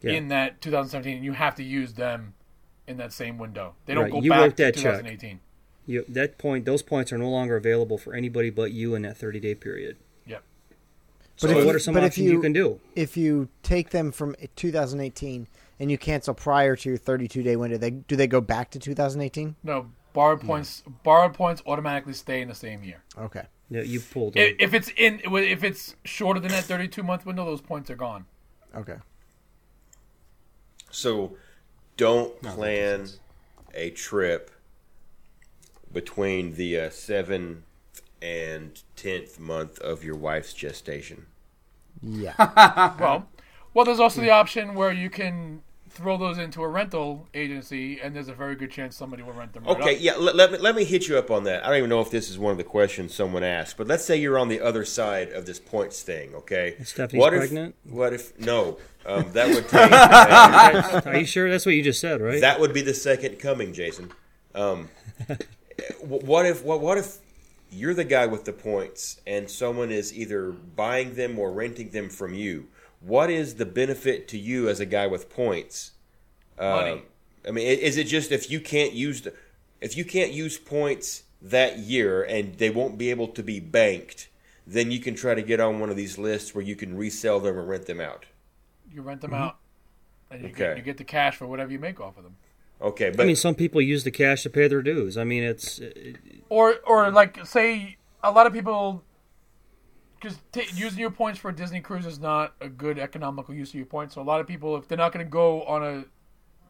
[0.00, 0.12] Yeah.
[0.12, 2.34] in that 2017, and you have to use them
[2.86, 3.74] in that same window.
[3.86, 5.00] They don't Right, go you back to that check.
[5.00, 5.40] 2018.
[5.86, 9.16] You, that point, those points are no longer available for anybody but you in that
[9.16, 9.96] 30 day period.
[10.26, 10.42] Yep.
[11.36, 12.80] So, But if what you- are some options you, you- can do?
[12.94, 15.48] If you take them from 2018
[15.80, 18.78] and you cancel prior to your 32 day window, they do they go back to
[18.78, 19.56] 2018?
[19.64, 20.84] No, borrowed points.
[21.02, 23.02] Borrowed points automatically stay in the same year.
[23.18, 23.46] Okay.
[23.70, 24.36] Yeah, you pulled.
[24.36, 27.96] If, if it's in, if it's shorter than that 32 month window, those points are
[27.96, 28.26] gone.
[28.76, 28.96] Okay.
[30.90, 31.36] So,
[31.96, 33.08] don't No, plan
[33.74, 34.50] a trip
[35.92, 37.62] between the uh, seventh
[38.20, 41.26] and tenth month of your wife's gestation.
[42.02, 42.34] Yeah.
[43.00, 43.28] Well,
[43.72, 45.62] well, there's also the option where you can
[46.00, 49.52] throw those into a rental agency, and there's a very good chance somebody will rent
[49.52, 49.64] them.
[49.64, 50.00] Right Okay, up.
[50.02, 50.14] yeah.
[50.16, 51.64] Let, let me let me hit you up on that.
[51.64, 54.04] I don't even know if this is one of the questions someone asked, but let's
[54.04, 56.34] say you're on the other side of this points thing.
[56.34, 56.76] Okay.
[56.84, 57.74] Stephanie's what pregnant?
[57.86, 58.78] If, what if no?
[59.06, 59.90] Um, that would take.
[59.92, 62.40] uh, Are you sure that's what you just said, right?
[62.40, 64.10] that would be the second coming, Jason.
[64.54, 64.88] Um,
[66.02, 67.18] what if what what if
[67.70, 72.08] you're the guy with the points and someone is either buying them or renting them
[72.08, 72.66] from you?
[73.00, 75.92] What is the benefit to you as a guy with points?
[76.58, 76.92] Money.
[76.92, 77.02] Um,
[77.48, 79.32] I mean, is it just if you can't use the,
[79.80, 84.28] if you can't use points that year and they won't be able to be banked,
[84.66, 87.40] then you can try to get on one of these lists where you can resell
[87.40, 88.26] them or rent them out.
[88.92, 89.56] You rent them out,
[90.30, 90.58] and you, Okay.
[90.58, 92.36] get, you get the cash for whatever you make off of them.
[92.82, 95.16] Okay, but I mean, some people use the cash to pay their dues.
[95.16, 96.16] I mean, it's it,
[96.48, 99.02] Or, or like, say a lot of people,
[100.20, 103.70] because t- using your points for a Disney cruise is not a good economical use
[103.70, 104.14] of your points.
[104.14, 106.04] So a lot of people, if they're not going to go on a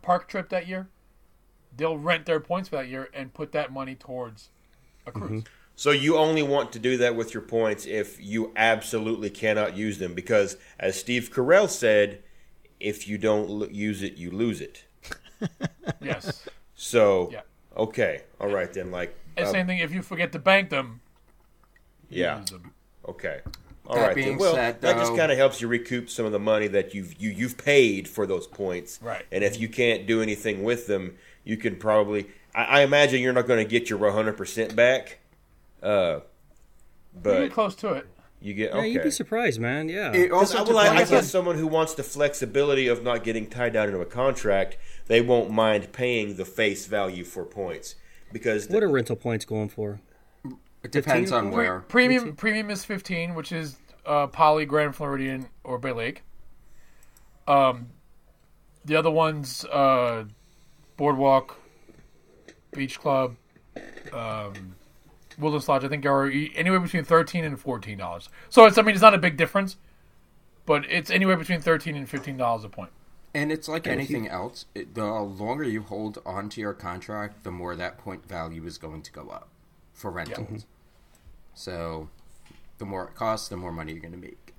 [0.02, 0.88] park trip that year,
[1.76, 4.50] they'll rent their points for that year and put that money towards
[5.06, 5.44] a cruise.
[5.76, 9.98] So you only want to do that with your points if you absolutely cannot use
[9.98, 12.22] them because as Steve Carell said,
[12.78, 14.84] if you don't l- use it, you lose it.
[16.02, 16.46] Yes.
[16.74, 17.40] So Yeah.
[17.76, 21.00] okay, all right then like And uh, same thing if you forget to bank them.
[22.08, 22.40] yeah.
[22.50, 22.72] them.
[23.08, 23.40] Okay.
[23.86, 24.14] All That right.
[24.16, 24.38] being.
[24.38, 27.20] Well, said, that just kind of helps you recoup some of the money that you've
[27.20, 29.00] you, you've paid for those points.
[29.02, 29.24] Right.
[29.32, 32.28] And if you can't do anything with them, you can probably.
[32.54, 35.18] I, I imagine you're not going to get your 100 percent back.
[35.82, 36.20] Uh,
[37.14, 38.06] You but get close to it.
[38.40, 38.88] you get yeah, okay.
[38.88, 39.88] you'd be surprised, man.
[39.88, 43.24] Yeah, It Because, also well, I, I guess someone who wants the flexibility of not
[43.24, 47.94] getting tied down into a contract, they won't mind paying the face value for points
[48.32, 50.00] because what are rental points going for?
[50.82, 51.80] It depends on Pre- where.
[51.80, 53.76] premium premium is 15, which is
[54.06, 56.22] uh, Poly, Grand Floridian, or Bay Lake.
[57.46, 57.88] Um,
[58.84, 60.24] the other ones, uh,
[60.96, 61.58] Boardwalk,
[62.72, 63.36] Beach Club,
[64.12, 64.76] um,
[65.38, 68.28] Wilderness Lodge, I think are e- anywhere between 13 and 14 dollars.
[68.48, 69.76] So it's I mean it's not a big difference,
[70.64, 72.90] but it's anywhere between 13 and 15 dollars a point.
[73.34, 74.64] And it's like anything else.
[74.74, 78.76] It, the longer you hold on to your contract, the more that point value is
[78.76, 79.48] going to go up
[80.00, 80.66] for rentals.
[81.54, 82.08] So,
[82.78, 84.54] the more it costs, the more money you're going to make.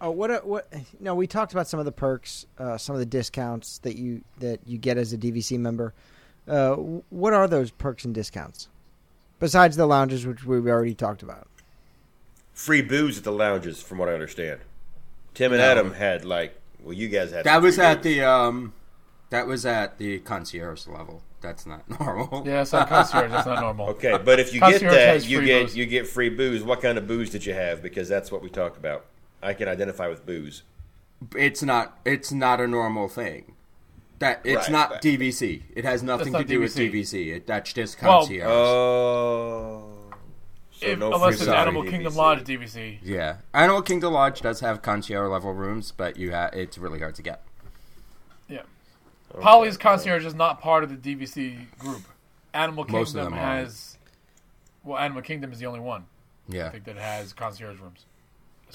[0.00, 0.30] Oh, what?
[0.30, 0.72] A, what?
[1.00, 4.22] No, we talked about some of the perks, uh, some of the discounts that you
[4.38, 5.92] that you get as a DVC member.
[6.46, 6.74] Uh,
[7.10, 8.68] what are those perks and discounts
[9.40, 11.48] besides the lounges, which we've already talked about?
[12.54, 14.58] free booze at the lounges, from what I understand.
[15.32, 15.70] Tim and No.
[15.70, 17.44] Adam had like, well, you guys had.
[17.44, 18.16] That was at booze.
[18.16, 18.72] the um,
[19.30, 21.22] that was at the concierge level.
[21.40, 22.42] That's not normal.
[22.46, 23.30] Yeah, it's not concierge.
[23.30, 23.88] That's not normal.
[23.90, 25.76] Okay, but if you get that, you get booze.
[25.76, 26.62] you get free booze.
[26.64, 27.82] What kind of booze did you have?
[27.82, 29.06] Because that's what we talk about.
[29.42, 30.62] I can identify with booze.
[31.36, 31.98] It's not.
[32.04, 33.54] It's not a normal thing.
[34.18, 35.02] That it's Right, not right.
[35.02, 35.62] DVC.
[35.76, 36.92] It has nothing to not do with DVC.
[36.92, 37.36] DVC.
[37.36, 38.46] It, that's just Well- concierge.
[38.48, 39.84] Oh,
[40.80, 41.90] if, no unless it's Sorry, Animal DVC.
[41.90, 42.98] Kingdom Lodge DVC.
[43.02, 47.14] Yeah, Animal Kingdom Lodge does have concierge level rooms, but you ha- it's really hard
[47.16, 47.42] to get.
[49.34, 49.40] Yeah.
[49.42, 52.02] Poly's concierge is not part of the DVC group.
[52.54, 53.56] Animal Most of Kingdom them are.
[53.56, 53.98] has.
[54.84, 56.06] Well, Animal Kingdom is the only one.
[56.48, 56.66] Yeah.
[56.68, 58.06] I think that has concierge rooms.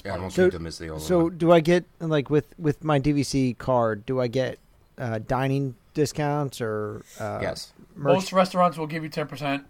[0.04, 0.30] Animal.
[0.30, 1.26] So- Kingdom is the only So one.
[1.26, 4.04] So do I get like with with my DVC card?
[4.06, 4.58] Do I get
[4.98, 8.14] uh, dining discounts or uh, Yes, merch?
[8.14, 9.64] Most restaurants will give you ten percent.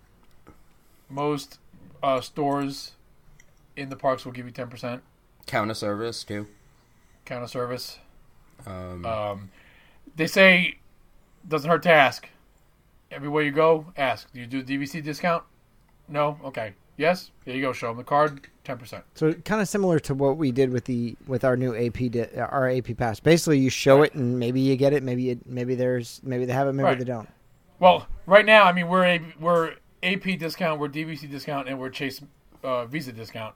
[1.09, 1.59] Most
[2.03, 2.93] uh, stores
[3.77, 5.03] in the parks will give you ten percent
[5.47, 6.47] counter service too.
[7.25, 7.99] counter service.
[8.67, 9.51] Um, Um,
[10.17, 10.77] they say
[11.49, 12.29] doesn't hurt to ask.
[13.11, 14.33] Everywhere you go, ask.
[14.33, 15.45] Do you do a DVC discount?
[16.09, 16.39] No.
[16.45, 16.75] Okay.
[16.97, 17.31] Yes.
[17.45, 17.73] There you go.
[17.73, 18.49] Show them the card.
[18.65, 19.05] Ten percent.
[19.15, 22.29] So kind of similar to what we did with the with our new AP di-
[22.37, 23.21] our AP pass.
[23.21, 25.03] Basically, you show it and maybe you get it.
[25.03, 26.73] Maybe you, maybe there's maybe they have it.
[26.73, 26.99] Maybe Right.
[26.99, 27.29] they don't.
[27.79, 31.91] Well, right now, I mean, we're a, we're AP discount, we're DVC discount, and we're
[31.91, 32.23] Chase
[32.63, 33.55] uh, Visa discount.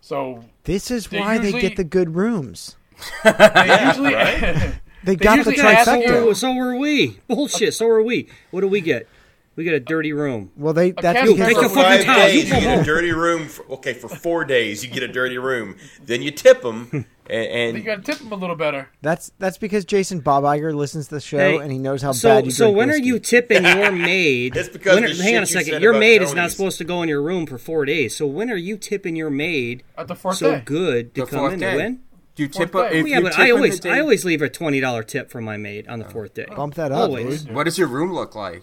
[0.00, 2.76] So This is They why they get the good rooms.
[3.24, 4.14] they usually
[5.04, 6.36] They They got the usually ask So, trifecta.
[6.36, 7.18] so were we.
[7.28, 7.74] Bullshit.
[7.74, 8.28] So were we.
[8.50, 9.08] What do we get?
[9.56, 10.52] We get a dirty room.
[10.56, 12.28] Well, they that's casual because take For a fucking five towel.
[12.28, 13.48] You days, you get a dirty room.
[13.48, 15.74] For, okay, for four days, you get a dirty room.
[16.00, 18.88] Then you tip them, and, you got to tip them a little better.
[19.02, 22.12] that's that's because Jason Bob Iger listens to the show Hey, and he knows how
[22.12, 23.02] So, bad you so drink when whiskey.
[23.02, 24.54] are you tipping your maid?
[24.54, 25.82] that's because when are- hang on a shit you second.
[25.82, 28.14] Your about maid is not supposed to go in your room for four days.
[28.14, 30.62] So when are you tipping your maid At the fourth so day.
[30.64, 31.58] good to the come in?
[31.58, 31.76] day.
[31.76, 32.00] When?
[32.38, 32.70] Do you tip?
[32.70, 33.00] Fourth day.
[33.00, 35.28] If yeah, you but tip I always day- I always leave a twenty dollar tip
[35.28, 36.46] for my maid on the fourth day.
[36.54, 37.42] bump that up, Always.
[37.42, 37.52] dude?
[37.52, 38.62] What does your room look like?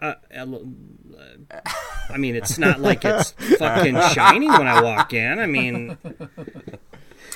[0.00, 0.46] Uh, uh,
[2.10, 5.38] I mean, it's not like it's fucking shiny when I walk in.
[5.38, 5.96] I mean,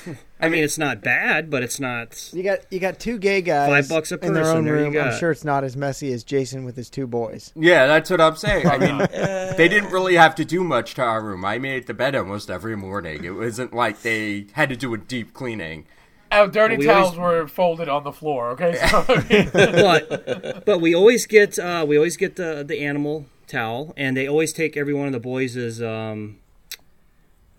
[0.39, 2.29] I mean, it's not bad, but it's not.
[2.33, 4.73] You got you got two gay guys Five bucks a in their person, own there
[4.75, 4.97] room.
[4.97, 7.51] I'm sure it's not as messy as Jason with his two boys.
[7.55, 8.67] Yeah, that's what I'm saying.
[8.67, 8.97] I mean,
[9.57, 11.43] they didn't really have to do much to our room.
[11.45, 13.23] I made the bed almost every morning.
[13.23, 15.85] It wasn't like they had to do a deep cleaning.
[16.31, 18.49] Our dirty We towels always- were folded on the floor.
[18.51, 22.81] Okay, so I mean, but but we always get uh, we always get the the
[22.81, 26.37] animal towel, and they always take every one of the boys' um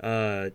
[0.01, 0.51] uh.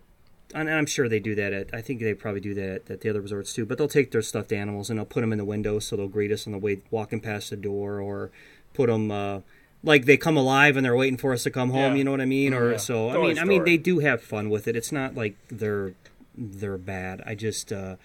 [0.53, 1.73] And I'm sure they do that at.
[1.73, 3.65] I think they probably do that at, at the other resorts too.
[3.65, 6.07] But they'll take their stuffed animals and they'll put them in the window, so they'll
[6.07, 8.31] greet us on the way walking past the door, or
[8.73, 9.39] put them uh,
[9.83, 11.93] like they come alive and they're waiting for us to come home.
[11.93, 11.95] Yeah.
[11.95, 12.53] You know what I mean?
[12.53, 12.77] Or Yeah.
[12.77, 13.09] so.
[13.09, 14.75] I Toy mean, I mean, they do have fun with it.
[14.75, 15.93] It's not like they're
[16.37, 17.21] they're bad.
[17.25, 17.95] I just uh,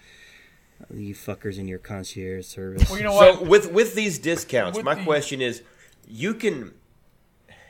[0.93, 2.89] you fuckers in your concierge service.
[2.89, 5.63] well, you know so with with these discounts, With my the- question is,
[6.07, 6.73] you can,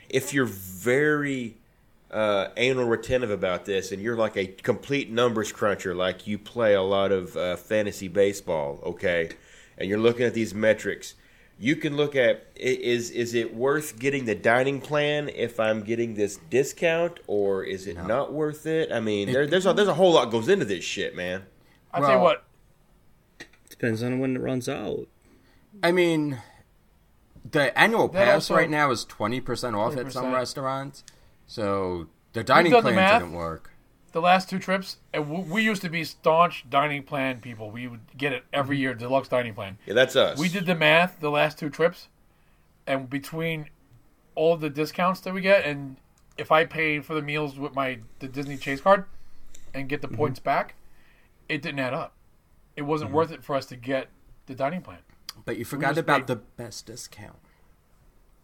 [0.10, 1.58] if you're very
[2.12, 6.74] uh, anal retentive about this, and you're like a complete numbers cruncher, like you play
[6.74, 9.30] a lot of uh, fantasy baseball, okay,
[9.78, 11.16] and you're looking at these metrics.
[11.60, 16.14] You can look at is is it worth getting the dining plan if I'm getting
[16.14, 18.92] this discount, or is it not worth it?
[18.92, 21.44] I mean, there, there's a, there's a whole lot goes into this shit, man.
[21.92, 22.44] I tell you what.
[23.70, 25.08] Depends on when it runs out.
[25.84, 26.42] I mean,
[27.52, 31.04] the annual pass also- right now is 20% off at some restaurants.
[31.48, 33.22] So the dining done the plan math.
[33.22, 33.72] didn't work.
[34.12, 37.72] the last two trips, and we used to be staunch dining plan people.
[37.72, 39.78] We would get it every year, deluxe dining plan.
[39.86, 40.38] Yeah, that's us.
[40.38, 42.10] We did the math the last two trips,
[42.86, 43.70] and between
[44.36, 45.98] all the discounts that we get, and
[46.38, 49.06] if I paid for the meals with my the Disney Chase card
[49.74, 50.18] and get the mm-hmm.
[50.18, 50.76] points back,
[51.50, 52.14] it didn't add up.
[52.76, 53.18] It wasn't mm-hmm.
[53.18, 54.10] worth it for us to get
[54.46, 55.00] the dining plan.
[55.46, 57.38] But you forgot about paid- the best discount.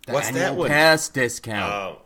[0.07, 0.67] The What's that annual one?
[0.69, 1.71] pass discount.
[1.71, 2.01] Oh.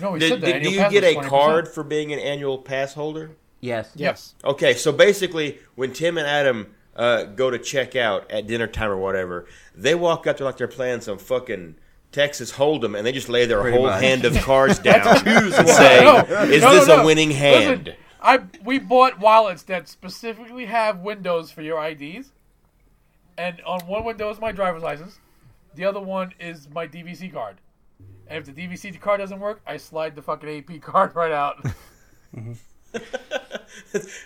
[0.00, 0.52] No, we Did, said that.
[0.54, 1.28] did- do you get a 20%.
[1.28, 3.30] card for being an annual pass holder?
[3.60, 3.90] yes.
[3.96, 4.34] Yes.
[4.44, 8.90] Okay, so basically, when Tim and Adam uh, go to check out at dinner time
[8.90, 11.74] or whatever, they walk up to like they're playing some fucking
[12.12, 14.00] Texas Hold'em, and they just lay their Pretty whole much.
[14.02, 18.00] hand of cards down and say, No, "Is no, this no, a winning hand?" Listen,
[18.20, 22.32] I we bought wallets that specifically have windows for your IDs,
[23.36, 25.18] and on one window is my driver's license,
[25.74, 27.56] the other one is my DVC card.
[28.28, 31.64] And if the DVC card doesn't work, I slide the fucking AP card right out.
[32.36, 32.52] Mm-hmm.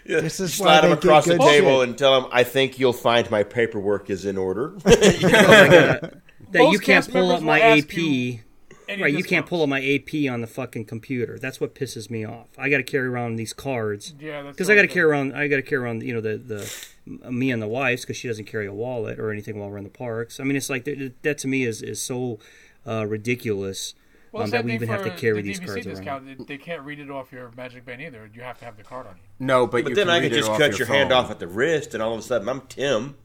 [0.04, 1.88] Yeah, This is slide why them across the good table shit.
[1.90, 6.12] and tell them, "I think you'll find my paperwork is in order." that
[6.52, 7.92] Most you can't pull up my AP.
[7.96, 8.40] you
[8.88, 11.38] Right, you can't pull up my AP on the fucking computer.
[11.38, 12.48] That's what pisses me off.
[12.58, 15.32] I got to carry around these cards Yeah, because I got to carry around.
[15.34, 18.28] I got to carry around, you know, the the me and the wife's because she
[18.28, 20.40] doesn't carry a wallet or anything while we're in the parks.
[20.40, 22.38] I mean, it's like that, that to me is is so
[22.86, 23.94] uh, ridiculous
[24.32, 26.26] Well, um, same that we even have to carry the these DVC cards discount.
[26.28, 26.38] around.
[26.38, 28.28] They, they can't read it off your Magic Band either.
[28.32, 29.22] You have to have the card on you.
[29.38, 31.38] No, but, But you then can I read could just cut your, hand off at
[31.38, 33.16] the wrist, and all of a sudden I'm Tim,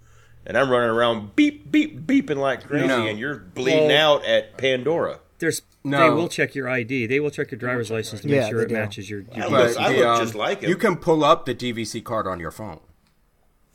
[0.45, 3.05] and I'm running around beep beep beeping like crazy, No.
[3.07, 5.19] and you're bleeding Well- out at Pandora.
[5.39, 7.05] There's they will check your ID.
[7.05, 8.73] They will check your driver's license to make Yeah, sure it do.
[8.73, 9.21] matches your.
[9.33, 10.69] your I look, I look just like him.
[10.69, 12.79] You can pull up the DVC card on your phone.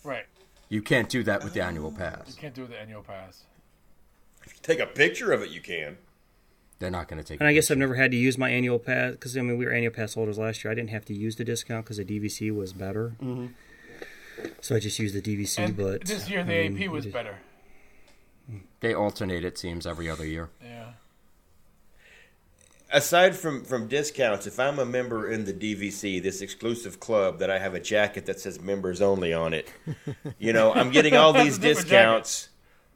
[0.04, 0.24] Right.
[0.68, 2.24] You can't do that with the annual pass.
[2.34, 3.44] You can't do it with the annual pass.
[4.62, 5.50] Take a picture of it.
[5.50, 5.98] You can.
[6.78, 7.38] They're not going to take.
[7.40, 9.64] And I guess I've never had to use my annual pass because I mean we
[9.64, 10.72] were annual pass holders last year.
[10.72, 13.14] I didn't have to use the discount because the DVC was better.
[13.22, 13.46] Mm-hmm.
[14.60, 15.58] So I just used the DVC.
[15.64, 17.36] And but this year the I mean, AP was it is- better.
[18.80, 20.50] They alternate it seems every other year.
[20.60, 20.92] Yeah.
[22.90, 27.48] Aside from from discounts, if I'm a member in the DVC, this exclusive club that
[27.48, 29.72] I have a jacket that says members only on it,
[30.38, 32.48] you know, I'm getting all these That's a discounts.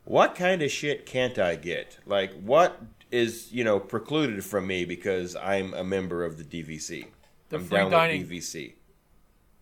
[0.07, 1.99] What kind of shit can't I get?
[2.07, 2.81] Like, what
[3.11, 7.07] is you know precluded from me because I'm a member of the DVC?
[7.51, 8.21] The I'm free down dining.
[8.23, 8.75] with DVC.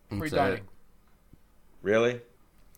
[0.09, 0.35] Free That's it.
[0.35, 0.61] dining.
[1.81, 2.21] Really?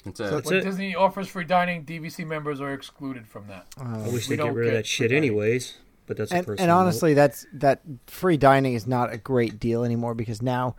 [0.05, 0.31] That's it.
[0.31, 0.63] That's When it.
[0.63, 3.67] Disney offers free dining, DVC members are excluded from that.
[3.77, 5.29] I wish We they'd get don't rid of get that shit free dining.
[5.31, 5.77] anyways.
[6.05, 6.63] But that's a and, personal.
[6.63, 6.81] and note.
[6.81, 10.75] honestly, that's that free dining is not a great deal anymore because now,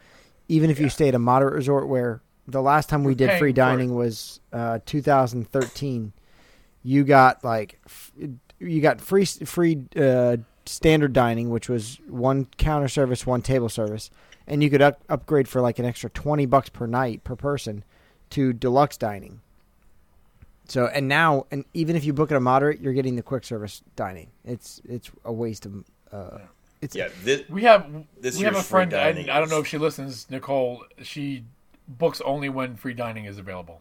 [0.49, 3.29] even if you stay at a moderate resort, where the last time we You're did
[3.29, 6.15] paying free for dining was uh, 2013,
[6.83, 8.13] you got like f-
[8.59, 14.11] you got free free uh, standard dining, which was one counter service, one table service,
[14.47, 17.85] and you could up, upgrade for like an extra 20 bucks per night per person
[18.31, 19.41] to deluxe dining.
[20.69, 23.45] So and now and even if you book at a moderate, you're getting the quick
[23.45, 24.29] service dining.
[24.45, 25.85] It's it's a waste of.
[26.13, 26.39] Uh,
[26.81, 27.09] it's Yeah.
[27.25, 27.87] This, We have
[28.21, 28.93] This we have a friend.
[28.93, 30.31] I, I don't know if she listens.
[30.31, 30.85] Nicole.
[31.03, 31.45] She
[31.89, 33.81] books only when free dining is available.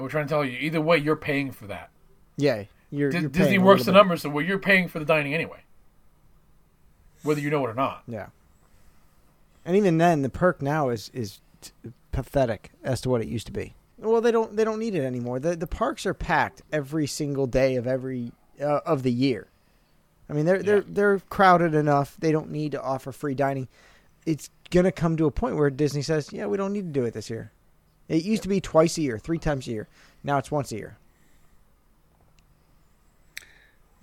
[0.00, 1.90] And we're trying to tell you, either way, you're paying for that.
[2.38, 2.64] yeah.
[2.92, 3.98] You're, Dis- you're paying Disney works the bit.
[3.98, 5.62] numbers, so well, you're paying for the dining anyway,
[7.22, 8.02] whether you know it or not.
[8.08, 8.28] Yeah.
[9.64, 11.40] And even then, the perk now is is
[12.10, 13.74] pathetic as to what it used to be.
[13.98, 15.38] Well, they don't they don't need it anymore.
[15.38, 19.46] The the parks are packed every single day of every uh, of the year.
[20.28, 22.16] I mean, they're they're they're crowded enough.
[22.18, 23.68] They don't need to offer free dining.
[24.26, 27.04] It's gonna come to a point where Disney says, "Yeah, we don't need to do
[27.04, 27.52] it this year."
[28.10, 29.88] It used to be twice a year, three times a year.
[30.24, 30.96] Now it's once a year.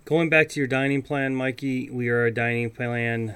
[0.05, 3.35] Going back to your dining plan, Mikey, we are a dining plan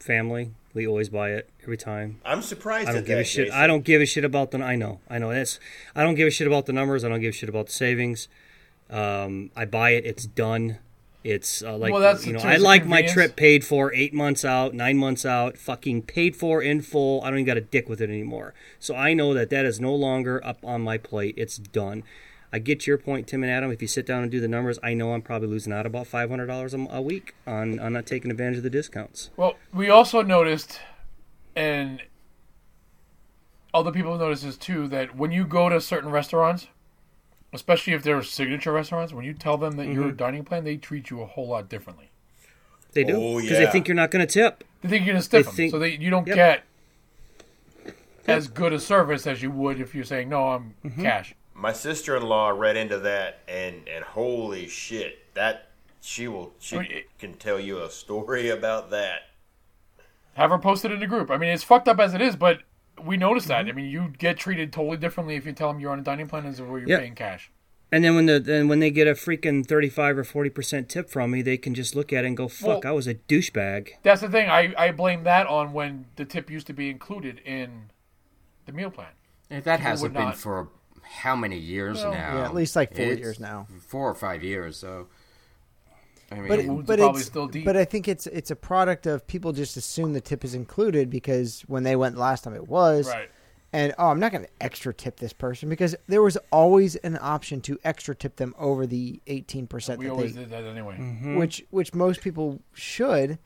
[0.00, 0.52] family.
[0.72, 2.20] We always buy it every time.
[2.24, 3.20] I'm surprised I don't at give that.
[3.20, 3.46] a shit.
[3.48, 3.60] Jason.
[3.60, 4.62] I don't give a shit about the.
[4.62, 5.00] I know.
[5.10, 5.30] I know.
[5.30, 5.60] That's.
[5.94, 7.04] I don't give a shit about the numbers.
[7.04, 8.28] I don't give a shit about the savings.
[8.88, 10.06] Um, I buy it.
[10.06, 10.78] It's done.
[11.26, 12.38] It's uh, like Well, that's you know.
[12.38, 16.62] I like my trip paid for eight months out, nine months out, fucking paid for
[16.62, 17.20] in full.
[17.22, 18.54] I don't even got a dick with it anymore.
[18.78, 21.34] So I know that that is no longer up on my plate.
[21.36, 22.04] It's done.
[22.52, 23.72] I get your point, Tim and Adam.
[23.72, 26.06] If you sit down and do the numbers, I know I'm probably losing out about
[26.06, 29.30] five hundred dollars a week on on not taking advantage of the discounts.
[29.36, 30.78] Well, we also noticed,
[31.56, 32.02] and
[33.74, 36.68] other people noticed this too, that when you go to certain restaurants,
[37.56, 39.92] especially if they're signature restaurants, when you tell them that Mm-hmm.
[39.94, 42.10] you're a dining plan, they treat you a whole lot differently.
[42.92, 44.62] They do Oh, because they think you're not going to tip.
[44.82, 46.36] They think you're gonna tip them, think- so they you don't Yep.
[46.36, 46.62] get
[48.26, 51.02] as good a service as you would if you're saying no, I'm Mm-hmm.
[51.02, 51.34] cash.
[51.54, 55.68] My sister-in-law read into that, and and holy shit, that
[56.00, 59.22] she will she I mean, it- can tell you a story about that.
[60.34, 61.30] Have her post it in the group.
[61.30, 62.60] I mean, it's fucked up as it is, but
[63.04, 63.66] we noticed Mm-hmm.
[63.66, 63.72] that.
[63.72, 66.28] I mean, you get treated totally differently if you tell them you're on a dining
[66.28, 67.00] plan as where you're Yep.
[67.00, 67.50] paying cash.
[67.92, 70.88] And then when the then when they get a freaking thirty five or forty percent
[70.88, 73.06] tip from me, they can just look at it and go, "Fuck, Well- I was
[73.06, 74.48] a douchebag." That's the thing.
[74.50, 77.90] I, I blame that on when the tip used to be included in
[78.66, 79.10] the meal plan.
[79.50, 80.68] That hasn't been not- for
[81.02, 82.38] how many years Well, now?
[82.38, 83.68] Yeah, at least like four It's years now.
[83.86, 84.76] Four or five years.
[84.76, 85.06] So,
[86.30, 87.64] I mean, But wounds but are probably still deep.
[87.64, 91.08] but I think it's it's a product of people just assume the tip is included
[91.10, 93.30] because when they went last time it was Right.
[93.72, 97.16] and oh I'm not going to extra tip this person because there was always an
[97.20, 100.96] option to extra tip them over the 18% We that always they did that anyway.
[100.98, 101.36] Mm-hmm.
[101.36, 103.38] which which most people should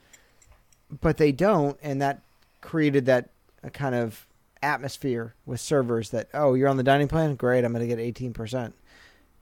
[1.02, 2.22] but they don't and that
[2.62, 3.28] created that
[3.62, 4.26] uh, kind of
[4.62, 8.14] atmosphere with servers that oh you're on the dining plan great I'm going to get
[8.32, 8.72] 18%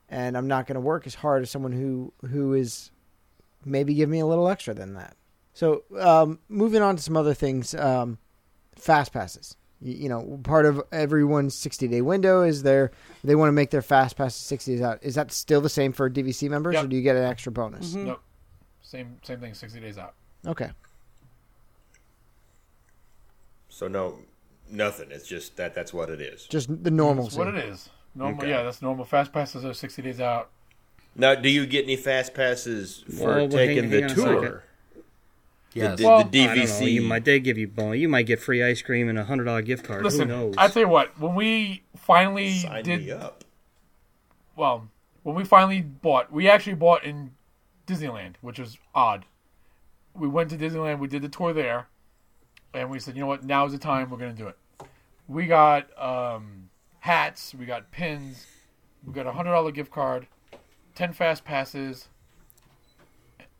[0.08, 2.90] and I'm not going to work as hard as someone who who is
[3.64, 5.16] maybe give me a little extra than that.
[5.54, 8.18] So um, moving on to some other things, um,
[8.76, 9.56] fast passes.
[9.80, 12.90] You, you know, part of everyone's 60 day window is their
[13.24, 14.98] they want to make their fast passes 60 days out.
[15.02, 16.84] Is that still the same for DVC members, Yep.
[16.84, 17.94] or do you get an extra bonus?
[17.94, 18.20] Nope.
[18.82, 19.52] Same same thing.
[19.54, 20.14] Sixty days out.
[20.46, 20.70] Okay,
[23.68, 24.18] So no,
[24.70, 25.08] nothing.
[25.10, 26.46] It's just that that's what it is.
[26.46, 27.24] just the normal.
[27.24, 27.90] That's what it is.
[28.14, 28.38] Normal.
[28.40, 28.50] Okay.
[28.50, 29.04] Yeah, that's normal.
[29.04, 30.50] Fast passes are sixty days out.
[31.18, 34.42] Now, do you get any fast passes for Well, well, taking hang- the hang on
[34.42, 34.62] tour?
[35.74, 35.98] yes.
[35.98, 36.62] The, Well, the I don't know.
[36.62, 36.92] DVC.
[36.92, 39.44] You might they give you bon- You might get free ice cream and a hundred
[39.44, 40.00] dollar gift card.
[40.00, 40.54] Who Listen, knows?
[40.56, 41.18] I tell you what.
[41.18, 43.42] When we finally Sign did me up.
[44.56, 44.88] well,
[45.24, 47.32] when we finally bought, we actually bought in
[47.86, 49.24] Disneyland, which was odd.
[50.14, 51.00] We went to Disneyland.
[51.00, 51.88] We did the tour there,
[52.72, 53.44] and we said, you know what?
[53.44, 54.08] Now is the time.
[54.10, 54.56] We're gonna do it.
[55.26, 56.70] We got um,
[57.00, 57.54] hats.
[57.54, 58.46] We got pins.
[59.04, 60.26] We got a hundred dollar gift card,
[60.98, 62.08] ten fast passes,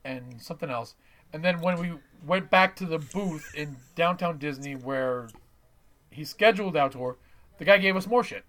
[0.05, 0.97] and something else.
[1.33, 1.93] And then when we
[2.27, 5.29] went back to the booth in downtown Disney where
[6.11, 7.17] he scheduled our tour,
[7.59, 8.45] the guy gave us more shit.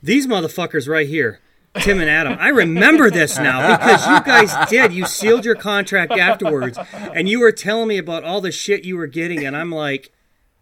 [0.00, 1.40] These motherfuckers right here,
[1.80, 2.36] Tim and Adam.
[2.38, 4.92] I remember this now because you guys did.
[4.92, 8.96] You sealed your contract afterwards, and you were telling me about all the shit you
[8.96, 10.12] were getting, and I'm like,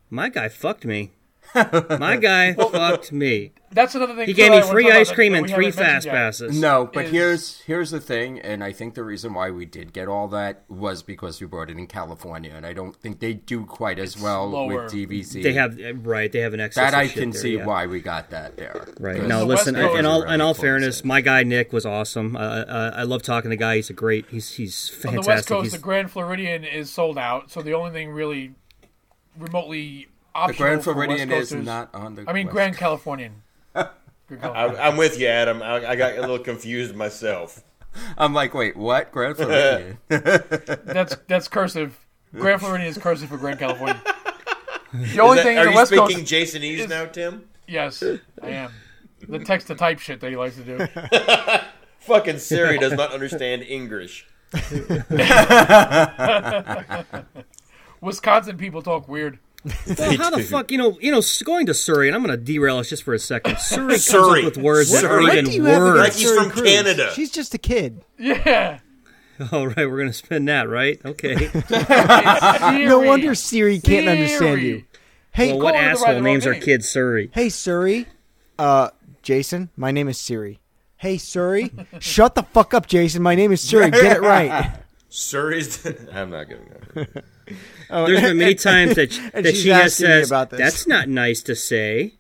[0.09, 1.11] my guy fucked me.
[1.55, 3.53] My guy fucked me.
[3.71, 4.27] That's another thing.
[4.27, 6.13] He gave me wanna free ice cream and three fast yet.
[6.15, 6.61] passes.
[6.61, 9.95] No, but is- here's here's the thing, and I think the reason why we did
[9.95, 13.33] get all that was because we brought it in California, and I don't think they
[13.33, 14.85] do quite as well slower.
[14.85, 15.43] with DVC.
[15.43, 16.31] They have right.
[16.31, 16.91] They have an excess.
[16.91, 17.65] that of I shit can there, see yeah.
[17.65, 18.89] why we got that there.
[19.01, 19.15] Right.
[19.15, 19.75] Because No, the listen.
[19.75, 21.09] Coast In all really in all fairness, in.
[21.09, 22.37] my guy Nick was awesome.
[22.37, 23.77] Uh, uh, I love talking to the guy.
[23.77, 24.27] He's a great.
[24.31, 25.25] He's he's On fantastic.
[25.25, 28.53] the West Coast, He's- the Grand Floridian is sold out, so the only thing really
[29.39, 32.25] remotely the Grand for Floridian is not on the.
[32.29, 33.43] I mean, West Grand Californian.
[33.75, 33.89] I,
[34.29, 34.81] Californian.
[34.81, 35.63] I'm with you, Adam.
[35.63, 37.63] I, I got a little confused myself.
[38.17, 39.13] I'm like, wait, what?
[39.13, 39.99] Grand Floridian?
[40.09, 41.99] That's that's cursive.
[42.35, 44.01] Grand Floridian is cursive for Grand California.
[44.93, 47.49] The only that- thing are the you West speaking Coast, Jasonese is- now, Tim?
[47.69, 48.03] yes,
[48.43, 48.71] I am.
[49.29, 50.87] The text to type shit that he likes to do.
[52.01, 54.27] Fucking Siri does not understand English.
[58.01, 59.39] Wisconsin people talk weird.
[59.65, 62.43] Well, how the fuck, you know, you know, going to Surrey, and I'm going to
[62.43, 63.59] derail us just for a second.
[63.61, 64.41] Surrey comes Surrey.
[64.41, 65.25] up with words that Surrey.
[65.27, 65.99] aren't What do you even have words.
[65.99, 66.69] Like he's from Cruz?
[66.71, 67.13] Canada.
[67.15, 68.05] She's just a kid.
[68.19, 68.81] Yeah.
[69.53, 71.01] All right, we're going to spin that, right?
[71.05, 71.51] Okay.
[72.87, 74.85] No wonder Siri can't understand you.
[75.31, 76.63] Hey, well, what call the asshole right names our name.
[76.63, 77.31] kid Surrey?
[77.33, 78.07] hey, Surrey.
[78.59, 78.91] Uh,
[79.23, 80.61] Jason, my name is Siri.
[80.97, 81.73] Hey, Surrey.
[82.01, 83.23] Shut the fuck up, Jason.
[83.23, 83.91] My name is Suri.
[83.91, 84.73] Get it right.
[85.09, 85.85] Surrey's.
[86.13, 87.25] I'm not getting that.
[87.93, 91.09] Oh, There's been many times that, And that she has asking me says, that's not
[91.09, 92.15] nice to say.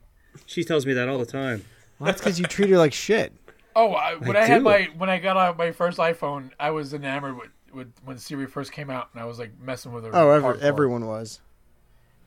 [0.47, 1.65] She tells me that all the time.
[1.99, 3.33] Well, that's because you treat her like shit.
[3.75, 6.93] Oh, I, when I, I had my when I got my first iPhone, I was
[6.93, 10.11] enamored with, with when Siri first came out, and I was like messing with her.
[10.15, 11.41] Oh, every, everyone was.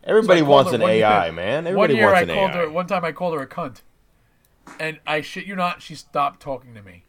[0.04, 1.66] Everybody So wants an AI, year- man.
[1.66, 2.58] One Everybody year wants I an called AI.
[2.58, 2.70] her.
[2.72, 3.82] One time I called her a cunt,
[4.80, 7.04] and I shit you not, she stopped talking to me.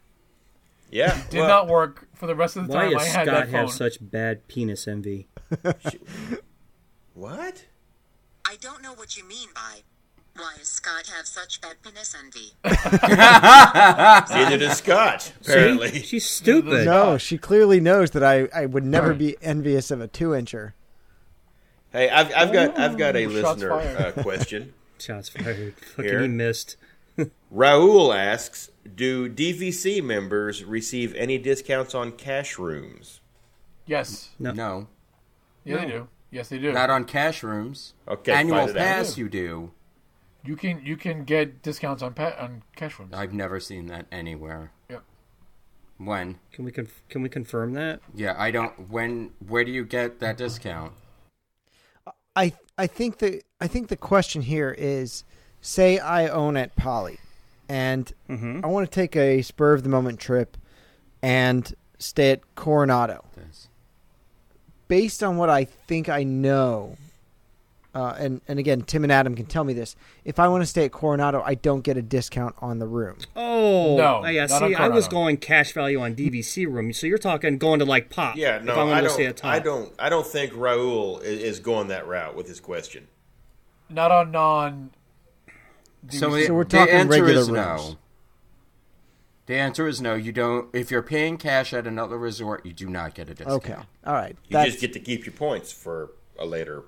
[0.91, 1.19] yeah.
[1.31, 3.25] Did well, not work for the rest of the Why time I does had Scott
[3.25, 3.53] that phone.
[3.53, 5.27] have such bad penis envy?
[7.13, 7.65] What?
[8.45, 9.81] I don't know what you mean by
[10.35, 12.51] why does Scott have such bad penis envy?
[12.63, 15.89] Neither does Scott, apparently.
[15.89, 16.01] See?
[16.03, 16.85] She's stupid.
[16.85, 20.73] No, she clearly knows that I, I would never be envious of a two incher.
[21.91, 24.73] Hey, I've, I've got I've got a shots listener uh, question.
[24.99, 25.73] Shots fired.
[25.95, 26.21] Fucking Here.
[26.21, 26.75] he missed.
[27.51, 33.21] Raul asks, "Do DVC members receive any discounts on cash rooms?"
[33.87, 34.51] Yes, No.
[34.51, 34.87] no,
[35.75, 36.07] yeah, they do.
[36.31, 36.71] Yes, they do.
[36.73, 37.93] not on cash rooms.
[38.07, 38.75] Okay, Annual find out.
[38.77, 39.71] pass, you do.
[40.43, 43.13] You can you can get discounts on pa- on cash rooms.
[43.13, 44.71] I've never seen that anywhere.
[44.89, 45.03] Yep.
[45.97, 46.39] When?
[46.51, 48.01] Can we conf- can we confirm that?
[48.13, 48.89] Yeah, I don't.
[48.89, 49.31] When?
[49.45, 50.93] Where do you get that discount?
[52.35, 55.23] I I think the I think the question here is,
[55.61, 57.19] say I own at Poly,
[57.67, 58.61] and Mm-hmm.
[58.63, 60.55] I want to take a spur of the moment trip,
[61.21, 63.25] and stay at Coronado.
[63.35, 63.69] This.
[64.87, 66.97] Based on what I think I know,
[67.93, 69.95] uh, and and again, Tim and Adam can tell me this.
[70.23, 73.17] If I want to stay at Coronado, I don't get a discount on the room.
[73.35, 74.45] Oh, No, yeah.
[74.45, 76.93] not See, I was going cash value on DVC room.
[76.93, 78.35] So you're talking going to like pop.
[78.35, 79.21] Yeah, no, if I want I don't.
[79.21, 79.45] at.
[79.45, 79.93] I don't.
[79.97, 83.07] I don't think Raul is, is going that route with his question.
[83.89, 84.91] Not on non.
[86.09, 86.47] So, DVC.
[86.47, 87.49] the, we're talking answer regular rooms.
[87.51, 87.97] no.
[89.47, 90.13] The answer is no.
[90.13, 90.67] You don't.
[90.73, 93.63] If you're paying cash at another resort, you do not get a discount.
[93.65, 93.75] Okay,
[94.05, 94.35] all right.
[94.47, 96.83] You That's, just get to keep your points for a later.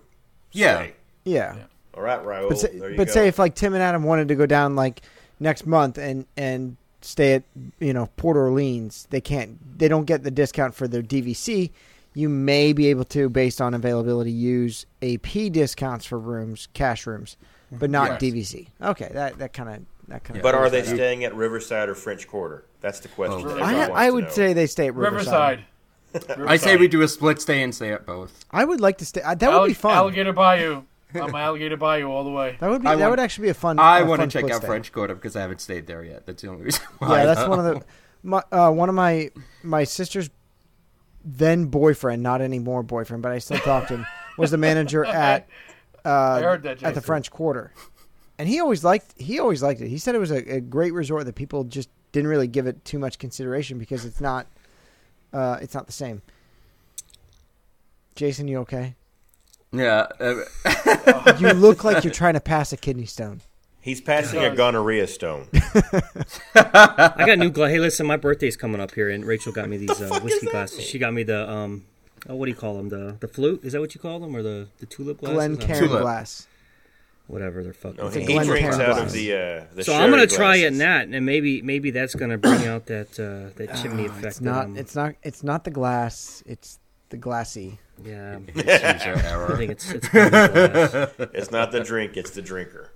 [0.51, 0.83] Yeah.
[0.83, 0.93] stay.
[1.23, 1.55] yeah.
[1.95, 2.49] All right, Raul.
[2.49, 3.13] But say, there you but go.
[3.13, 5.01] say if like Tim and Adam wanted to go down like
[5.39, 7.43] next month and and stay at
[7.79, 9.79] you know Port Orleans, they can't.
[9.79, 11.71] They don't get the discount for their DVC.
[12.13, 17.37] You may be able to, based on availability, use AP discounts for rooms, cash rooms,
[17.71, 18.33] but not Yes.
[18.53, 18.67] DVC.
[18.81, 19.79] Okay, that that kind of
[20.09, 20.43] that kind of.
[20.43, 22.65] But are they staying at Riverside or French Quarter?
[22.81, 23.45] That's the question.
[23.45, 23.55] Oh.
[23.55, 24.29] that I, wants I to would know.
[24.29, 25.65] say they stay at Riverside.
[26.13, 26.41] Riverside.
[26.47, 28.45] I say we do a split stay and stay at both.
[28.51, 29.21] I would like to stay.
[29.21, 29.95] uh, That would be fun.
[29.95, 30.83] Alligator Bayou.
[31.13, 32.57] I'm Alligator Bayou all the way.
[32.59, 32.87] That would be.
[32.87, 33.79] I that want- would actually be a fun.
[33.79, 34.67] I a want to check out stay.
[34.67, 36.25] French Quarter because I haven't stayed there yet.
[36.25, 37.19] That's the only reason why.
[37.19, 37.83] Yeah, that's one of the
[38.23, 39.29] my uh, one of my
[39.63, 40.29] my sister's
[41.23, 44.05] then boyfriend, not anymore boyfriend, but I still talk to him.
[44.37, 45.47] Was the manager at
[46.05, 47.73] uh, heard that, at the French Quarter,
[48.39, 49.89] and he always liked he always liked it.
[49.89, 52.83] He said it was a, a great resort that people just didn't really give it
[52.85, 54.47] too much consideration because it's not
[55.33, 56.23] uh, it's not the same.
[58.15, 58.95] Jason, you okay?
[59.71, 60.07] Yeah.
[60.19, 63.41] uh, You look like you're trying to pass a kidney stone.
[63.81, 65.47] He's passing a gonorrhea stone.
[66.55, 67.71] I got new glass.
[67.71, 70.83] Hey, listen, my birthday's coming up here, and Rachel got me these uh, whiskey glasses.
[70.83, 71.85] She got me the um,
[72.27, 72.89] oh, what do you call them?
[72.89, 73.63] The the flute?
[73.63, 75.35] Is that what you call them, or the the tulip glasses?
[75.35, 75.65] Glen I don't know.
[75.65, 76.01] Cairn Tulip.
[76.01, 76.47] glass.
[77.29, 77.97] Whatever they're fucking.
[77.97, 80.55] No, It's a he drinks out of the uh, the so I'm gonna sherry try
[80.55, 80.71] it glasses.
[80.71, 84.25] in that, and maybe maybe that's gonna bring out that uh, that chimney effect.
[84.25, 84.61] It's not.
[84.65, 85.13] I'm- It's not.
[85.21, 86.41] It's not the glass.
[86.47, 86.79] It's
[87.09, 87.77] the glassy.
[88.03, 88.39] yeah.
[88.47, 91.11] it's user I think it's it's glass.
[91.35, 92.91] It's not the drink; it's the drinker.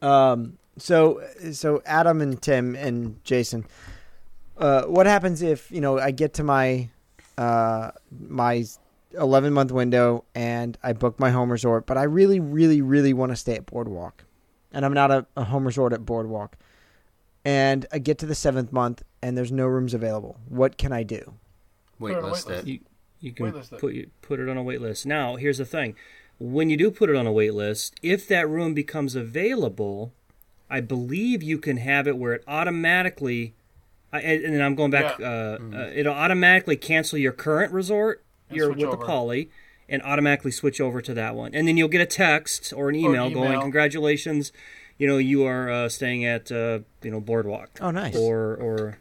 [0.00, 0.58] Um.
[0.78, 3.66] So so Adam and Tim and Jason,
[4.58, 6.88] uh, what happens if you know I get to my
[7.38, 7.92] uh
[8.28, 8.64] my
[9.14, 13.32] 11 month window and I booked my home resort, but I really really really want
[13.32, 14.24] to stay at Boardwalk,
[14.72, 16.56] and I'm not a, a home resort at Boardwalk,
[17.44, 20.36] and I get to the seventh month and there's no rooms available.
[20.48, 21.34] What can I do?
[22.00, 22.50] Waitlist Waitlist.
[22.50, 22.66] it.
[22.66, 22.80] You
[23.20, 23.80] you can Waitlist it.
[23.80, 25.06] put you put it on a wait list.
[25.06, 25.94] Now, here's the thing:
[26.38, 30.12] when you do put it on a wait list, if that room becomes available,
[30.68, 33.54] I believe you can have it where it automatically.
[34.12, 35.18] I, and and then I'm going back.
[35.18, 35.28] Yeah.
[35.28, 38.24] Uh, uh, it'll automatically cancel your current resort.
[38.52, 38.96] And You're with over.
[38.96, 39.50] the Poly,
[39.88, 41.54] and automatically switch over to that one.
[41.54, 43.60] And then you'll get a text or an email, going, email.
[43.60, 44.52] "Congratulations,
[44.98, 48.16] you know you are uh, staying at uh, you know Boardwalk." Oh, nice.
[48.16, 48.98] Or or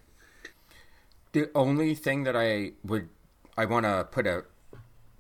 [1.32, 3.10] The only thing that I would
[3.58, 4.44] I want to put a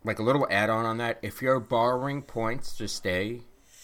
[0.04, 1.20] like a little add-on on that.
[1.22, 3.42] If you're borrowing points to stay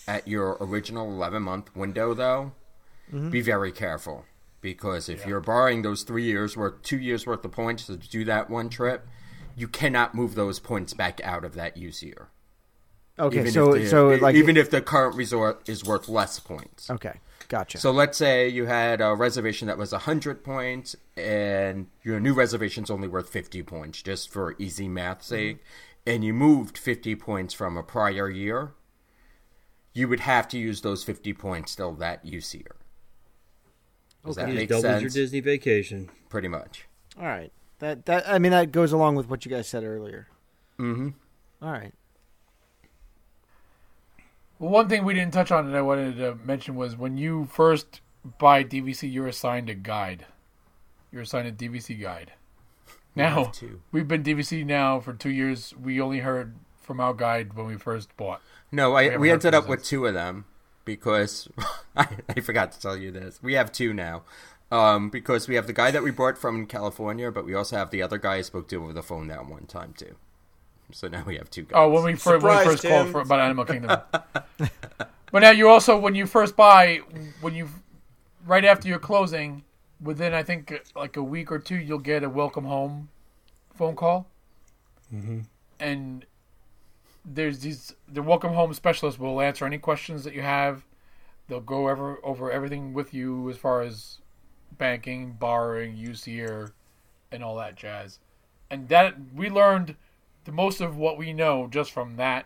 [0.07, 2.53] at your original 11 month window, though,
[3.29, 4.25] be very careful
[4.61, 8.25] because if you're borrowing those three years worth, two years worth of points to do
[8.25, 9.07] that one trip,
[9.57, 12.29] you cannot move those points back out of that use year.
[13.19, 16.39] Okay, Even so if the, so like even if the current resort is worth less
[16.39, 16.87] points.
[16.91, 17.15] okay,
[17.49, 17.79] gotcha.
[17.79, 22.91] So let's say you had a reservation that was 100 points and your new reservation's
[22.91, 25.35] only worth 50 points, just for easy math mm-hmm.
[25.35, 25.63] sake,
[26.05, 28.73] and you moved 50 points from a prior year,
[29.93, 32.75] you would have to use those 50 points still that use year.
[34.23, 35.01] Does that make doubled sense?
[35.01, 36.11] your Disney vacation.
[36.29, 36.85] Pretty much.
[37.19, 37.51] All right.
[37.79, 40.27] That that I mean that goes along with what you guys said earlier.
[40.79, 41.09] Mm-hmm.
[41.61, 41.93] All right.
[44.59, 47.47] Well, one thing we didn't touch on that I wanted to mention was when you
[47.51, 48.01] first
[48.39, 50.25] buy DVC, you're assigned a guide.
[51.11, 52.33] You're assigned a DVC guide.
[53.15, 53.51] Now
[53.91, 55.73] we've been DVC now for two years.
[55.75, 58.41] We only heard from our guide when we first bought.
[58.71, 60.45] No, I, haven't we ended up with two of them
[60.85, 61.47] because
[61.95, 63.39] I, I forgot to tell you this.
[63.41, 64.23] We have two now.
[64.69, 67.89] Um, because we have the guy that we brought from California, but we also have
[67.89, 70.15] the other guy I spoke to over the phone that one time too.
[70.91, 71.73] So now we have two guys.
[71.75, 74.01] Oh, when we first, when we Surprise, first called for, about Animal Kingdom.
[75.31, 77.01] but now you also, when you first buy,
[77.41, 77.69] when you
[78.45, 79.63] right after your closing,
[80.01, 83.09] within I think like a week or two, you'll get a welcome home
[83.75, 84.27] phone call,
[85.13, 85.41] mm-hmm.
[85.79, 86.25] and
[87.25, 90.85] there's these the welcome home specialist will answer any questions that you have.
[91.47, 94.19] They'll go over over everything with you as far as
[94.77, 96.71] banking, borrowing, use here,
[97.31, 98.19] and all that jazz.
[98.69, 99.95] And that we learned
[100.45, 102.45] the most of what we know just from that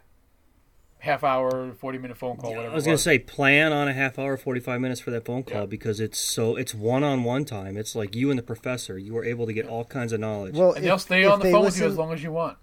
[0.99, 2.52] half hour, forty minute phone call.
[2.52, 5.26] whatever I was going to say plan on a half hour, 45 minutes for that
[5.26, 5.65] phone call Yeah.
[5.65, 7.76] because it's so it's one-on-one time.
[7.76, 8.98] It's like you and the professor.
[8.99, 10.56] You are able to get all kinds of knowledge.
[10.56, 12.57] Well, and they'll stay on the they phone with you as long as you want.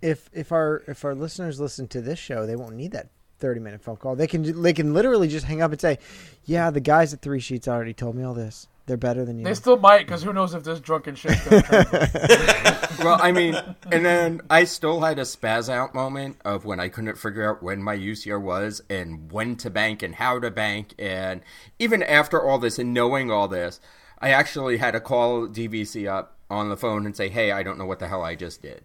[0.00, 3.08] if if our if our listeners listen to this show, they won't need that
[3.38, 4.16] thirty minute phone call.
[4.16, 5.98] They can they can literally just hang up and say,
[6.46, 8.68] "Yeah, the guys at Three Sheets already told me all this.
[8.86, 11.62] They're better than you." They still might, because who knows if this drunken shit's going
[11.62, 12.98] to translate.
[12.98, 13.54] well, I mean,
[13.92, 17.62] and then I still had a spaz out moment of when I couldn't figure out
[17.62, 20.94] when my UCR was and when to bank and how to bank.
[20.98, 21.42] And
[21.78, 23.80] even after all this and knowing all this,
[24.18, 27.78] I actually had to call DVC up on the phone and say, hey, I don't
[27.78, 28.84] know what the hell I just did.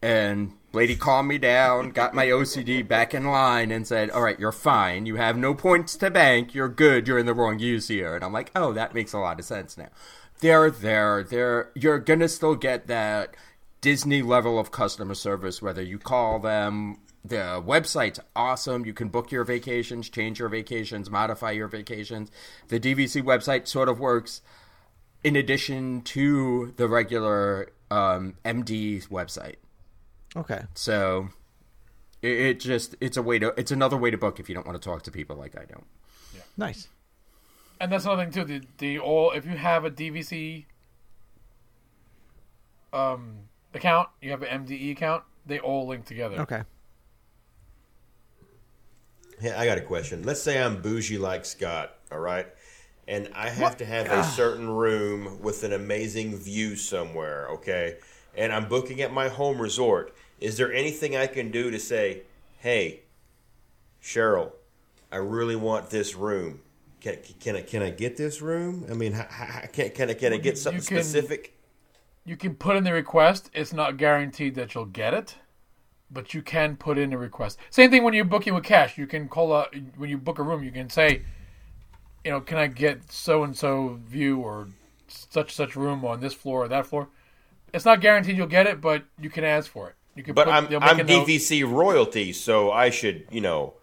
[0.00, 4.38] And lady calmed me down, got my OCD back in line, and said, "All right,
[4.38, 5.06] you're fine.
[5.06, 6.54] You have no points to bank.
[6.54, 7.08] You're good.
[7.08, 9.44] You're in the wrong use here." And I'm like, "Oh, that makes a lot of
[9.44, 9.88] sense now."
[10.40, 11.24] They're there.
[11.24, 13.34] They're you're gonna still get that
[13.80, 16.98] Disney level of customer service, whether you call them.
[17.24, 18.86] The website's awesome.
[18.86, 22.30] You can book your vacations, change your vacations, modify your vacations.
[22.68, 24.40] The DVC website sort of works
[25.24, 29.56] in addition to the regular um, MD website.
[30.36, 30.62] Okay.
[30.74, 31.28] So
[32.22, 34.66] it, it just it's a way to it's another way to book if you don't
[34.66, 35.86] want to talk to people like I don't.
[36.34, 36.40] Yeah.
[36.56, 36.88] Nice.
[37.80, 38.44] and that's another thing too.
[38.44, 40.66] The, the all if you have a DVC
[42.92, 43.36] um,
[43.74, 46.40] account, you have an MDE account, they all link together.
[46.40, 46.62] Okay.
[49.40, 50.24] Hey, I got a question.
[50.24, 52.48] Let's say I'm bougie like Scott, all right?
[53.08, 57.96] and I have to have a certain room with an amazing view somewhere, okay?
[58.38, 60.14] And I'm booking at my home resort.
[60.40, 62.22] Is there anything I can do to say,
[62.58, 63.00] hey,
[64.00, 64.52] Cheryl,
[65.10, 66.60] I really want this room.
[67.00, 68.86] Can, can I can I get this room?
[68.90, 69.12] I mean,
[69.72, 71.54] can can I can I get something you can- specific?
[72.24, 73.50] You can put in the request.
[73.54, 75.36] It's not guaranteed that you'll get it,
[76.10, 77.58] but you can put in a request.
[77.70, 78.98] Same thing when you're booking with cash.
[78.98, 79.66] You can call a
[79.96, 80.62] when you book a room.
[80.62, 81.22] You can say,
[82.24, 84.68] you know, can I get so and so view or
[85.08, 87.08] such such room on this floor or that floor?
[87.72, 89.94] It's not guaranteed you'll get it, but you can ask for it.
[90.14, 90.34] You can.
[90.34, 91.26] But put, I'm I'm a note.
[91.28, 93.74] DVC royalty, so I should you know.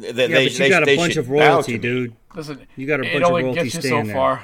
[0.00, 2.14] Th- Yeah, they, but you they- got a they bunch should of royalty, dude.
[2.34, 4.14] Listen, You got a it bunch of only royalty gets you so staying there.
[4.16, 4.42] far.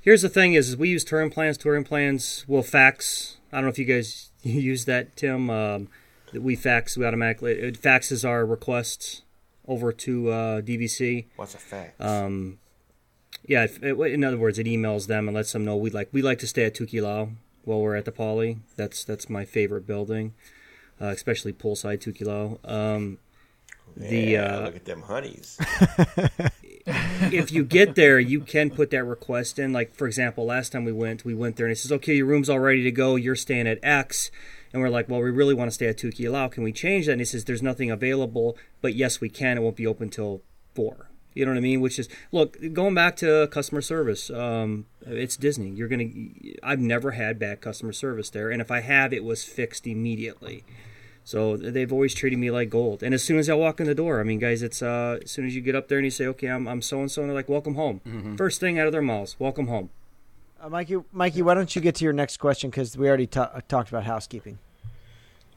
[0.00, 1.56] Here's the thing: is we use touring plans.
[1.58, 3.36] Touring plans will fax.
[3.52, 5.50] I don't know if you guys use that, Tim.
[5.50, 5.88] Um,
[6.32, 6.96] that we fax.
[6.96, 9.22] We automatically it faxes our requests
[9.68, 11.26] over to uh, DVC.
[11.36, 11.92] What's a fax?
[12.00, 12.58] Um,
[13.46, 16.08] yeah, if, it, in other words, it emails them and lets them know we like
[16.12, 17.32] we like to stay at Tokelau
[17.64, 18.58] while we're at the Poly.
[18.76, 20.34] That's that's my favorite building,
[21.00, 22.58] uh, especially poolside Tokelau.
[22.68, 23.18] Um,
[23.96, 25.58] the uh, look at them honeys.
[26.86, 29.72] if you get there, you can put that request in.
[29.72, 32.26] Like for example, last time we went, we went there and it says, "Okay, your
[32.26, 33.16] room's all ready to go.
[33.16, 34.30] You're staying at X."
[34.72, 36.50] And we're like, "Well, we really want to stay at Tokelau.
[36.50, 39.58] Can we change that?" And he says, "There's nothing available, but yes, we can.
[39.58, 40.42] It won't be open till
[40.74, 41.08] four.
[41.34, 41.80] You know what I mean?
[41.80, 44.30] Which is look, going back to customer service.
[44.30, 45.70] Um, it's Disney.
[45.70, 46.08] You're gonna.
[46.62, 50.64] I've never had bad customer service there, and if I have, it was fixed immediately.
[51.24, 53.02] So they've always treated me like gold.
[53.02, 55.30] And as soon as I walk in the door, I mean, guys, it's uh, as
[55.30, 57.22] soon as you get up there and you say, "Okay, I'm I'm so and so,"
[57.22, 58.00] and they're like, "Welcome home."
[58.36, 59.90] First thing out of their mouths, "Welcome home."
[60.60, 63.60] Uh, Mikey, Mikey, why don't you get to your next question because we already ta-
[63.68, 64.58] talked about housekeeping.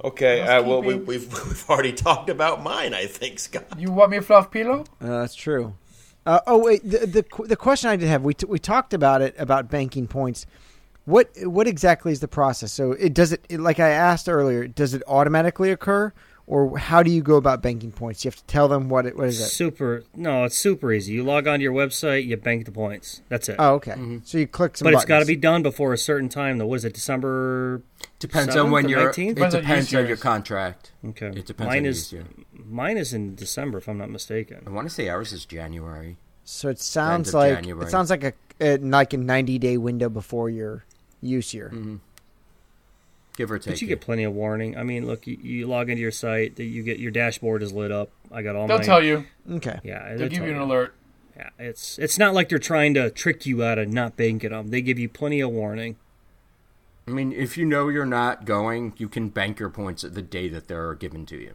[0.04, 1.06] Okay, uh, well, we, Housekeeping.
[1.08, 2.94] we've we've already talked about mine.
[2.94, 3.66] I think Scott.
[3.78, 4.84] You want me a fluff pillow?
[5.02, 5.74] Uh, that's true.
[6.26, 9.22] Uh, oh wait, the, the the question I did have we t- we talked about
[9.22, 10.46] it about banking points.
[11.06, 12.72] What what exactly is the process?
[12.72, 14.68] So it does it, it like I asked earlier.
[14.68, 16.12] Does it automatically occur,
[16.48, 18.26] or how do you go about banking points?
[18.26, 19.46] You have to tell them what it what is it?
[19.46, 20.04] Super.
[20.16, 21.14] No, it's super easy.
[21.14, 23.22] You log onto your website, you bank the points.
[23.30, 23.58] That's it.
[23.60, 23.96] Oh, okay.
[24.24, 24.86] So you click some.
[24.86, 26.58] but it's got to be done before a certain time.
[26.58, 26.94] Though, what is it?
[26.96, 27.84] December.
[28.20, 29.14] Depends 7th on when or you're.
[29.14, 29.32] 19th?
[29.32, 30.22] It Depends on depends on your years.
[30.22, 30.92] contract.
[31.06, 31.28] Okay.
[31.28, 32.26] It depends Mine on is use year.
[32.66, 34.64] mine is in December, if I'm not mistaken.
[34.66, 36.18] I want to say ours is January.
[36.46, 37.86] So it sounds of like January.
[37.86, 40.86] it sounds like a, a like a ninety day window before your
[41.22, 41.72] use year.
[41.74, 41.96] Mm-hmm.
[43.36, 43.74] Give or take.
[43.74, 44.78] But you get plenty of warning.
[44.78, 47.92] I mean, look, you, you log into your site, you get your dashboard is lit
[47.92, 48.10] up.
[48.32, 48.84] I got all They'll my.
[48.84, 49.26] tell you.
[49.52, 49.80] Okay.
[49.84, 50.94] Yeah, They'll give you an alert.
[51.36, 54.70] Yeah, it's it's not like they're trying to trick you out of not banking them.
[54.70, 55.98] They give you plenty of warning.
[57.07, 60.22] I mean, if you know you're not going, you can bank your points at the
[60.22, 61.53] day that they're given to you.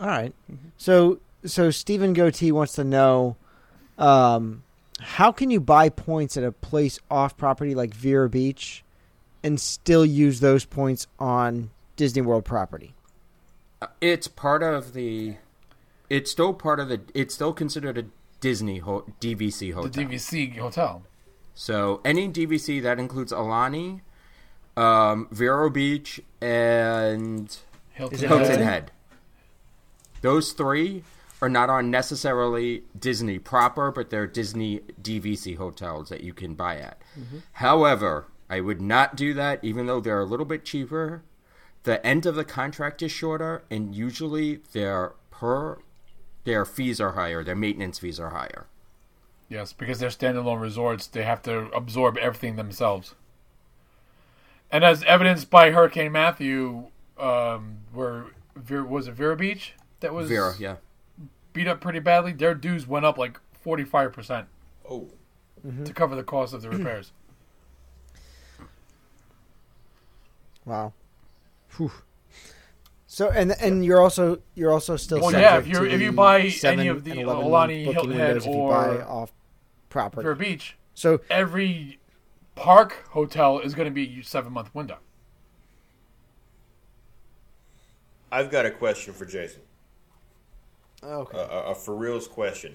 [0.00, 0.34] All right.
[0.76, 3.36] So so Stephen Goatee wants to know
[3.96, 4.64] um,
[5.00, 8.82] how can you buy points at a place off property like Vero Beach
[9.44, 12.94] and still use those points on Disney World property?
[13.80, 15.36] Uh, It's part of the.
[16.10, 17.00] It's still part of the.
[17.14, 18.04] It's still considered a
[18.40, 19.90] Disney ho- DVC hotel.
[19.90, 20.18] The hotel.
[20.18, 21.02] DVC hotel.
[21.54, 24.00] So any DVC that includes Aulani,
[24.78, 27.56] um, Vero Beach, and
[27.92, 28.62] Hilton, Hilton Hilton?
[28.62, 28.92] Head.
[30.20, 31.02] Those three
[31.40, 36.76] are not on necessarily Disney proper, but they're Disney DVC hotels that you can buy
[36.78, 37.00] at.
[37.52, 41.22] However, I would not do that, even though they're a little bit cheaper.
[41.84, 45.78] The end of the contract is shorter, and usually their per
[46.44, 47.44] their fees are higher.
[47.44, 48.66] Their maintenance fees are higher.
[49.48, 53.14] Yes, because they're standalone resorts, they have to absorb everything themselves.
[54.70, 56.88] And as evidenced by Hurricane Matthew,
[57.18, 58.26] um, where
[58.84, 60.76] was it Vero Beach that was Vera, yeah.
[61.52, 62.32] beat up pretty badly?
[62.32, 64.46] Their dues went up like forty five percent
[64.88, 65.08] Oh,
[65.84, 67.12] to cover the cost of the repairs.
[70.64, 70.92] Wow.
[71.78, 71.90] Whew.
[73.06, 76.16] So and and you're also you're also still Well, yeah, if you if you the
[76.16, 79.32] buy any of the and 11 Aulani, Hilton Head, if you buy or off
[79.88, 80.24] property.
[80.24, 81.97] Vero Beach, So every
[82.58, 84.98] park hotel is going to be a seven month window.
[88.30, 89.62] I've got a question for Jason.
[91.02, 91.38] Oh, okay.
[91.38, 92.74] A, a, a for reals question.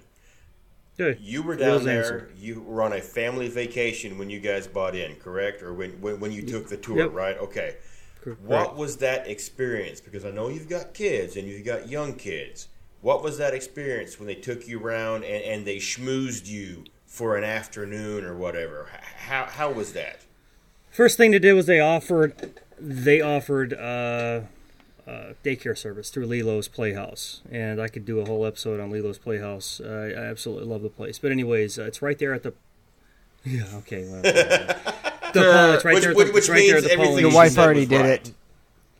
[0.97, 1.19] Good.
[1.19, 2.01] You were Reals down there.
[2.03, 2.31] answer.
[2.37, 5.61] You were on a family vacation when you guys bought in, correct?
[5.61, 7.13] Or when when, when you took the tour, Yep.
[7.13, 7.37] right?
[7.37, 7.77] Okay.
[8.21, 8.41] Correct.
[8.41, 9.99] What was that experience?
[9.99, 12.69] Because I know you've got kids and you've got young kids.
[13.01, 17.37] What was that experience when they took you around and, and they schmoozed you for
[17.37, 18.89] an afternoon or whatever?
[19.27, 20.21] How how was that?
[20.89, 24.41] First thing they did was they offered they offered uh,
[25.07, 29.19] uh, daycare service through Lilo's Playhouse, and I could do a whole episode on Lilo's
[29.19, 29.79] Playhouse.
[29.79, 31.19] Uh, I absolutely love the place.
[31.19, 32.53] But anyways, uh, it's right there at the
[33.43, 33.63] Yeah.
[33.75, 34.07] Okay.
[34.09, 34.75] Well, the
[35.33, 36.15] Pol- it's right which, there.
[36.15, 36.73] which, it's which right there.
[36.75, 38.09] means The everything Your wife already did right.
[38.27, 38.33] it.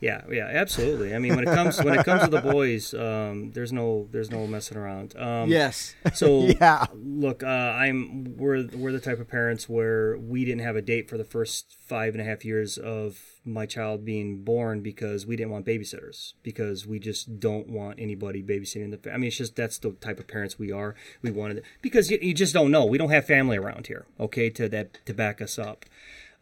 [0.00, 1.14] Yeah, yeah, absolutely.
[1.14, 4.30] I mean, when it comes when it comes to the boys, um, there's no there's
[4.30, 5.16] no messing around.
[5.16, 5.94] Um, Yes.
[6.14, 6.86] So Yeah.
[6.94, 11.08] look, uh, I'm we're we're the type of parents where we didn't have a date
[11.08, 15.36] for the first five and a half years of my child being born because we
[15.36, 19.12] didn't want babysitters because we just don't want anybody babysitting the.
[19.12, 20.94] I mean, it's just that's the type of parents we are.
[21.22, 22.84] We wanted because you, you just don't know.
[22.84, 24.06] We don't have family around here.
[24.20, 25.86] Okay, to that to back us up.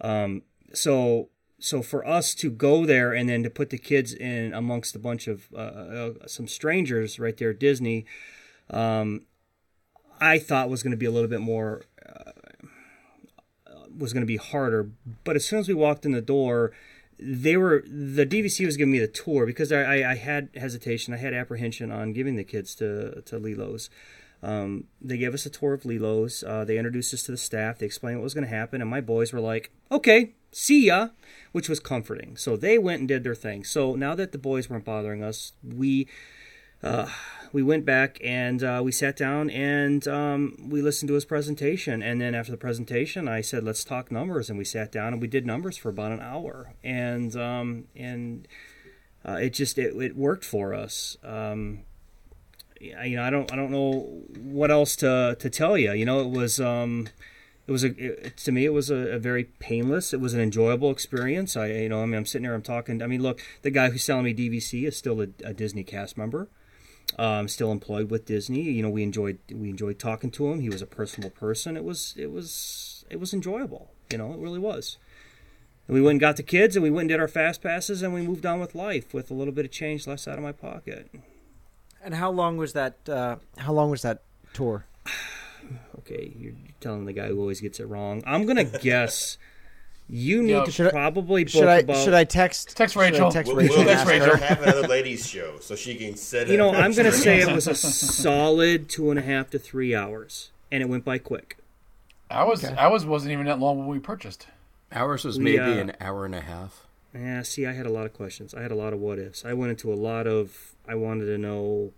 [0.00, 0.42] Um,
[0.72, 1.28] so
[1.62, 4.98] so for us to go there and then to put the kids in amongst a
[4.98, 8.04] bunch of uh, uh, some strangers right there at Disney,
[8.70, 9.22] um,
[10.20, 12.32] I thought was going to be a little bit more uh,
[13.96, 14.90] was going to be harder.
[15.22, 16.72] But as soon as we walked in the door,
[17.18, 21.14] they were the DVC was giving me the tour because I, I, I had hesitation,
[21.14, 23.88] I had apprehension on giving the kids to to Lilo's.
[24.42, 26.42] Um, they gave us a tour of Lilo's.
[26.42, 27.78] Uh, they introduced us to the staff.
[27.78, 31.08] They explained what was going to happen, and my boys were like, "Okay, see ya,"
[31.52, 32.36] which was comforting.
[32.36, 33.64] So they went and did their thing.
[33.64, 36.08] So now that the boys weren't bothering us, we
[36.82, 37.08] uh,
[37.52, 42.02] we went back and uh, we sat down and um, we listened to his presentation.
[42.02, 45.22] And then after the presentation, I said, "Let's talk numbers." And we sat down and
[45.22, 46.74] we did numbers for about an hour.
[46.82, 48.48] And um, and
[49.24, 51.16] uh, it just it, it worked for us.
[51.22, 51.84] Um,
[52.80, 55.92] you know, I don't I don't know what else to to tell you.
[55.92, 57.08] You know, it was um,
[57.66, 60.12] it was a it, to me it was a, a very painless.
[60.12, 61.56] It was an enjoyable experience.
[61.56, 63.02] I you know I mean I'm sitting there I'm talking.
[63.02, 66.18] I mean look, the guy who's selling me DVC is still a, a Disney cast
[66.18, 66.48] member.
[67.18, 68.62] Um, still employed with Disney.
[68.62, 70.60] You know we enjoyed we enjoyed talking to him.
[70.60, 71.76] He was a personable person.
[71.76, 73.90] It was it was it was enjoyable.
[74.10, 74.98] You know it really was.
[75.88, 78.02] And we went and got the kids, and we went and did our fast passes,
[78.02, 80.44] and we moved on with life with a little bit of change left out of
[80.44, 81.10] my pocket.
[82.02, 83.08] And how long was that?
[83.08, 84.22] Uh, how long was that
[84.52, 84.86] tour?
[86.04, 88.22] Okay, you're telling the guy who always gets it wrong.
[88.26, 89.38] I'm gonna guess
[90.08, 91.96] you need Yo, to should I- probably book Should I about.
[91.96, 93.30] should I text Text should I Rachel.
[93.30, 93.76] text We'll, Rachel.
[93.78, 94.36] we'll Text have, Rachel.
[94.36, 96.76] have another ladies show so she can set You know, up.
[96.76, 100.82] I'm gonna say it was a solid two and a half to three hours, and
[100.82, 101.56] it went by quick.
[102.30, 104.46] I was I was wasn't even that long when we purchased.
[104.90, 106.86] Ours was We, maybe uh, an hour and a half.
[107.14, 108.54] Yeah, see, I had a lot of questions.
[108.54, 109.44] I had a lot of what ifs.
[109.44, 110.74] I went into a lot of.
[110.88, 111.92] I wanted to know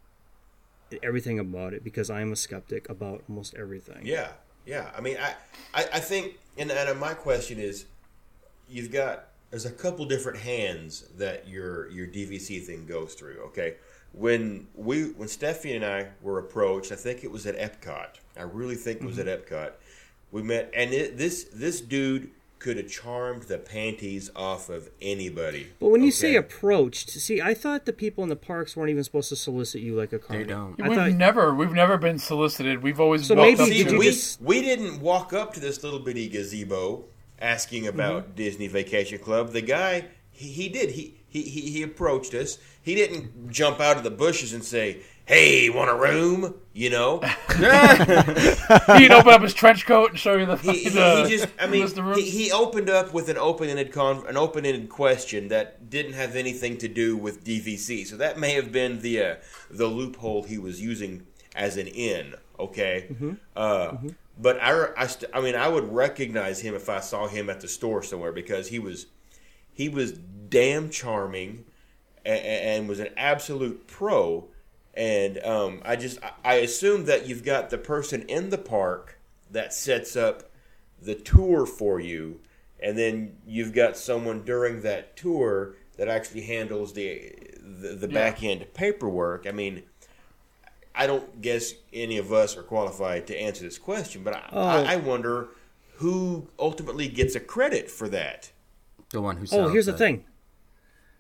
[1.03, 4.01] everything about it because I'm a skeptic about almost everything.
[4.05, 4.29] Yeah,
[4.67, 4.91] yeah.
[4.97, 5.35] I mean, I,
[5.75, 7.87] I, I think, and, and my question is,
[8.69, 13.41] you've got there's a couple different hands that your your DVC thing goes through.
[13.47, 13.75] Okay,
[14.13, 18.09] when we when Steffi and I were approached, I think it was at Epcot.
[18.37, 19.29] I really think it was Mm-hmm.
[19.29, 19.73] at Epcot.
[20.33, 22.31] We met, and it, this this dude
[22.65, 25.67] could have charmed the panties off of anybody.
[25.79, 29.05] But when you say approached, see, I thought the people in the parks weren't even
[29.05, 30.39] supposed to solicit you like a car.
[30.39, 30.81] They don't.
[30.81, 32.83] I we've thought- never we've never been solicited.
[32.83, 35.53] We've always So walked maybe up See, to you we, just- we didn't walk up
[35.55, 37.05] to this little bitty gazebo
[37.39, 38.35] asking about mm-hmm.
[38.35, 39.53] Disney Vacation Club.
[39.53, 40.93] The guy, he, he did.
[40.93, 42.57] He, he, he, he approached us.
[42.81, 46.55] He didn't jump out of the bushes and say, hey, want a room?
[46.73, 47.21] You know?
[48.99, 50.57] He'd open up his trench coat and show you the.
[50.57, 52.19] He, he, the he just, I mean, list of rooms.
[52.19, 56.77] he, he opened up with an open-ended, con- an open-ended question that didn't have anything
[56.79, 58.07] to do with DVC.
[58.07, 59.35] So that may have been the, uh,
[59.71, 63.15] the loophole he was using as an in, okay?
[63.55, 63.97] Uh,
[64.37, 67.61] But I, I, st- I mean, I would recognize him if I saw him at
[67.61, 69.07] the store somewhere because he was,
[69.73, 71.65] he was damn charming,
[72.27, 74.49] and, and was an absolute pro.
[74.97, 79.19] And um, I just, I- I assume that you've got the person in the park
[79.51, 80.51] that sets up
[81.03, 82.41] the tour for you,
[82.81, 87.33] and then you've got someone during that tour that actually handles the
[87.81, 89.47] the, the back end paperwork.
[89.47, 89.83] I mean,
[90.95, 94.63] I don't guess any of us are qualified to answer this question, but I, Oh.
[94.63, 95.49] I, I wonder
[95.97, 98.51] who ultimately gets a credit for that.
[99.11, 99.99] The one who Oh, here's the it.
[99.99, 100.25] thing.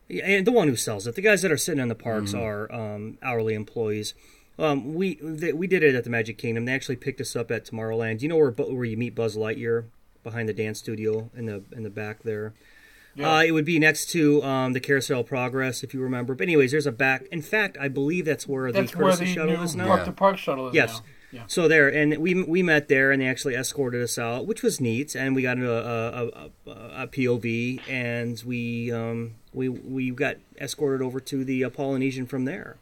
[0.09, 2.33] Yeah, and the one who sells it, the guys that are sitting in the parks
[2.33, 2.43] Mm-hmm.
[2.43, 4.15] are um, hourly employees.
[4.59, 6.65] Um, we they, we did it at the Magic Kingdom.
[6.67, 8.23] They actually picked us up at Tomorrowland.
[8.23, 9.87] You know where where you meet Buzz Lightyear
[10.23, 12.53] behind the dance studio in the in the back there.
[13.21, 16.35] Uh, it would be next to um, the Carousel of Progress, if you remember.
[16.35, 17.23] But anyways, there's a back.
[17.31, 19.87] In fact, I believe that's where That's the where courtesy shuttle new is now.
[19.87, 20.05] park Yeah.
[20.07, 20.95] to park shuttle is Yes.
[20.95, 21.05] now.
[21.31, 21.43] Yeah.
[21.47, 24.81] So there, and we we met there, and they actually escorted us out, which was
[24.81, 25.15] neat.
[25.15, 26.27] And we got into a, a,
[26.71, 26.71] a,
[27.05, 32.45] a POV, and we um, we we got escorted over to the uh, Polynesian from
[32.45, 32.77] there.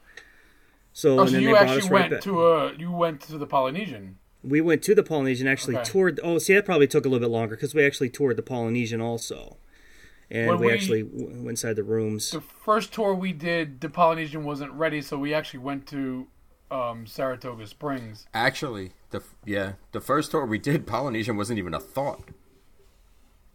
[0.93, 2.21] So, Oh, and so then you they brought actually us right went back.
[2.23, 4.19] to a you went to the Polynesian.
[4.43, 5.85] we went to the Polynesian, actually Okay.
[5.91, 6.21] toured.
[6.23, 9.01] Oh, see, that probably took a little bit longer because we actually toured the Polynesian
[9.01, 9.57] also,
[10.31, 12.31] and we, we- actually w- went inside the rooms.
[12.31, 16.27] The first tour we did, the Polynesian wasn't ready, so we actually went to
[16.71, 18.27] um, Saratoga Springs.
[18.35, 22.29] Actually, The yeah, the first tour we did, Polynesian wasn't even a thought.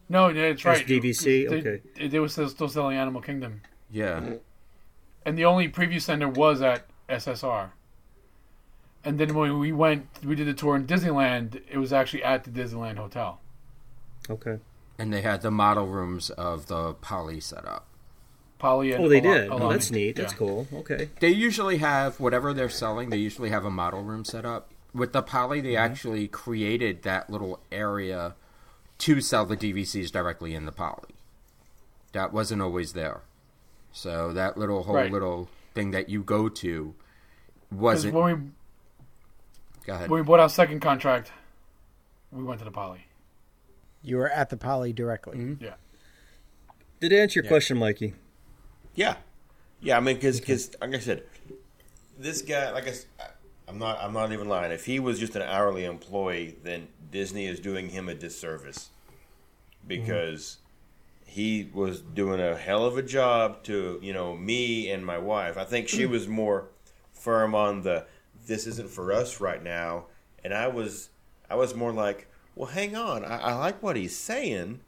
[0.09, 0.85] No, yeah, that's right.
[0.85, 1.49] DVC?
[1.49, 1.81] They, Okay.
[1.95, 3.61] They, they were still, still selling Animal Kingdom,
[3.91, 4.35] Yeah, mm-hmm.
[5.25, 7.71] and the only preview center was at SSR.
[9.03, 11.61] And then when we went, we did the tour in Disneyland.
[11.69, 13.39] It was actually at the Disneyland Hotel.
[14.29, 14.57] Okay.
[14.99, 17.85] and they had the model rooms of the Poly set up.
[18.59, 19.49] Poly and Oh, they Ala- did.
[19.51, 20.15] Oh, that's neat.
[20.15, 20.37] That's Yeah.
[20.39, 20.67] cool.
[20.73, 21.09] Okay.
[21.19, 23.09] They usually have whatever they're selling.
[23.09, 24.71] They usually have a model room set up.
[24.93, 25.91] With the Poly, they mm-hmm.
[25.91, 28.35] actually created that little area
[28.99, 31.15] to sell the DVCs directly in the Poly.
[32.13, 33.21] That wasn't always there.
[33.91, 35.11] So that little whole Right.
[35.11, 36.95] little thing that you go to
[37.71, 38.13] wasn't.
[38.13, 38.49] when we
[39.85, 40.09] Go ahead.
[40.09, 41.31] when we bought our second contract,
[42.31, 43.05] we went to the Poly.
[44.03, 45.37] You were at the poly directly.
[45.37, 45.63] Mm-hmm.
[45.63, 45.73] Yeah.
[46.99, 48.13] Did it answer your question, Mikey?
[48.95, 49.17] Yeah,
[49.81, 49.97] yeah.
[49.97, 51.23] I mean, because like I said,
[52.17, 52.93] this guy, like I,
[53.67, 54.71] I'm not, I'm not even lying.
[54.71, 58.89] If he was just an hourly employee, then Disney is doing him a disservice
[59.79, 59.87] mm-hmm.
[59.87, 60.57] because
[61.25, 65.57] he was doing a hell of a job to you know me and my wife.
[65.57, 66.11] I think she mm-hmm.
[66.11, 66.69] was more
[67.13, 68.05] firm on the
[68.45, 70.05] this isn't for us right now,
[70.43, 71.09] and I was,
[71.49, 74.79] I was more like, well, hang on, I, I like what he's saying.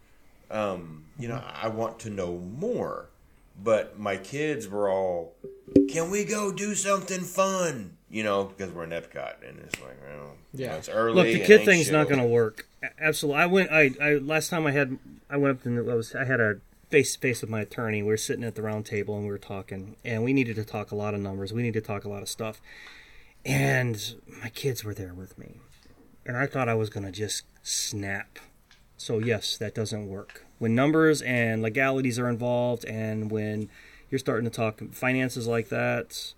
[0.50, 1.66] Um, you know, mm-hmm.
[1.66, 3.10] I want to know more
[3.64, 5.36] but my kids were all,
[5.90, 9.98] "Can we go do something fun?" You know, because we're in Epcot, and it's like,
[10.02, 10.76] well, yeah, Yeah.
[10.78, 11.14] it's early.
[11.16, 12.68] Look, the kid thing's not going to work.
[13.00, 13.42] Absolutely.
[13.42, 13.72] I went.
[13.72, 14.98] I, I last time I had.
[15.30, 16.16] I went up and I was.
[16.16, 16.56] I had a
[16.90, 18.02] face to face with my attorney.
[18.02, 20.66] We were sitting at the round table and we were talking, and we needed to
[20.66, 21.54] talk a lot of numbers.
[21.54, 22.60] We needed to talk a lot of stuff,
[23.46, 25.58] and my kids were there with me,
[26.26, 28.40] and I thought I was going to just snap.
[28.98, 33.70] So yes, that doesn't work when numbers and legalities are involved, and when
[34.10, 36.34] you're starting to talk finances like that.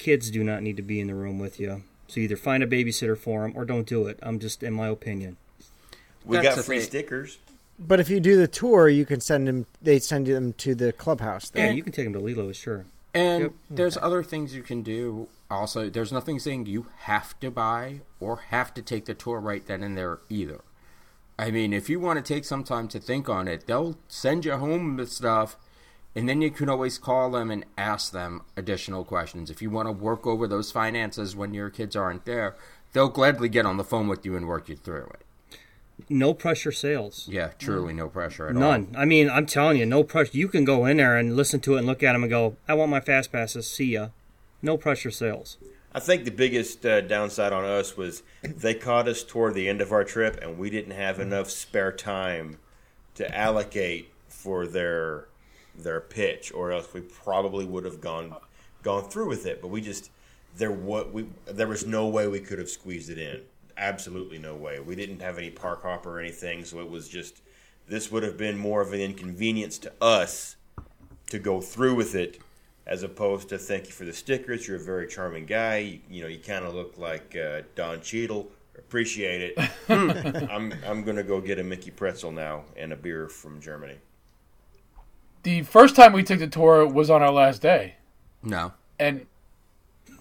[0.00, 1.82] Kids do not need to be in the room with you.
[2.08, 4.18] So either find a babysitter for them or don't do it.
[4.22, 5.36] I'm just in my opinion.
[6.24, 6.86] We That's got free thing.
[6.88, 7.36] stickers.
[7.78, 9.66] But if you do the tour, you can send them.
[9.82, 11.52] They send them to the clubhouse.
[11.54, 12.86] Yeah, you can take them to Lilo, sure.
[13.12, 13.52] And Yep.
[13.68, 15.28] there's other things you can do.
[15.50, 19.66] Also, there's nothing saying you have to buy or have to take the tour right
[19.66, 20.60] then and there either.
[21.38, 24.46] I mean, if you want to take some time to think on it, they'll send
[24.46, 25.56] you home the stuff,
[26.14, 29.50] and then you can always call them and ask them additional questions.
[29.50, 32.56] If you want to work over those finances when your kids aren't there,
[32.92, 35.22] they'll gladly get on the phone with you and work you through it.
[36.08, 37.28] No pressure sales.
[37.30, 38.60] Yeah, truly no pressure at all.
[38.60, 38.94] None.
[38.96, 40.36] I mean, I'm telling you, no pressure.
[40.36, 42.56] You can go in there and listen to it and look at them and go,
[42.66, 43.70] I want my fast passes.
[43.70, 44.08] See ya.
[44.62, 45.58] No pressure sales.
[45.92, 49.80] I think the biggest uh, downside on us was they caught us toward the end
[49.80, 52.58] of our trip, and we didn't have enough spare time
[53.16, 55.26] to allocate for their
[55.84, 58.34] their pitch, or else we probably would have gone
[58.82, 59.60] gone through with it.
[59.60, 60.10] But we just
[60.56, 63.42] there what we there was no way we could have squeezed it in.
[63.76, 64.80] Absolutely no way.
[64.80, 67.42] We didn't have any park hopper or anything, so it was just
[67.88, 70.56] this would have been more of an inconvenience to us
[71.30, 72.40] to go through with it
[72.86, 74.66] as opposed to thank you for the stickers.
[74.66, 75.78] You're a very charming guy.
[75.78, 78.48] You, you know, you kind of look like uh, Don Cheadle.
[78.76, 79.70] Appreciate it.
[80.50, 83.96] I'm I'm gonna go get a Mickey pretzel now and a beer from Germany.
[85.42, 87.94] The first time we took the tour was on our last day,
[88.42, 88.72] No.
[88.98, 89.26] and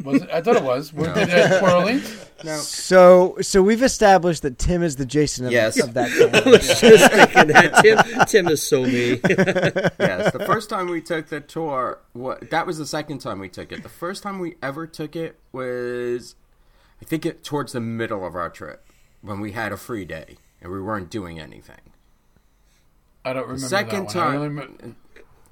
[0.04, 0.30] was it?
[0.32, 0.94] I thought it was.
[0.94, 2.26] We did it at Port Orleans.
[2.66, 5.78] So, so we've established that Tim is the Jason of, Yes.
[5.78, 6.52] of that I family.
[6.52, 7.76] was just thinking that.
[7.84, 9.20] Tim, Tim is so me.
[10.00, 13.50] yes, the first time we took the tour, what that was the second time we
[13.50, 13.84] took it.
[13.84, 16.36] The first time we ever took it was,
[17.02, 18.86] I think, it towards the middle of our trip
[19.22, 21.76] when we had a free day and we weren't doing anything.
[23.26, 24.26] I don't remember The second that one.
[24.26, 24.96] I time, only remem-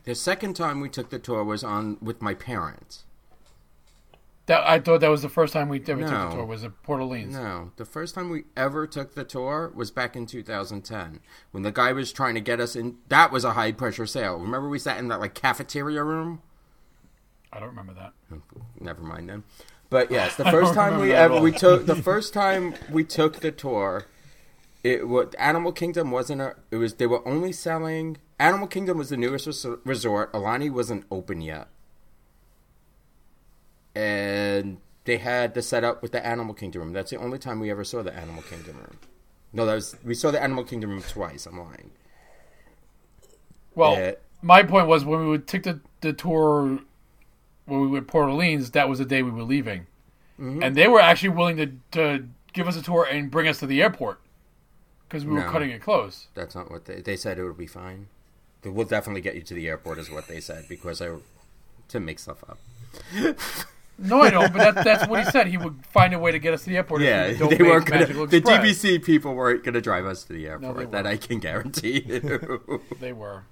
[0.07, 3.03] the second time we took the tour was on with my parents.
[4.45, 6.45] that, I thought that was the first time we ever took the tour.
[6.45, 7.35] Was at Port Orleans.
[7.35, 11.19] No, the first time we ever took the tour was back in 2010
[11.51, 12.95] when the guy was trying to get us in.
[13.09, 14.37] That was a high pressure sale.
[14.37, 16.41] Remember we sat in that like cafeteria room?
[17.51, 18.13] I don't remember that.
[18.31, 18.41] Oh,
[18.79, 19.43] never mind then.
[19.89, 21.41] But yes, the first time we ever all.
[21.41, 24.05] we took the first time we took the tour,
[24.83, 26.55] it was Animal Kingdom wasn't a.
[26.71, 30.31] It was they were only selling Animal Kingdom was the newest res- resort.
[30.33, 31.67] Aulani wasn't open yet,
[33.95, 36.93] and they had the setup with the Animal Kingdom room.
[36.93, 38.97] That's the only time we ever saw the Animal Kingdom room.
[39.53, 41.45] No, that was we saw the Animal Kingdom room twice.
[41.45, 41.91] I'm lying.
[43.75, 46.79] Well, my point was when we would take the, the tour
[47.65, 49.87] when we were at Port Orleans, that was the day we were leaving,
[50.39, 50.61] Mm-hmm.
[50.61, 53.65] and they were actually willing to to give us a tour and bring us to
[53.65, 54.19] the airport
[55.07, 55.49] because we were No.
[55.51, 56.27] cutting it close.
[56.35, 57.37] That's not what they they said.
[57.39, 58.07] It would be fine.
[58.61, 61.09] They will definitely get you to the airport, is what they said, because I
[61.89, 62.57] to make stuff up.
[63.99, 64.51] No, I don't.
[64.53, 65.47] But that, that's what he said.
[65.47, 67.01] He would find a way to get us to the airport.
[67.01, 68.27] Yeah, if we don't they make weren't gonna.
[68.27, 70.91] The DVC people weren't gonna drive us to the they airport.
[70.91, 71.07] that.
[71.07, 72.81] I can guarantee you.
[72.99, 73.43] They were.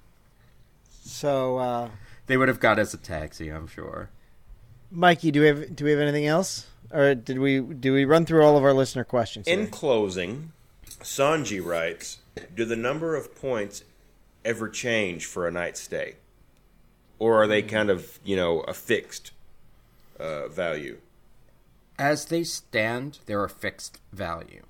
[1.04, 1.90] So, uh,
[2.26, 4.10] they would have got us a taxi, I'm sure.
[4.90, 8.24] Mikey, do we have do we have anything else, or did we do we run
[8.26, 9.46] through all of our listener questions?
[9.46, 9.68] In here?
[9.68, 10.52] closing,
[11.02, 12.18] Sanji writes,
[12.54, 13.84] "Do the number of points
[14.44, 16.16] ever change for a night stay,
[17.18, 19.32] or are they kind of you know a fixed
[20.18, 20.98] uh, value?"
[21.98, 24.66] As they stand, they're a fixed value.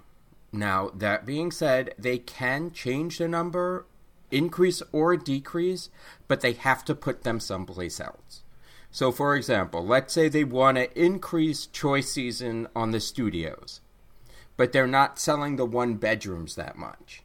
[0.53, 3.85] Now, that being said, they can change the number,
[4.31, 5.91] increase or decrease,
[6.29, 8.43] but they have to put them someplace else.
[8.91, 13.81] So, for example, let's say they want to increase choice season on the studios,
[14.57, 17.23] but they're not selling the one bedrooms that much.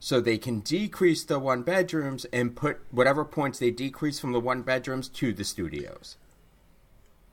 [0.00, 4.40] So they can decrease the one bedrooms and put whatever points they decrease from the
[4.40, 6.16] one bedrooms to the studios.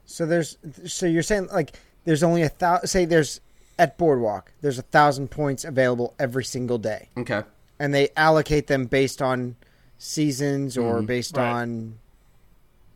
[0.06, 1.73] So there's so you're saying like
[2.06, 2.88] there's only a thousand.
[2.88, 3.41] Say there's
[3.80, 7.44] at Boardwalk there's a thousand points available every single day, Okay.
[7.80, 9.56] and they allocate them based on
[9.98, 11.06] seasons or Mm-hmm.
[11.06, 11.49] based Right.
[11.52, 11.99] on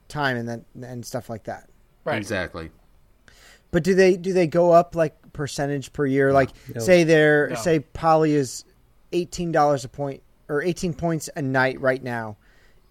[0.07, 1.69] time and then and stuff like that.
[2.03, 2.17] Right.
[2.17, 2.71] Exactly.
[3.71, 6.33] But do they do they go up like percentage per year?
[6.33, 6.81] Like No.
[6.81, 7.55] say they're No.
[7.55, 8.63] say Poly is
[9.11, 12.37] eighteen dollars a point or eighteen points a night right now,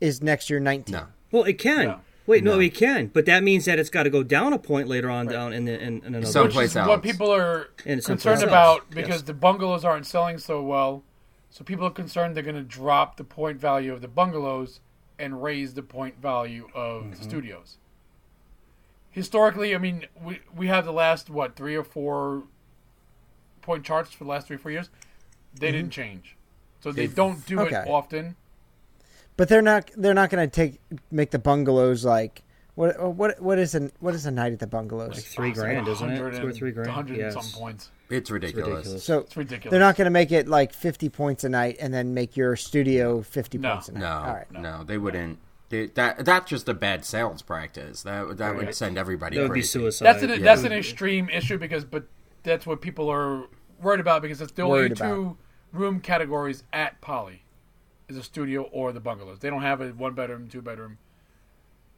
[0.00, 0.94] is next year nineteen.
[0.96, 1.06] No.
[1.32, 1.84] Well, it can.
[1.86, 2.00] No.
[2.26, 2.54] Wait, no.
[2.54, 2.60] No.
[2.60, 5.26] it can, but that means that it's got to go down a point later on
[5.26, 6.24] down in, the, in, in another.
[6.26, 8.48] Some- Which is what people are And concerned else.
[8.48, 9.22] about because Yes.
[9.22, 11.02] the bungalows aren't selling so well.
[11.50, 14.80] So people are concerned they're going to drop the point value of the bungalows
[15.18, 17.10] and raise the point value of Mm-hmm.
[17.10, 17.78] the studios.
[19.14, 22.42] Historically, I mean, we we have the last what three or four
[23.62, 24.90] point charts for the last three or four years.
[25.54, 25.76] They mm-hmm.
[25.76, 26.36] didn't change,
[26.80, 27.76] so they They've- don't do Okay.
[27.76, 28.34] it often.
[29.36, 30.80] But they're not they're not going to take
[31.12, 32.42] make the bungalows like
[32.74, 35.14] what what what is an what is a night at the bungalows?
[35.14, 36.20] like three It's like grand, isn't it?
[36.20, 36.88] 100 Two or three grand.
[36.88, 37.34] 100 yes.
[37.34, 37.90] some points.
[38.10, 38.68] It's ridiculous.
[38.68, 39.04] ridiculous.
[39.04, 39.70] so It's ridiculous.
[39.70, 42.56] they're not going to make it like fifty points a night and then make your
[42.56, 43.74] studio fifty No.
[43.74, 44.00] points a night.
[44.00, 44.52] No, All right.
[44.52, 45.38] no, they wouldn't.
[45.70, 48.02] They, that that's just a bad sales practice.
[48.02, 50.04] That that would send everybody That would be suicide.
[50.04, 50.38] That's an Yeah.
[50.38, 52.04] that's an extreme issue because, but
[52.42, 53.46] that's what people are
[53.80, 55.36] worried about because it's the only Worried two about.
[55.72, 57.44] room categories at Poly,
[58.08, 59.38] is a studio or the bungalows.
[59.40, 60.98] They don't have a one bedroom, two bedroom.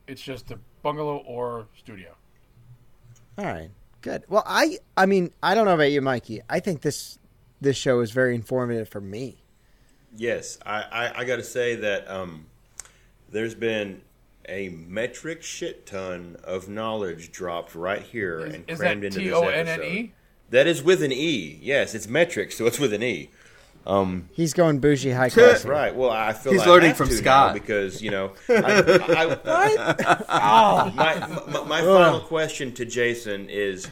[0.06, 2.14] It's just a bungalow or studio.
[3.36, 3.70] All right.
[4.00, 4.22] Good.
[4.28, 6.40] Well, I I mean, I don't know about you, Mikey.
[6.48, 7.18] I think this
[7.60, 9.42] this show is very informative for me.
[10.16, 12.46] Yes, I, I, I got to say that um,
[13.36, 14.00] there's been
[14.48, 19.18] a metric shit ton of knowledge dropped right here Is, and is crammed that into
[19.18, 19.68] T this O episode.
[19.68, 20.12] N N E?
[20.48, 21.58] That is with an E.
[21.60, 23.30] Yes, it's metric, so it's with an E.
[23.86, 25.64] Um, He's going bougie high class.
[25.64, 25.94] right.
[25.94, 27.52] Well, I feel He's I learning have from to Scott.
[27.52, 28.32] because you know.
[28.48, 33.88] I, I, I, my my, my final question to Jason is,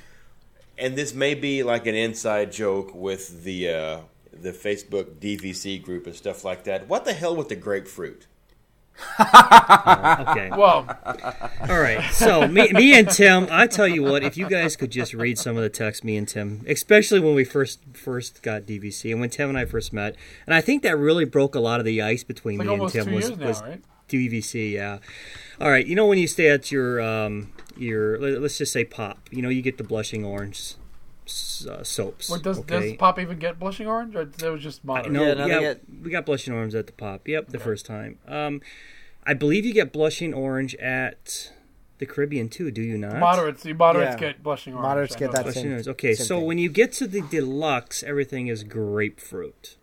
[0.79, 3.99] and this may be like an inside joke with the uh,
[4.33, 6.89] the Facebook DVC group and stuff like that.
[6.89, 8.27] What the hell with the grapefruit?
[9.21, 10.51] Okay.
[10.51, 10.87] Well,
[11.69, 12.03] All right.
[12.13, 15.39] So me, me and Tim, I tell you what, if you guys could just read
[15.39, 19.21] some of the texts me and Tim, especially when we first first got DVC and
[19.21, 20.17] when Tim and I first met,
[20.47, 22.85] and I think that really broke a lot of the ice between it's like me
[22.85, 23.83] and Tim two was, years now, was right?
[24.09, 24.73] DVC.
[24.73, 24.99] Yeah.
[25.61, 25.87] All right.
[25.87, 29.43] You know when you stay at your um your let- let's just say Pop, you
[29.43, 30.77] know you get the blushing orange s-
[31.27, 32.29] uh, soaps.
[32.31, 32.91] What does okay?
[32.91, 35.13] does Pop even get blushing orange, or that was just modern?
[35.13, 37.27] No, Yeah, yeah, no, they get- we got blushing orange at the pop.
[37.29, 38.19] Yep, the first time.
[38.27, 38.61] Um,
[39.27, 41.53] I believe you get blushing orange at
[41.99, 42.71] the Caribbean too.
[42.71, 43.19] Do you not?
[43.19, 44.33] Moderates, the moderates Yeah.
[44.33, 44.83] get blushing orange.
[44.85, 45.89] Moderates get that Blushing same- orange.
[45.89, 46.47] Okay, same so thing.
[46.47, 49.77] when you get to the deluxe, everything is grapefruit.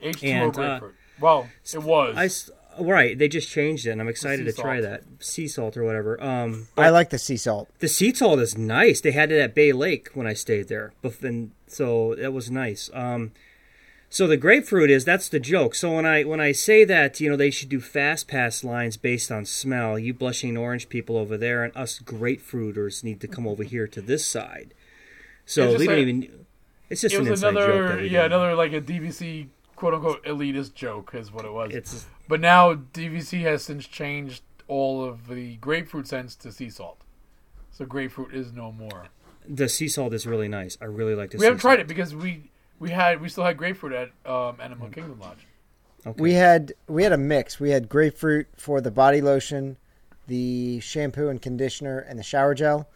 [0.00, 0.94] H two O and, uh, grapefruit.
[1.20, 2.50] well, it was.
[2.78, 5.76] I s- right, they just changed it, and I'm excited to try that sea salt
[5.76, 6.22] or whatever.
[6.22, 7.68] Um, I like the sea salt.
[7.80, 9.00] the sea salt is nice.
[9.00, 12.50] They had it at Bay Lake when I stayed there, Bef- and so that was
[12.50, 12.90] nice.
[12.94, 13.32] Um,
[14.10, 15.74] so the grapefruit is that's the joke.
[15.74, 18.96] So when I when I say that you know they should do fast pass lines
[18.96, 23.46] based on smell, you blushing orange people over there, and us grapefruiters need to come
[23.46, 24.72] over here to this side.
[25.44, 26.44] So It's just we don't a- even.
[26.90, 28.26] It's just it an was inside another, That yeah, do.
[28.34, 31.70] another like a DVC quote unquote elitist joke is what it was.
[31.74, 37.00] It's But now DVC has since changed all of the grapefruit scents to sea salt.
[37.72, 39.06] So grapefruit is no more.
[39.48, 40.76] the sea salt is really nice.
[40.80, 41.38] I really like the.
[41.38, 41.80] We haven't tried salt.
[41.80, 44.60] it because we we had we still had grapefruit at um, Mm.
[44.64, 45.46] Animal Kingdom Lodge.
[46.06, 46.20] Okay.
[46.22, 47.58] We had we had a mix.
[47.58, 49.76] We had grapefruit for the body lotion,
[50.26, 52.88] the shampoo and conditioner, and the shower gel.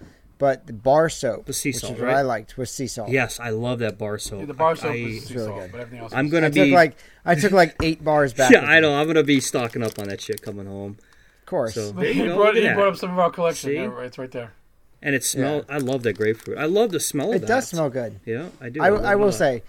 [0.43, 2.17] But the bar soap, The sea which salt, is what right?
[2.17, 3.11] I liked, was sea salt.
[3.11, 4.41] Yes, I love that bar soap.
[4.41, 5.71] Yeah, the bar soap I, is sea really salt, good.
[5.71, 6.13] but everything else.
[6.13, 8.51] I'm gonna I be took like I took like eight bars back.
[8.57, 8.93] Yeah, I know.
[8.93, 10.97] I'm gonna be stocking up on that shit coming home.
[11.43, 11.75] Of course.
[11.75, 12.35] So there he you go.
[12.39, 13.71] brought, Look he brought up some of our collection.
[13.71, 13.77] See?
[13.77, 14.53] There, right, it's right there.
[15.01, 15.65] and it smells.
[15.69, 16.59] I love that grapefruit.
[16.59, 17.47] I love the smell of It that.
[17.47, 18.19] does smell good.
[18.27, 18.83] Yeah, I do.
[18.83, 19.63] I, love I will say,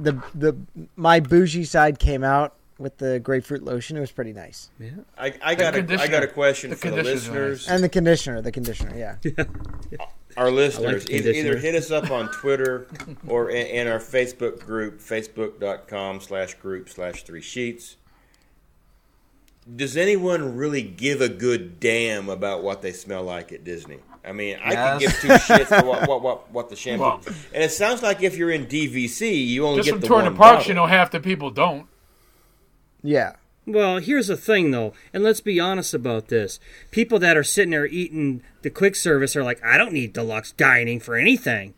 [0.00, 0.56] the the
[0.96, 3.96] my bougie side came out with the grapefruit lotion.
[3.96, 4.70] It was pretty nice,
[5.18, 7.68] I, I got a, I got a question The for the conditioner's listeners.
[7.68, 9.44] and the conditioner, the conditioner, yeah.
[10.36, 12.86] our listeners, the either, either hit us up on Twitter
[13.26, 17.96] or in, in our Facebook group, facebook.com slash group slash three sheets.
[19.74, 23.98] Does anyone really give a good damn about what they smell like at Disney?
[24.24, 27.02] I mean, I can give two shits for what, what, what, what the shampoo.
[27.02, 27.20] Well-
[27.52, 30.24] and it sounds like if you're in DVC, you only Just get from the touring
[30.26, 30.68] one the parks, bottle.
[30.68, 31.86] you know, half the people don't.
[33.02, 33.36] Yeah.
[33.66, 36.60] Well, here's the thing, though, and let's be honest about this.
[36.92, 40.52] People that are sitting there eating the quick service are like, I don't need deluxe
[40.52, 41.74] dining for anything.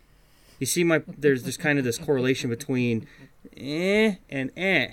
[0.58, 3.06] You see, my there's this kind of this correlation between
[3.56, 4.88] eh and eh.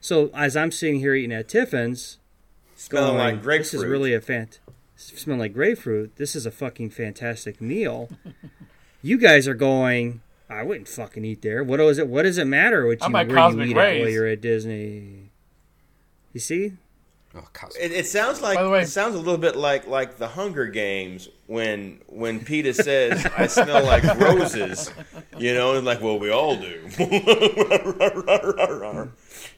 [0.00, 2.18] So as I'm sitting here eating at Tiffin's,
[2.76, 3.72] Smelling going, like grapefruit.
[3.72, 4.58] This is really a fant.
[4.96, 6.16] Smelling like grapefruit.
[6.16, 8.08] This is a fucking fantastic meal.
[9.02, 10.20] you guys are going.
[10.48, 11.64] I wouldn't fucking eat there.
[11.64, 12.06] What does it?
[12.08, 14.26] What does it matter what I'm you at where Cosmic you eat at while you're
[14.26, 15.23] at Disney?
[16.34, 16.72] You see?
[17.36, 17.42] Oh,
[17.80, 20.28] It, it sounds like By the way- it sounds a little bit like like the
[20.28, 24.92] Hunger Games when when Peeta says I smell like roses,
[25.36, 26.88] you know, and like well we all do,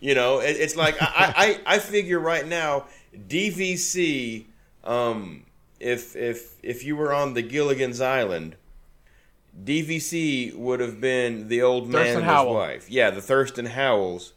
[0.00, 0.38] you know.
[0.40, 2.84] It, it's like I, I I figure right now
[3.14, 4.46] DVC,
[4.84, 5.44] um,
[5.80, 8.56] if if if you were on the Gilligan's Island.
[9.64, 12.60] DVC would have been the old man Thurston and Howell.
[12.60, 12.90] his wife.
[12.90, 14.34] Yeah, the Thurston Howells.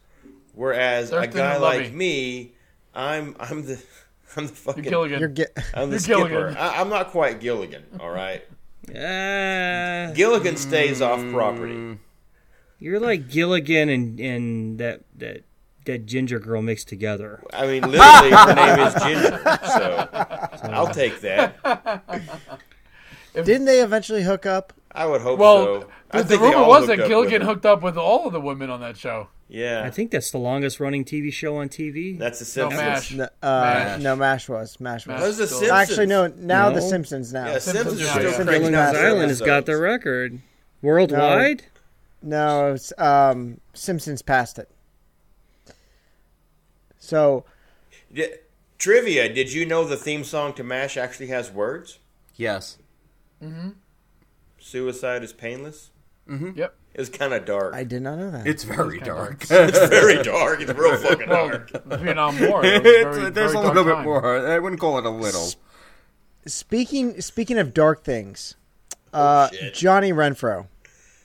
[0.60, 2.52] Whereas Thurston a guy like me,
[2.94, 3.82] I'm I'm the
[4.36, 5.18] I'm the fucking Gilligan.
[5.18, 6.28] You're get I'm the You're skipper.
[6.28, 6.56] Gilligan.
[6.58, 7.82] I, I'm not quite Gilligan.
[7.98, 8.42] All right,
[8.94, 11.96] Uh, Gilligan stays off property.
[12.78, 15.44] you're like Gilligan and and that that
[15.86, 17.42] that ginger girl mixed together.
[17.54, 20.08] I mean, literally, her name is Ginger, so
[20.64, 21.56] I'll take that.
[23.32, 24.74] Didn't they eventually hook up?
[24.92, 25.88] I would hope Well, so.
[26.10, 28.80] I the, the rumor was that Gilligan hooked up with all of the women on
[28.80, 29.28] that show.
[29.52, 32.16] Yeah, I think that's the longest running TV show on TV.
[32.16, 32.80] that's the No, Simpsons.
[32.80, 33.12] MASH.
[33.14, 34.00] No, uh, Mash.
[34.00, 35.14] no, Mash was Mash was.
[35.14, 35.20] Mash.
[35.20, 35.70] Those the Simpsons.
[35.72, 36.26] Actually, no.
[36.28, 37.32] Now the Simpsons.
[37.32, 38.34] Now Yeah, Simpsons are still yeah.
[38.36, 40.40] cranking Gilligan's out Gilligan's Island has got the record
[40.82, 41.64] worldwide.
[42.22, 44.70] no, it's, um, Simpsons passed it.
[46.98, 47.44] So
[48.12, 48.34] Di-
[48.78, 51.98] trivia: Did you know the theme song to Mash actually has words?
[52.36, 52.78] yes.
[53.42, 53.70] Mm-hmm.
[54.58, 55.90] Suicide is painless.
[56.28, 56.50] Mm-hmm.
[56.58, 56.74] Yep.
[56.92, 57.74] It was kind of dark.
[57.74, 58.46] I did not know that.
[58.46, 59.42] It's very dark.
[59.48, 59.50] it's
[59.88, 60.60] very dark.
[60.60, 61.70] It's real fucking Well, dark.
[61.86, 62.64] Vietnam War.
[62.64, 64.04] it was It's- very- there's very a little bit time.
[64.04, 64.48] more.
[64.48, 65.48] I wouldn't call it a little.
[66.46, 68.56] Speaking speaking of dark things,
[69.12, 69.74] uh, shit.
[69.74, 70.66] Johnny Renfro.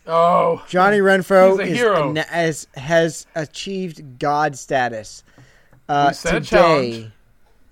[0.06, 2.12] Oh, Johnny Renfro He's a is hero.
[2.12, 5.24] na- as has achieved God status.
[5.90, 7.12] Uh, We set a today, challenge.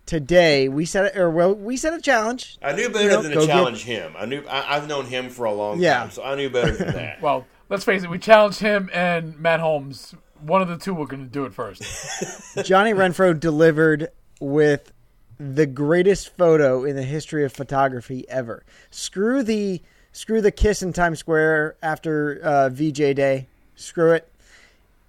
[0.05, 2.57] today we set a, or well we set a challenge.
[2.63, 4.13] I knew better You know, than go to get- challenge him.
[4.17, 5.99] I knew I, I've known him for a long Yeah.
[5.99, 7.21] time, so I knew better than that.
[7.21, 8.09] well, let's face it.
[8.09, 10.15] We challenged him and Matt Holmes.
[10.41, 11.83] One of the two were going to do it first.
[12.65, 14.09] Johnny Renfro delivered
[14.39, 14.91] with
[15.39, 18.63] the greatest photo in the history of photography ever.
[18.91, 19.81] Screw the
[20.11, 23.47] screw the kiss in Times Square after uh, VJ Day.
[23.75, 24.29] Screw it.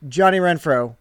[0.09, 0.97] Johnny Renfro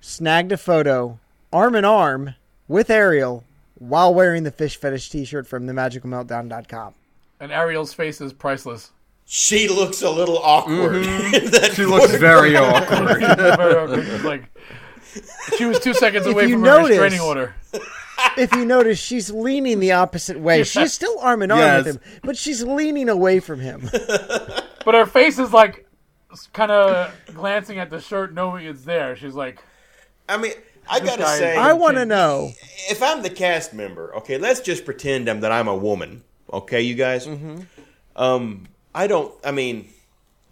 [0.00, 1.18] snagged a photo
[1.52, 2.34] arm in arm
[2.66, 3.44] with Ariel
[3.78, 6.94] while wearing the fish fetish T-shirt from themagicalmeltdown.com.
[7.40, 8.90] And Ariel's face is priceless.
[9.30, 10.96] She looks a little awkward.
[11.06, 13.18] in that She looks very awkward.
[13.20, 14.24] Very awkward.
[14.24, 14.44] Like
[15.56, 17.54] she was two seconds If away you from notice- a restraining order.
[18.36, 20.64] If you notice, she's leaning the opposite way.
[20.64, 21.84] She's still arm in arm Yes.
[21.84, 23.88] with him, but she's leaning away from him.
[23.92, 25.86] But her face is like
[26.52, 29.14] kind of glancing at the shirt, knowing it's there.
[29.14, 29.62] She's like,
[30.28, 30.52] I mean,
[30.88, 32.50] I gotta say, I want to know.
[32.90, 36.80] if I'm the cast member, okay, let's just pretend I'm, that I'm a woman, okay,
[36.82, 37.26] you guys.
[37.26, 37.60] Mm-hmm.
[38.16, 38.66] Um,
[38.98, 39.32] I don't.
[39.44, 39.88] I mean,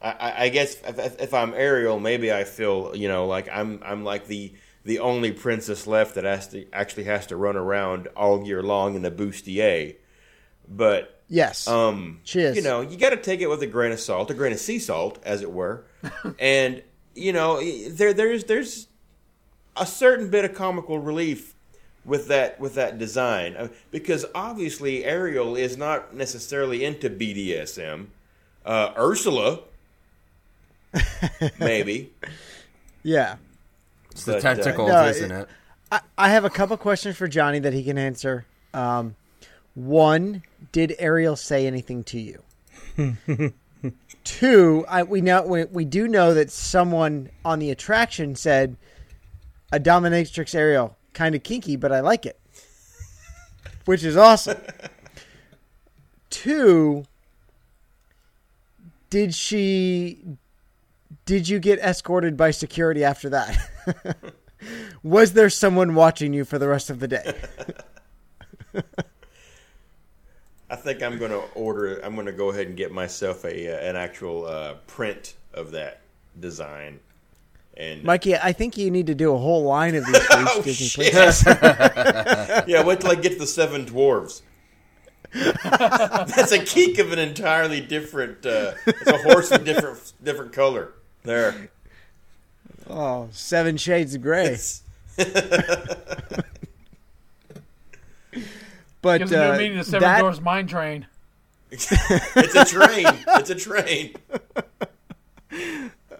[0.01, 4.05] I- I, guess if, if, I'm Ariel, maybe I feel you know like I'm I'm
[4.05, 4.52] like the
[4.85, 8.94] the only princess left that has to actually has to run around all year long
[8.94, 9.97] in the bustier.
[10.68, 11.66] But Yes.
[11.66, 12.55] um, She is.
[12.55, 14.60] You know, you got to take it with a grain of salt, a grain of
[14.60, 15.85] sea salt, as it were.
[16.39, 16.82] and
[17.16, 17.60] you know,
[17.90, 18.86] there there's there's
[19.77, 21.56] a certain bit of comical relief
[22.05, 28.06] with that with that design Uh, because obviously Ariel is not necessarily into BDSM.
[28.66, 29.60] Uh, Ursula,
[31.60, 32.12] maybe.
[33.05, 33.36] yeah.
[34.10, 35.48] It's the But, uh, tentacles, no, isn't it?
[35.93, 38.44] I, I have a couple questions for Johnny that he can answer.
[38.74, 39.14] Um,
[39.74, 42.43] one, did Ariel say anything to you?
[44.24, 48.76] Two, I, we know we, we do know that someone on the attraction said
[49.70, 52.40] a dominatrix Ariel kind of kinky, but I like it,
[53.84, 54.59] which is awesome.
[56.30, 57.05] Two,
[59.11, 60.23] did she?
[61.24, 63.57] Did you get escorted by security after that?
[65.03, 67.35] Was there someone watching you for the rest of the day?
[70.69, 72.01] I think I'm going to order.
[72.01, 75.70] I'm going to go ahead and get myself a uh, an actual uh, print of
[75.73, 76.01] that
[76.39, 76.99] design.
[77.77, 80.87] And Mikey, I think you need to do a whole line of these Oh, Disney
[80.87, 81.12] shit.
[81.15, 84.41] yeah, wait till I get the seven dwarves.
[85.65, 88.44] That's a keek of an entirely different.
[88.44, 90.93] Uh, it's a horse with different different color.
[91.23, 91.70] There.
[92.89, 94.57] Oh, seven shades of gray.
[99.03, 101.07] But Gives a new uh, meaning to Seven that, Dwarfs Mine Train.
[101.70, 103.07] it's a train.
[103.28, 104.15] It's a train.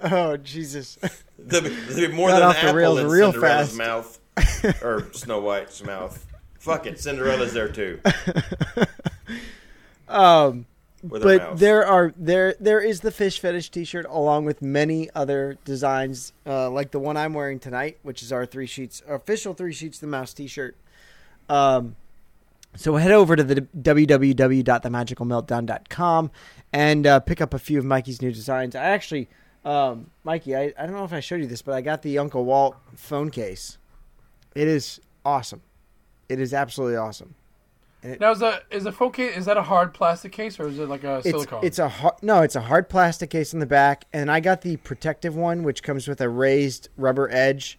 [0.03, 0.97] oh Jesus!
[1.37, 3.77] There'll be, there'll be more Got than off an the rails in real Cinderella's fast.
[3.77, 6.24] mouth, or Snow White's mouth.
[6.66, 8.01] Fuck it, Cinderella's there too.
[10.09, 10.66] Um,
[11.02, 16.32] but there are there there is the fish fetish T-shirt along with many other designs,
[16.47, 19.98] uh, like the one I'm wearing tonight, which is our three sheets official three sheets
[19.98, 20.76] the mouse T-shirt.
[21.48, 21.97] Um,
[22.76, 26.30] so head over to the www.themagicalmeltdown.com
[26.72, 28.76] and uh, pick up a few of Mikey's new designs.
[28.76, 29.28] I actually,
[29.64, 32.16] um, Mikey, I, I don't know if I showed you this, but I got the
[32.18, 33.78] Uncle Walt phone case.
[34.55, 35.62] It is awesome.
[36.28, 37.35] It is absolutely awesome.
[38.20, 39.36] Now is that is the phone case?
[39.36, 41.65] Is that a hard plastic case or is it like a It's, silicone?
[41.65, 44.61] it's a har- no, it's a hard plastic case in the back, and I got
[44.61, 47.78] the protective one, which comes with a raised rubber edge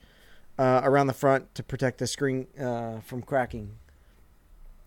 [0.60, 3.72] uh, around the front to protect the screen uh, from cracking.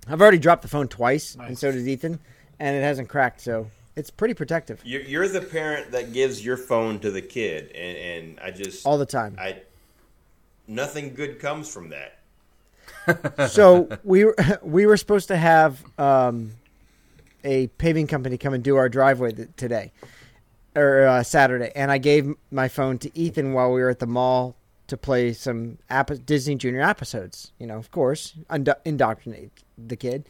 [0.08, 2.18] I've already dropped the phone twice, and so did Ethan,
[2.58, 6.56] and it hasn't cracked, so it's pretty protective You're, you're the parent that gives your
[6.56, 9.36] phone to the kid, and, and I just all the time.
[9.38, 9.62] I
[10.66, 12.18] nothing good comes from that.
[13.48, 16.52] So we were we were supposed to have um,
[17.44, 19.92] a paving company come and do our driveway th- today
[20.76, 24.06] or uh, Saturday, and I gave my phone to Ethan while we were at the
[24.06, 24.54] mall
[24.86, 27.52] to play some ap- Disney Junior episodes.
[27.58, 28.34] You know, of course,
[28.84, 30.26] indoctrinate the kid.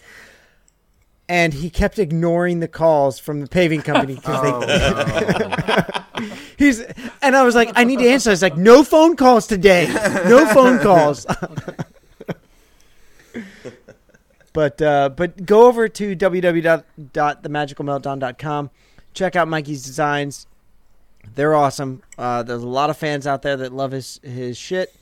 [1.29, 6.27] And he kept ignoring the calls from the paving company because they.
[6.59, 6.81] He's
[7.23, 8.31] and I was like, I need to answer.
[8.31, 9.87] I was like, no phone calls today.
[10.27, 11.27] No phone calls.
[14.53, 18.71] But uh, but go over to www.themagicalmeltdown.com.
[19.15, 20.49] Check out Mikey's designs.
[21.35, 22.03] They're awesome.
[22.19, 24.95] Uh, there's a lot of fans out there that love his his shit.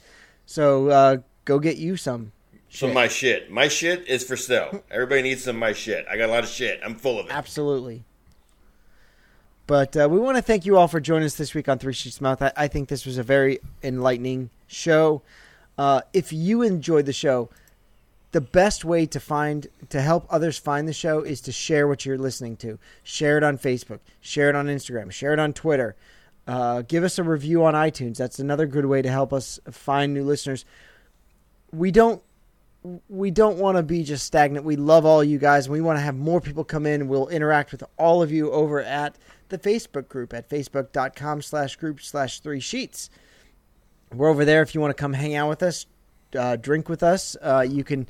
[0.47, 2.33] So uh, go get you some.
[2.71, 3.51] Some of my shit.
[3.51, 4.83] My shit is for sale.
[4.91, 6.05] Everybody needs some of my shit.
[6.11, 6.81] I got a lot of shit.
[6.85, 7.33] I'm full of it.
[7.33, 8.05] Absolutely.
[9.67, 11.93] But uh, we want to thank you all for joining us this week on Three
[11.93, 12.41] Sheets Mouse.
[12.41, 15.23] I, I think this was a very enlightening show.
[15.77, 17.51] Uh, if you enjoyed the show,
[18.33, 22.05] the best way to find to help others find the show is to share what
[22.05, 22.79] you're listening to.
[23.03, 24.01] Share it on Facebook.
[24.21, 25.11] Share it on Instagram.
[25.11, 25.97] Share it on Twitter.
[26.47, 28.17] Uh, give us a review on iTunes.
[28.17, 30.65] That's another good way to help us find new listeners.
[31.73, 32.23] We don't
[33.09, 34.65] we don't want to be just stagnant.
[34.65, 35.69] We love all you guys.
[35.69, 37.09] We want to have more people come in.
[37.09, 39.19] We'll interact with all of you over at
[39.49, 43.11] the Facebook group at facebook.com slash group slash three sheets.
[44.15, 45.87] We're over there if you want to come hang out with us,
[46.37, 47.37] uh, drink with us.
[47.41, 48.07] Uh, you can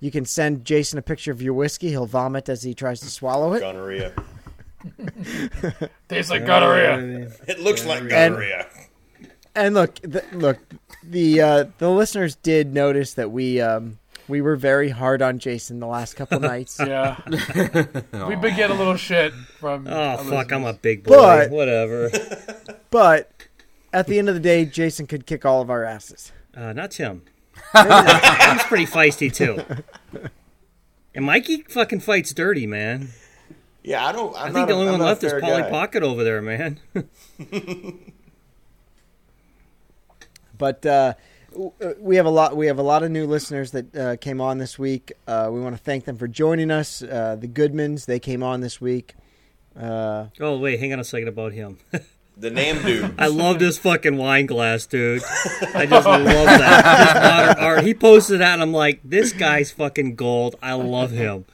[0.00, 1.88] you can send Jason a picture of your whiskey.
[1.90, 3.60] He'll vomit as he tries to swallow it.
[3.60, 4.12] Gonorrhea.
[6.08, 7.30] Tastes like gonorrhea.
[7.46, 8.66] It looks like And- gonorrhea.
[9.54, 10.58] And look, the, look,
[11.04, 15.78] the uh, the listeners did notice that we um, we were very hard on Jason
[15.78, 16.78] the last couple nights.
[16.80, 19.86] Yeah, we've been getting a little shit from.
[19.86, 21.12] Oh our fuck, I'm a big boy.
[21.16, 22.10] But- Whatever.
[22.90, 23.30] But
[23.92, 26.32] at the end of the day, Jason could kick all of our asses.
[26.56, 27.20] Uh, not Tim.
[27.74, 29.62] Tim's pretty feisty too.
[31.14, 33.08] And Mikey fucking fights dirty, man.
[33.82, 34.34] Yeah, I don't.
[34.36, 35.70] I'm I think not the only I'm one left is fair Polly guy.
[35.70, 36.80] Pocket over there, man.
[40.58, 41.14] But uh,
[41.56, 42.56] uh, we have a lot.
[42.56, 45.10] We have a lot of new listeners that uh, came on this week.
[45.26, 47.02] Uh, we want to thank them for joining us.
[47.02, 49.14] Uh, the Goodmans they came on this week.
[49.76, 51.78] Uh, oh wait, hang on a second about him.
[52.42, 53.14] The name dude.
[53.18, 55.22] I love this fucking wine glass, dude.
[55.74, 57.04] I just love that.
[57.14, 57.84] Just modern art.
[57.84, 60.56] He posted that, and I'm like, this guy's fucking gold.
[60.60, 61.44] I love him.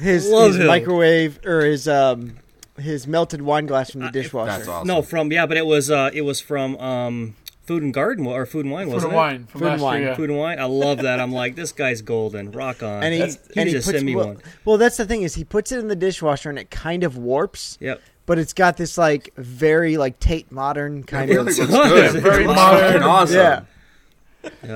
[0.00, 0.66] his Love his him.
[0.68, 2.38] microwave or his um
[2.78, 4.50] his melted wine glass from the dishwasher.
[4.58, 4.88] That's awesome.
[4.88, 7.36] No, from yeah, but it was uh, it was from um,
[7.66, 9.16] Food and Garden or Food and Wine, Food wasn't and it?
[9.22, 10.00] wine from Food and wine.
[10.00, 10.08] year.
[10.10, 10.16] Yeah.
[10.16, 10.58] Food and Wine.
[10.58, 11.20] I love that.
[11.20, 12.50] I'm like, this guy's golden.
[12.52, 13.02] Rock on.
[13.04, 14.38] And he, That's- he and he just puts sent me well, one.
[14.64, 17.18] well, that's the thing is he puts it in the dishwasher and it kind of
[17.18, 18.00] warps, Yep.
[18.26, 22.22] But it's got this like very like Tate modern kind It of really looks good.
[22.22, 23.02] Very modern.
[23.02, 23.36] awesome.
[23.36, 23.62] yeah.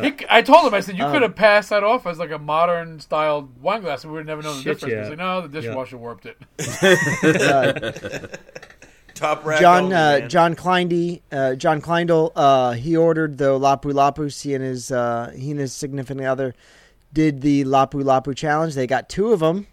[0.02, 2.30] He, I told him, I said, you Um, could have passed that off as like
[2.30, 4.92] a modern styled wine glass, and we would have never known the Shit, difference.
[4.92, 5.00] yeah.
[5.00, 6.36] He's like, no, the dishwasher warped it.
[8.26, 8.28] Uh,
[9.14, 10.28] Top rack John only, uh, man.
[10.28, 14.42] John Kleindy, uh, John Kleindl, uh, he ordered the Lapu Lapus.
[14.42, 16.54] He and his uh, he and his significant other
[17.14, 18.74] did the Lapu Lapu challenge.
[18.74, 19.66] They got two of them.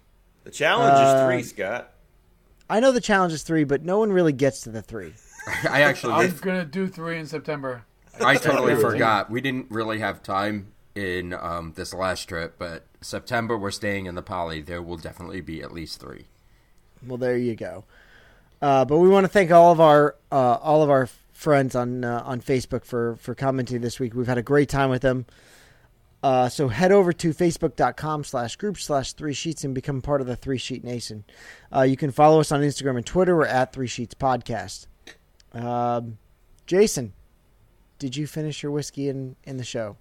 [0.45, 1.92] The challenge uh, is three, Scott.
[2.73, 5.13] I know the challenge is three, but no one really gets to the three.
[5.69, 7.85] I actually I'm gonna do three in September.
[8.19, 9.29] I totally forgot.
[9.29, 14.15] We didn't really have time in um, this last trip, but September we're staying in
[14.15, 14.61] the Poly.
[14.61, 16.25] There will definitely be at least three.
[17.05, 17.83] Well, there you go.
[18.59, 22.03] Uh, but we want to thank all of our uh, all of our friends on
[22.03, 24.15] uh, on Facebook for for commenting this week.
[24.15, 25.27] We've had a great time with them.
[26.23, 30.27] Uh, so head over to facebook.com slash group slash three sheets and become part of
[30.27, 31.25] the three sheet nation.
[31.75, 33.35] Uh, you can follow us on Instagram and Twitter.
[33.35, 34.87] We're at three sheets podcast.
[35.51, 36.17] Um,
[36.65, 37.11] Jason,
[37.99, 39.97] did you finish your whiskey in, in the show?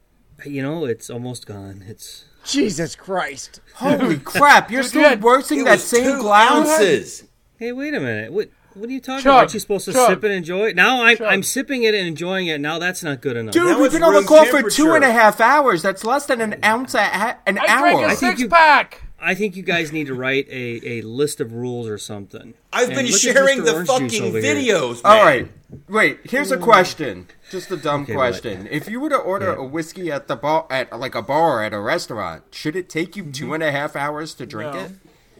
[0.46, 1.84] You know, it's almost gone.
[1.86, 3.60] It's Jesus Christ.
[3.74, 4.70] Holy crap!
[4.70, 6.68] You're still had- working that same two glass.
[6.68, 7.24] ounces.
[7.58, 8.32] hey, wait a minute.
[8.32, 9.38] What what are you talking Chug, about?
[9.38, 10.76] Aren't you supposed to chug, sip and enjoy it?
[10.76, 11.26] Now I'm chug.
[11.26, 12.60] I'm sipping it and enjoying it.
[12.60, 13.52] Now that's not good enough.
[13.52, 15.12] Dude, Now we've been on the call for two and a temperature.
[15.12, 15.82] half hours.
[15.82, 17.80] That's less than an ounce a an I hour.
[17.90, 19.02] drank a think six you- pack.
[19.24, 22.54] I think you guys need to write a, a list of rules or something.
[22.72, 25.16] I've And been sharing the Orange fucking videos, man.
[25.16, 25.48] All right.
[25.88, 27.28] Wait, here's a question.
[27.48, 28.66] Just a dumb Okay, question.
[28.68, 29.62] If you were to order Yeah.
[29.62, 33.14] a whiskey at the bar, at like a bar at a restaurant, should it take
[33.14, 33.30] you mm-hmm.
[33.30, 34.80] two and a half hours to drink No.
[34.80, 34.90] it?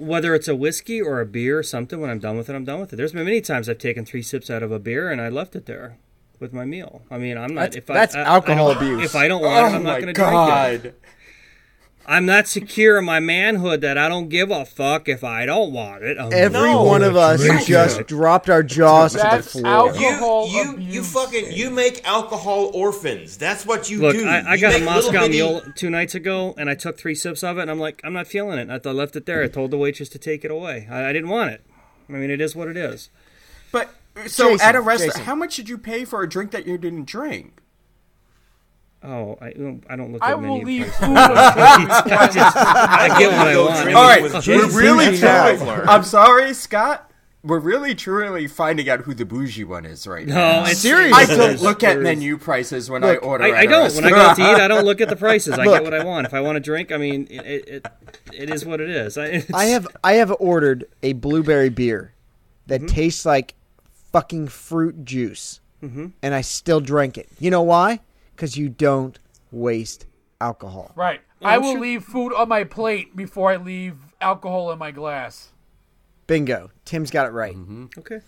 [0.03, 2.65] Whether it's a whiskey or a beer or something, when I'm done with it, I'm
[2.65, 2.97] done with it.
[2.97, 5.55] There's been many times I've taken three sips out of a beer and I left
[5.55, 5.97] it there
[6.41, 7.03] with my meal.
[7.11, 7.71] I mean, I'm not.
[7.73, 9.05] That's- if I, that's I- I alcohol don't- abuse.
[9.05, 10.21] If I don't want it, Oh I'm not oh going to
[10.81, 11.01] drink it.
[12.07, 12.13] God!
[12.13, 15.73] I'm not secure in my manhood that I don't give a fuck if I don't
[15.73, 16.19] want it.
[16.19, 16.83] I'm Every No.
[16.83, 18.09] one of us Drink just it.
[18.09, 19.67] dropped our jaws to the floor.
[19.67, 20.49] alcohol.
[20.49, 23.37] You, you, you fucking, you make alcohol orphans.
[23.39, 24.27] That's what you Look, do.
[24.27, 26.75] I, I You got a make little Moscow bitty- Mule two nights ago, and I
[26.75, 28.71] took three sips of it, and I'm like, I'm not feeling it.
[28.71, 29.43] I th- left it there.
[29.43, 30.89] I told the waitress to take it away.
[30.91, 31.65] I, I didn't want it.
[32.09, 33.09] I mean, it is what it is.
[33.71, 33.89] But
[34.27, 36.77] so Jason, at a restaurant, how much did you pay for a drink that you
[36.77, 37.62] didn't drink?
[39.05, 39.49] Oh, I,
[39.89, 40.23] I don't look at menu.
[40.23, 40.99] I at will menu leave prices.
[40.99, 43.95] food on I get what I want.
[43.95, 45.77] All right, we're really Traveler.
[45.77, 45.89] truly.
[45.89, 47.11] I'm sorry, Scott.
[47.45, 50.63] We're really truly finding out who the bougie one is right now.
[50.63, 51.13] No, Seriously.
[51.13, 53.45] I don't look at menu prices when Look, I order.
[53.45, 53.95] I, at I a don't.
[53.97, 54.61] When I go out to eat.
[54.61, 55.59] I don't look at the prices.
[55.59, 55.75] I Look.
[55.75, 56.25] get what I want.
[56.25, 57.87] If I want to drink, I mean, it it,
[58.33, 59.19] it is what it is.
[59.19, 62.13] I, I have I have ordered a blueberry beer
[62.69, 63.55] that tastes like
[64.13, 66.09] fucking fruit juice, mm-hmm.
[66.23, 67.29] and I still drank it.
[67.41, 67.99] You know why?
[68.35, 69.19] Because you don't
[69.51, 70.07] waste
[70.41, 70.93] alcohol.
[70.97, 71.21] Right.
[71.43, 71.81] I will sure.
[71.81, 75.51] leave food on my plate before I leave alcohol in my glass.
[76.27, 76.71] Bingo.
[76.85, 77.55] Tim's got it right.
[77.57, 77.87] Mm-hmm.
[77.99, 78.21] okay.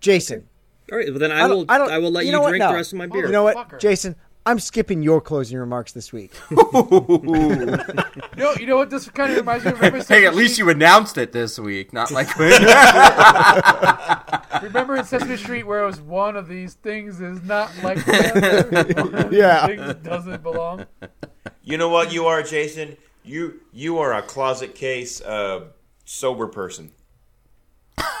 [0.00, 0.48] Jason,
[0.92, 1.08] All right.
[1.08, 1.64] Well, then I, I will.
[1.68, 2.50] I I will let you you, know what?
[2.50, 2.68] drink No.
[2.70, 3.26] the rest of my beer.
[3.26, 3.80] you know what, Motherfucker.
[3.80, 4.16] Jason?
[4.46, 6.32] I'm skipping your closing remarks this week.
[8.36, 9.76] You know, you know what this kind of reminds me of?
[9.80, 12.36] Remember, Hey, at least you announced it this week, not like.
[14.62, 18.94] remember in Sesame Street where it was one of these things is not like the
[19.04, 19.22] other.
[19.24, 19.66] One Yeah.
[19.68, 20.86] things doesn't belong.
[21.62, 22.96] You know what you are, Jason?
[23.22, 25.66] You you are a closet case uh,
[26.04, 26.90] sober person.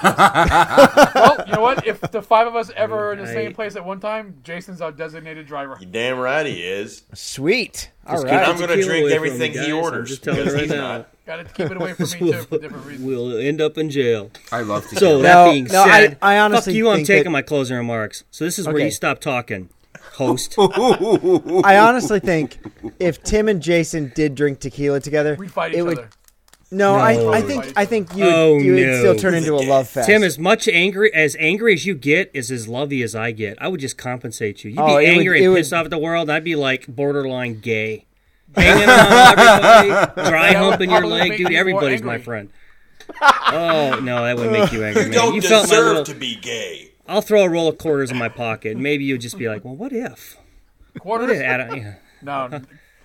[0.02, 1.86] Well, you know what?
[1.86, 4.80] If the five of us ever are in the same place at one time, Jason's
[4.80, 5.76] our designated driver.
[5.80, 7.02] You damn right he is.
[7.14, 7.90] Sweet.
[8.06, 8.30] All Just right.
[8.30, 9.68] keep And the I'm gonna drink everything he guys.
[9.68, 10.98] I'm orders, just telling you because right he's now.
[10.98, 11.08] not.
[11.26, 13.06] Got to keep it away from me too for different reasons.
[13.06, 14.30] We'll end up in jail.
[14.52, 14.96] I love to.
[14.96, 16.90] So So that No, being no, said, I honestly fuck you.
[16.90, 18.24] I'm think taking that- my closing remarks.
[18.30, 18.84] So this is where Okay.
[18.86, 19.70] you stop talking,
[20.12, 20.54] host.
[20.58, 22.58] I honestly think
[23.00, 26.08] if Tim and Jason did drink tequila together, We fight each it would.
[26.74, 26.78] Other.
[26.78, 27.32] No, No.
[27.32, 28.98] I, I think I think you would, Oh, you would no.
[28.98, 30.06] still turn into a love fest.
[30.08, 33.56] Tim, as much angry as angry as you get is as lovey as I get.
[33.60, 34.70] I would just compensate you.
[34.70, 36.28] You'd Oh, be it would- angry it and would- pissed off at the world.
[36.30, 38.06] I'd be like borderline gay,
[38.56, 41.52] hanging on everybody, dry humping your leg, dude.
[41.52, 42.50] Everybody's my friend.
[43.20, 46.04] Oh no, that would make you angry, You don't You felt deserve little.
[46.04, 46.90] to be gay.
[47.06, 48.78] I'll throw a roll of quarters in my pocket.
[48.78, 50.38] Maybe you'd just be like, "Well, what if?"
[50.94, 51.38] What Quarters?
[51.38, 51.44] if?
[51.44, 51.94] Adam, yeah.
[52.22, 52.48] No,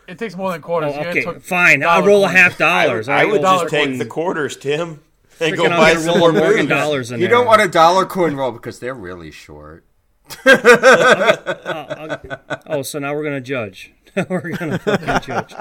[0.10, 0.94] it takes more than quarters.
[0.96, 1.84] Oh, okay, fine.
[1.84, 3.08] I'll dollar roll a half dollars.
[3.10, 5.00] I All would right, just take fucking- the quarters, Tim,
[5.40, 6.70] and go freaking, buy I'm some more roll a Morgan booze.
[6.78, 7.38] dollars in you there.
[7.38, 9.86] don't want a dollar coin roll because they're really short.
[10.46, 12.18] Oh,
[12.68, 13.94] oh, so now we're gonna judge.
[14.30, 15.54] we're gonna fucking judge.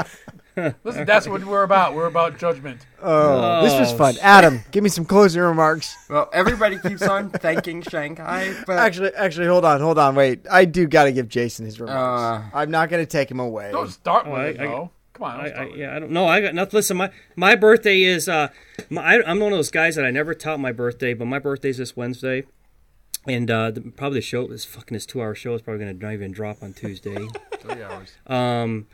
[0.82, 1.94] Listen, that's what we're about.
[1.94, 2.84] We're about judgment.
[3.00, 4.14] oh, this was Oh, fun.
[4.20, 5.94] Adam, give me some closing remarks.
[6.10, 10.40] Well, everybody keeps on thanking Shanghai, but Actually, actually, hold on, hold on, wait.
[10.50, 12.52] I do got to give Jason his remarks.
[12.52, 13.70] Uh, I'm not going to take him away.
[13.70, 14.90] Don't start with Oh, I- it, I- no.
[15.14, 15.36] Come on.
[15.36, 15.78] don't I, start I, with it.
[15.80, 16.26] yeah, I don't know.
[16.26, 16.76] I got nothing.
[16.76, 18.28] Listen, my my birthday is.
[18.28, 18.48] Uh,
[18.90, 21.38] my, I, I'm one of those guys that I never tout my birthday, but my
[21.38, 22.44] birthday's this Wednesday,
[23.26, 25.94] and uh, the, probably the show this fucking this two hour show is probably gonna
[25.94, 27.28] not even drop on Tuesday.
[27.60, 28.12] Three hours.
[28.26, 28.86] Um,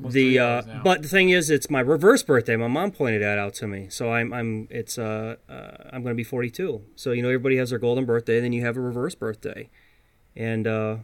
[0.00, 2.56] the uh, but the thing is, it's my reverse birthday.
[2.56, 3.88] My mom pointed that out to me.
[3.90, 6.82] So I'm I'm it's uh, uh I'm going to be 42.
[6.96, 9.68] So you know everybody has their golden birthday, then you have a reverse birthday,
[10.34, 10.96] and uh,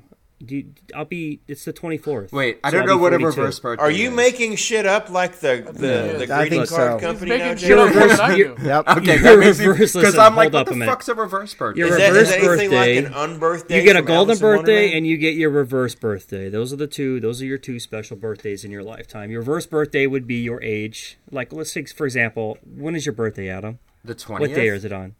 [0.44, 2.31] do you, I'll be it's the 24th.
[2.33, 4.17] Wait, I So don't know be what a reverse birthday Are you is.
[4.17, 6.99] making shit up like the the, Yeah, the I greeting card so.
[7.00, 7.44] company He's now?
[7.47, 8.65] making shit up You're more than I reverse- do.
[8.68, 8.89] Yep.
[8.89, 11.55] Okay, Your that makes reverse- because I'm like, what up the a fuck's a reverse
[11.55, 11.78] birthday?
[11.81, 12.68] Your Is reverse that birthday-
[13.02, 13.76] like an unbirthday?
[13.76, 16.49] You get a golden Alice birthday and you get your reverse birthday.
[16.49, 17.18] Those are the two.
[17.20, 19.31] Those are your two special birthdays in your lifetime.
[19.31, 21.18] Your reverse birthday would be your age.
[21.31, 23.78] Like let's say, for example, when is your birthday, Adam?
[24.05, 24.50] The twentieth.
[24.50, 25.15] What day is it on?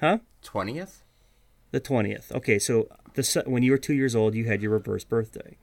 [0.00, 0.18] Huh?
[0.42, 1.03] Twentieth.
[1.74, 2.30] The twentieth.
[2.32, 5.56] Okay, so the se- when you were two years old, you had your reverse birthday.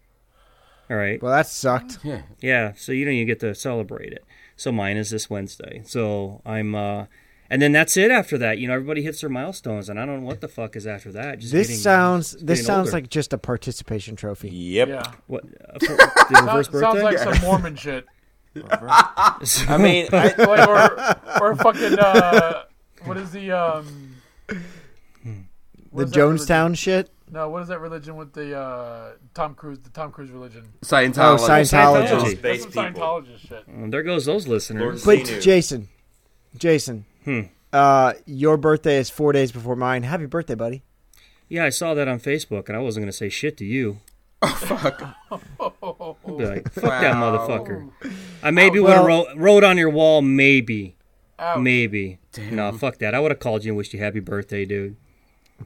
[0.89, 1.21] All right.
[1.23, 1.99] Well, that sucked.
[2.03, 2.23] Yeah.
[2.41, 2.73] Yeah.
[2.75, 4.25] So you don't even get to celebrate it.
[4.57, 5.83] So mine is this Wednesday.
[5.85, 6.75] So I'm.
[6.75, 7.05] uh
[7.49, 8.59] and then that's it after that.
[8.59, 11.11] You know, everybody hits their milestones, and I don't know what the fuck is after
[11.13, 11.39] that.
[11.39, 12.97] Just This getting- sounds just this sounds older.
[12.97, 14.49] like just a participation trophy.
[14.49, 14.87] Yep.
[14.89, 15.11] Yeah.
[15.27, 17.01] what uh, for- the reverse Sounds, birthday.
[17.01, 18.05] sounds like some Mormon shit.
[18.55, 20.67] I mean, I, Like,
[21.39, 22.63] or, or fucking, uh,
[23.05, 24.15] what is the, um...
[25.91, 26.45] what The is that religion?
[26.73, 27.09] Jonestown shit.
[27.31, 30.67] No, what is that religion with the, uh, Tom Cruise, the Tom Cruise religion?
[30.81, 31.39] Scientology.
[31.39, 32.35] Oh, Scientology.
[32.35, 32.71] Yeah, That's some.
[32.93, 33.63] Scientologist shit.
[33.67, 35.05] Well, there goes those listeners.
[35.05, 35.87] But Jason,
[36.57, 37.41] Jason, Hmm.
[37.71, 40.03] uh, your birthday is four days before mine.
[40.03, 40.83] Happy birthday, buddy.
[41.47, 43.99] Yeah, I saw that on Facebook, and I wasn't going to say shit to you.
[44.41, 45.01] Oh Fuck.
[45.31, 47.89] I'd be like, fuck that motherfucker.
[48.43, 50.95] I maybe Oh, would have well- wrote, wrote on your wall, maybe.
[51.39, 51.59] Ouch.
[51.59, 52.19] Maybe.
[52.51, 53.13] No, fuck that.
[53.15, 54.95] I would have called you and wished you happy birthday, dude.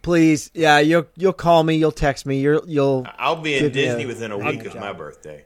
[0.02, 3.06] Please, yeah, you'll you'll call me, you'll text me, you'll you'll.
[3.18, 5.46] I'll be in Disney a- within a I'll- week of my birthday.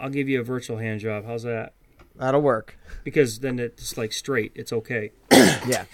[0.00, 1.24] I'll give you a virtual hand job.
[1.26, 1.74] How's that?
[2.16, 2.76] That'll work.
[3.04, 4.52] Because then it's like straight.
[4.54, 5.12] It's okay.
[5.66, 5.84] Yeah,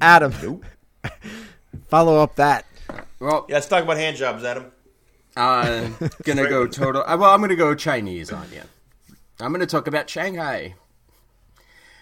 [0.00, 0.60] Adam.
[1.88, 2.64] follow up that.
[3.20, 4.70] Well, Yeah, let's talk about hand jobs, Adam.
[5.36, 5.94] I'm
[6.24, 7.02] gonna go total.
[7.06, 8.62] uh, Well, I'm gonna go Chinese on you.
[9.40, 10.74] I'm gonna talk about Shanghai.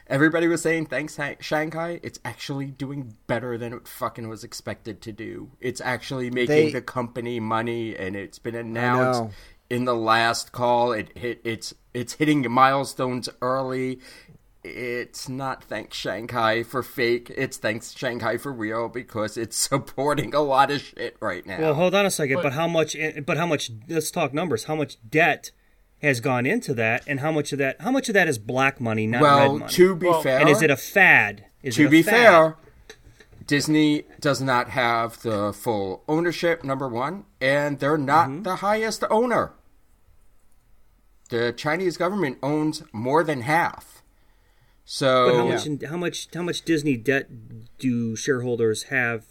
[0.09, 1.99] Everybody was saying thanks Shanghai.
[2.03, 5.51] It's actually doing better than it fucking was expected to do.
[5.61, 9.35] It's actually making They- the company money, and it's been announced
[9.69, 10.93] in the last call.
[10.93, 11.41] It hit.
[11.45, 13.99] It's it's hitting milestones early.
[14.63, 17.33] It's not thanks Shanghai for fake.
[17.37, 21.59] It's thanks Shanghai for real because it's supporting a lot of shit right now.
[21.61, 22.37] Well, hold on a second.
[22.37, 22.95] But, But- how much?
[22.97, 23.71] Eh, but how much?
[23.89, 24.65] Let's talk numbers.
[24.65, 25.51] How much debt
[26.07, 27.81] has gone into that, and how much of that?
[27.81, 29.73] How much of that is black money, not red well, money?
[29.73, 31.45] to be Well- fair, and is it a fad?
[31.63, 32.15] Is it to a be fad?
[32.15, 32.57] fair,
[33.47, 38.43] Disney does not have the full ownership, number one, and they're not Mm-hmm.
[38.43, 39.53] the highest owner.
[41.29, 44.03] The Chinese government owns more than half.
[44.85, 45.83] So But how much?
[45.91, 46.29] How much?
[46.35, 47.27] How much Disney debt
[47.79, 49.25] do shareholders have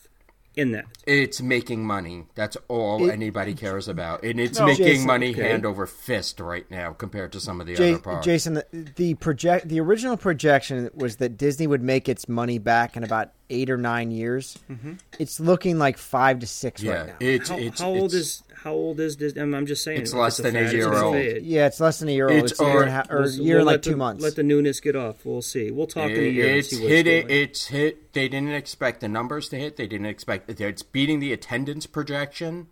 [0.56, 0.86] in that?
[1.06, 2.26] it's making money.
[2.36, 4.24] That's all It- anybody cares about.
[4.24, 4.66] And it's No.
[4.66, 5.50] making Jason, money okay.
[5.50, 8.26] hand over fist right now compared to some of the J- other parts.
[8.26, 12.98] Jason, the, the project, the original projection was that Disney would make its money back
[12.98, 14.58] in about eight or nine years.
[14.72, 14.94] Mm-hmm.
[15.20, 17.16] It's looking like five to six yeah, right now.
[17.20, 18.44] it's, How, it's, how old it's- is?
[18.66, 19.38] How old is this?
[19.38, 20.02] I'm, I'm just saying.
[20.02, 21.14] It's if less than a fad, year old.
[21.14, 21.44] fad.
[21.44, 22.38] yeah, it's less than a year old.
[22.44, 23.98] It's It's, a year and a half, or We'll- year we'll and like two the,
[23.98, 24.24] months.
[24.24, 25.24] Let the newness get off.
[25.24, 25.70] We'll see.
[25.70, 26.48] We'll talk in a year.
[26.48, 27.04] and It's see what's hit.
[27.06, 28.14] going It, it's hit.
[28.14, 29.78] They didn't expect the numbers to hit.
[29.78, 30.50] They didn't expect.
[30.60, 32.68] It's beating the attendance projection.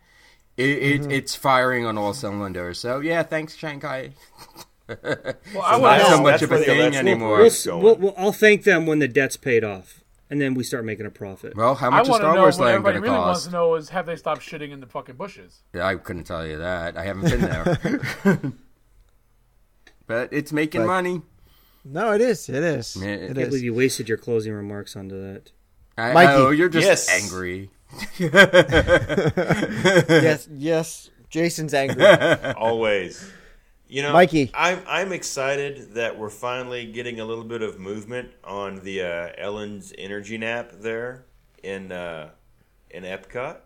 [0.58, 1.12] It, it, Mm-hmm.
[1.12, 2.80] It's firing on all cylinders.
[2.80, 4.14] So yeah, thanks Shanghai.
[4.88, 7.38] Well, I So would not that's- so much that's of a thing anymore.
[7.38, 7.84] We'll, is s- going.
[7.84, 10.03] we'll, we'll, I'll thank them when the debt's paid off,
[10.34, 11.56] and then we start making a profit.
[11.56, 13.10] Well, how I much is want to Star know Wars what Land everybody going to
[13.12, 15.60] really wants to know is have they stopped shitting in the fucking bushes?
[15.76, 16.98] Yeah, I couldn't tell you that.
[16.98, 17.78] I haven't been there.
[20.08, 21.22] but it's making But- money.
[21.86, 22.50] no, it is.
[22.50, 22.96] It is.
[23.00, 25.52] Yeah, It I can't believe you wasted your closing remarks onto that.
[26.00, 26.32] I, Mikey.
[26.34, 27.08] oh, you're just Yes.
[27.24, 27.70] angry.
[28.20, 28.32] yes,
[30.52, 31.12] yes.
[31.30, 32.04] Jason's angry.
[32.58, 33.32] Always.
[33.94, 34.50] You know, Mikey.
[34.56, 39.30] I'm I'm excited that we're finally getting a little bit of movement on the uh,
[39.38, 41.26] Ellen's Energy Nap there
[41.62, 42.32] in uh,
[42.90, 43.58] in Epcot.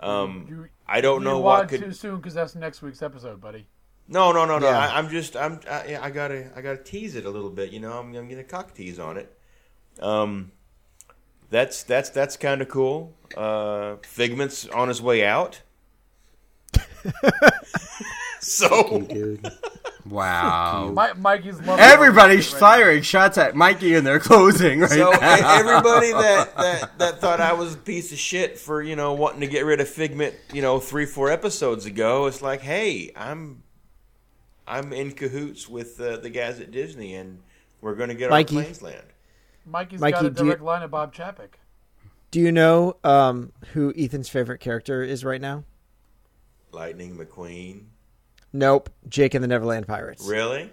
[0.00, 1.84] Um, You, I don't you know want what could.
[1.84, 3.64] too soon because that's next week's episode, buddy.
[4.08, 4.68] No, no, no, no.
[4.68, 4.76] Yeah.
[4.76, 7.70] I, I'm just I'm I, I, gotta I gotta tease it a little bit.
[7.70, 9.38] You know, I'm I'm gonna cock tease on it.
[10.00, 10.50] Um,
[11.50, 13.14] that's that's that's kind of cool.
[13.36, 15.62] Uh, Figment's on his way out.
[18.44, 19.46] so Dude.
[20.06, 20.92] Wow.
[20.94, 25.58] Mi- Mikey's loving Everybody's right firing shots at Mikey in their closing right So now.
[25.58, 29.40] everybody that, that that thought I was a piece of shit for you know wanting
[29.40, 33.62] to get rid of Figment, you know, three four episodes ago, it's like, hey, I'm
[34.68, 37.40] I'm in cahoots with uh, the guys at Disney, and
[37.80, 38.56] we're going to get Mikey.
[38.58, 39.06] our planes land.
[39.64, 41.54] Mikey's Mikey, got a do you- direct line to Bob Chapek.
[42.30, 45.64] Do you know um, who Ethan's favorite character is right now?
[46.72, 47.84] Lightning McQueen.
[48.54, 48.88] Nope.
[49.08, 50.24] Jake and the Neverland Pirates.
[50.26, 50.70] Really?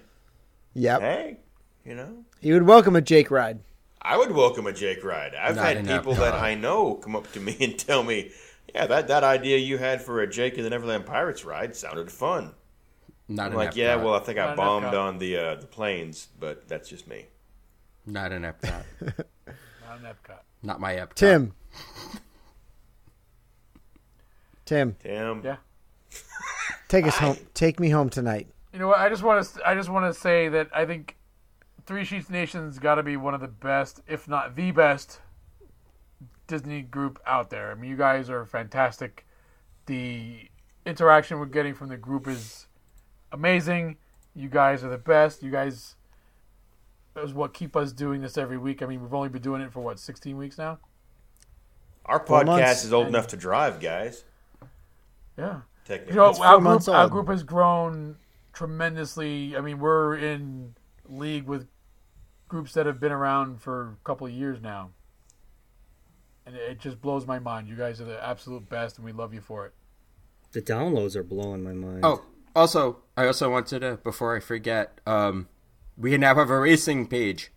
[0.75, 1.01] Yep.
[1.01, 1.37] Hey,
[1.83, 3.59] you know, He would welcome a Jake ride.
[4.01, 5.33] I would welcome a Jake ride.
[5.35, 8.31] I've Not had in people that I know come up to me and tell me,
[8.73, 12.11] "Yeah, that that idea you had for a Jake and the Neverland Pirates ride sounded
[12.11, 12.53] fun."
[13.27, 13.75] Not I'm an like, Epcot.
[13.77, 14.99] "Yeah, well, I think I Not an bombed Epcot.
[15.07, 17.25] on the uh, the planes, but that's just me."
[18.05, 18.83] not an Epcot.
[19.87, 20.39] Not an Epcot.
[20.63, 21.13] not my Epcot.
[21.15, 21.53] Tim.
[24.65, 25.57] Tim, Tim, Yeah.
[26.91, 27.37] take us home.
[27.53, 28.47] Take me home tonight.
[28.73, 28.99] You know what?
[28.99, 29.67] I just want to.
[29.67, 31.17] I just want to say that I think
[31.85, 35.19] Three Sheets Nation's got to be one of the best, if not the best,
[36.47, 37.71] Disney group out there.
[37.71, 39.25] I mean, you guys are fantastic.
[39.87, 40.49] The
[40.85, 42.67] interaction we're getting from the group is
[43.31, 43.97] amazing.
[44.35, 45.43] You guys are the best.
[45.43, 45.95] You guys
[47.17, 48.81] is what keep us doing this every week.
[48.81, 50.79] I mean, we've only been doing it for what 16 weeks now.
[52.05, 54.23] our podcast is old enough to drive, guys.
[55.37, 55.61] Yeah.
[55.91, 58.15] Technically, You know, our group, our group has grown
[58.53, 59.57] tremendously.
[59.57, 60.73] I mean, we're in
[61.05, 61.67] league with
[62.47, 64.91] groups that have been around for a couple of years now.
[66.45, 67.67] And it just blows my mind.
[67.67, 69.73] You guys are the absolute best, and we love you for it.
[70.53, 72.01] The downloads are blowing my mind.
[72.03, 72.23] Oh,
[72.55, 75.49] also, I also wanted to, before I forget, um,
[75.97, 77.51] we now have a racing page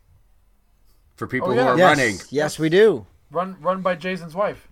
[1.15, 2.17] for people Oh, who are Yes, running.
[2.31, 3.07] yes, we do.
[3.31, 4.69] Run, run by Jason's wife.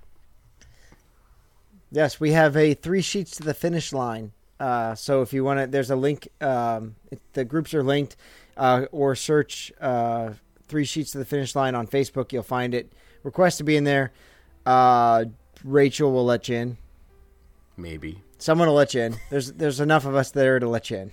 [1.92, 4.32] Yes, we have a three sheets to the finish line.
[4.58, 6.26] Uh, so if you want to, there's a link.
[6.40, 8.16] Um, it, the groups are linked,
[8.56, 10.30] uh, or search uh,
[10.68, 12.32] three sheets to the finish line on Facebook.
[12.32, 12.90] You'll find it.
[13.24, 14.10] Request to be in there.
[14.64, 15.26] Uh,
[15.64, 16.76] Rachel will let you in.
[17.76, 18.22] Maybe.
[18.38, 19.16] Someone will let you in.
[19.28, 21.10] There's there's enough of us there to let you in.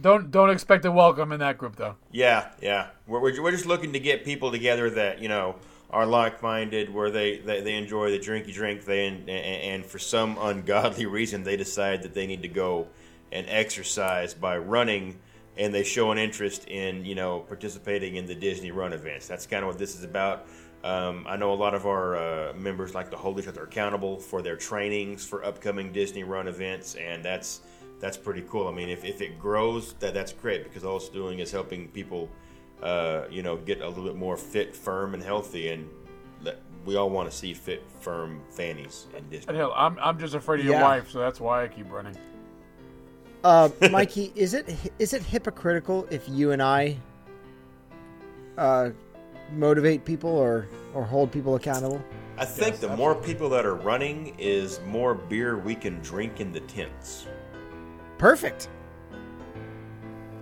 [0.00, 1.96] Don't don't expect a welcome in that group though.
[2.10, 2.88] Yeah, yeah.
[3.06, 5.56] We're, we're, we're just looking to get people together that you know
[5.92, 8.84] are like-minded, where they, they, they enjoy the drinky drink.
[8.84, 12.88] They and, and for some ungodly reason they decide that they need to go
[13.30, 15.18] and exercise by running,
[15.56, 19.26] and they show an interest in you know participating in the Disney Run events.
[19.26, 20.46] That's kind of what this is about.
[20.84, 24.18] Um, I know a lot of our uh, members like to hold each other accountable
[24.18, 27.60] for their trainings for upcoming Disney Run events, and that's
[28.00, 28.66] that's pretty cool.
[28.66, 31.86] I mean, if, if it grows, that that's great because all it's doing is helping
[31.88, 32.28] people,
[32.82, 35.68] uh, you know, get a little bit more fit, firm, and healthy.
[35.68, 35.88] And
[36.42, 39.48] let, we all want to see fit, firm fannies in Disney.
[39.48, 40.82] And hell, I'm I'm just afraid of your Yeah.
[40.82, 42.16] wife, so that's why I keep running.
[43.44, 46.96] Uh, Mikey, is it is it hypocritical if you and I
[48.58, 48.90] uh,
[49.54, 52.02] motivate people or or hold people accountable?
[52.38, 56.50] I think the more people that are running is more beer we can drink in
[56.50, 57.26] the tents.
[58.18, 58.68] Perfect.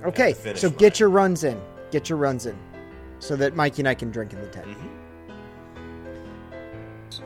[0.04, 0.76] Okay, so line.
[0.76, 1.60] get your runs in.
[1.90, 2.56] Get your runs in,
[3.18, 4.68] so that Mikey and I can drink in the tent.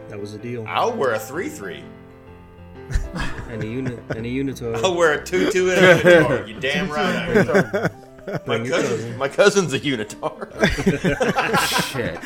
[0.09, 0.65] That was a deal.
[0.67, 1.85] I'll wear a three three.
[3.51, 4.75] And a unit and a unitor.
[4.83, 6.49] I'll wear a two two and a unitard.
[6.49, 7.15] You damn right.
[7.39, 7.91] I.
[8.47, 9.17] My cousin, cousin.
[9.19, 10.51] my cousin's a unitard.
[11.93, 12.19] Shit.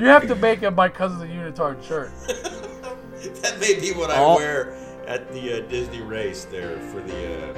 [0.00, 2.12] You have to make a my cousin's a unitard shirt.
[3.42, 4.74] that may be what I All- wear
[5.08, 7.54] at the uh, Disney race there for the uh,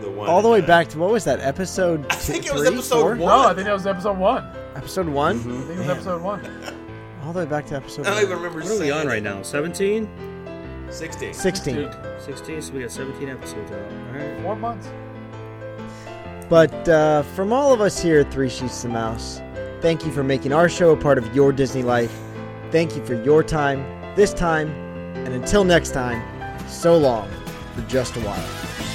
[0.00, 0.28] the one.
[0.28, 2.06] All the way in, back to what was that episode?
[2.10, 3.08] I think two- it was three, episode four?
[3.10, 3.18] one.
[3.18, 4.44] No, I think that was episode one.
[4.44, 5.36] I Episode one.
[5.36, 6.74] I think it was Man, episode one.
[7.24, 8.02] All the way back to episode.
[8.06, 8.22] I don't one.
[8.24, 8.58] even remember.
[8.60, 9.42] What are we saying on right now?
[9.42, 10.08] 17?
[10.90, 11.34] Sixteen.
[11.34, 11.90] Sixteen.
[12.24, 13.78] 16, so we got 17 episodes out.
[14.14, 14.42] Alright.
[14.42, 14.88] Four months.
[16.48, 19.40] But uh, from all of us here at Three Sheets to the Mouse,
[19.80, 22.12] thank you for making our show a part of your Disney life.
[22.72, 23.84] Thank you for your time,
[24.16, 24.68] this time,
[25.14, 26.20] and until next time,
[26.68, 27.30] so long
[27.74, 28.89] for just a while.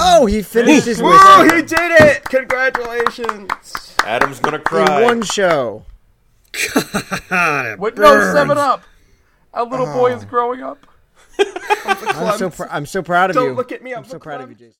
[0.00, 2.24] Oh, he finished his Whoa, whiskey he did it!
[2.24, 3.96] Congratulations!
[4.04, 5.02] Adam's gonna in cry.
[5.02, 5.84] one show.
[6.54, 8.84] With no seven up.
[9.54, 10.16] A little boy oh.
[10.16, 10.86] is growing up.
[11.84, 13.52] I'm so pr- I'm so proud of Don't you.
[13.54, 14.74] look at me, I'm I'm so the proud of you, Jason.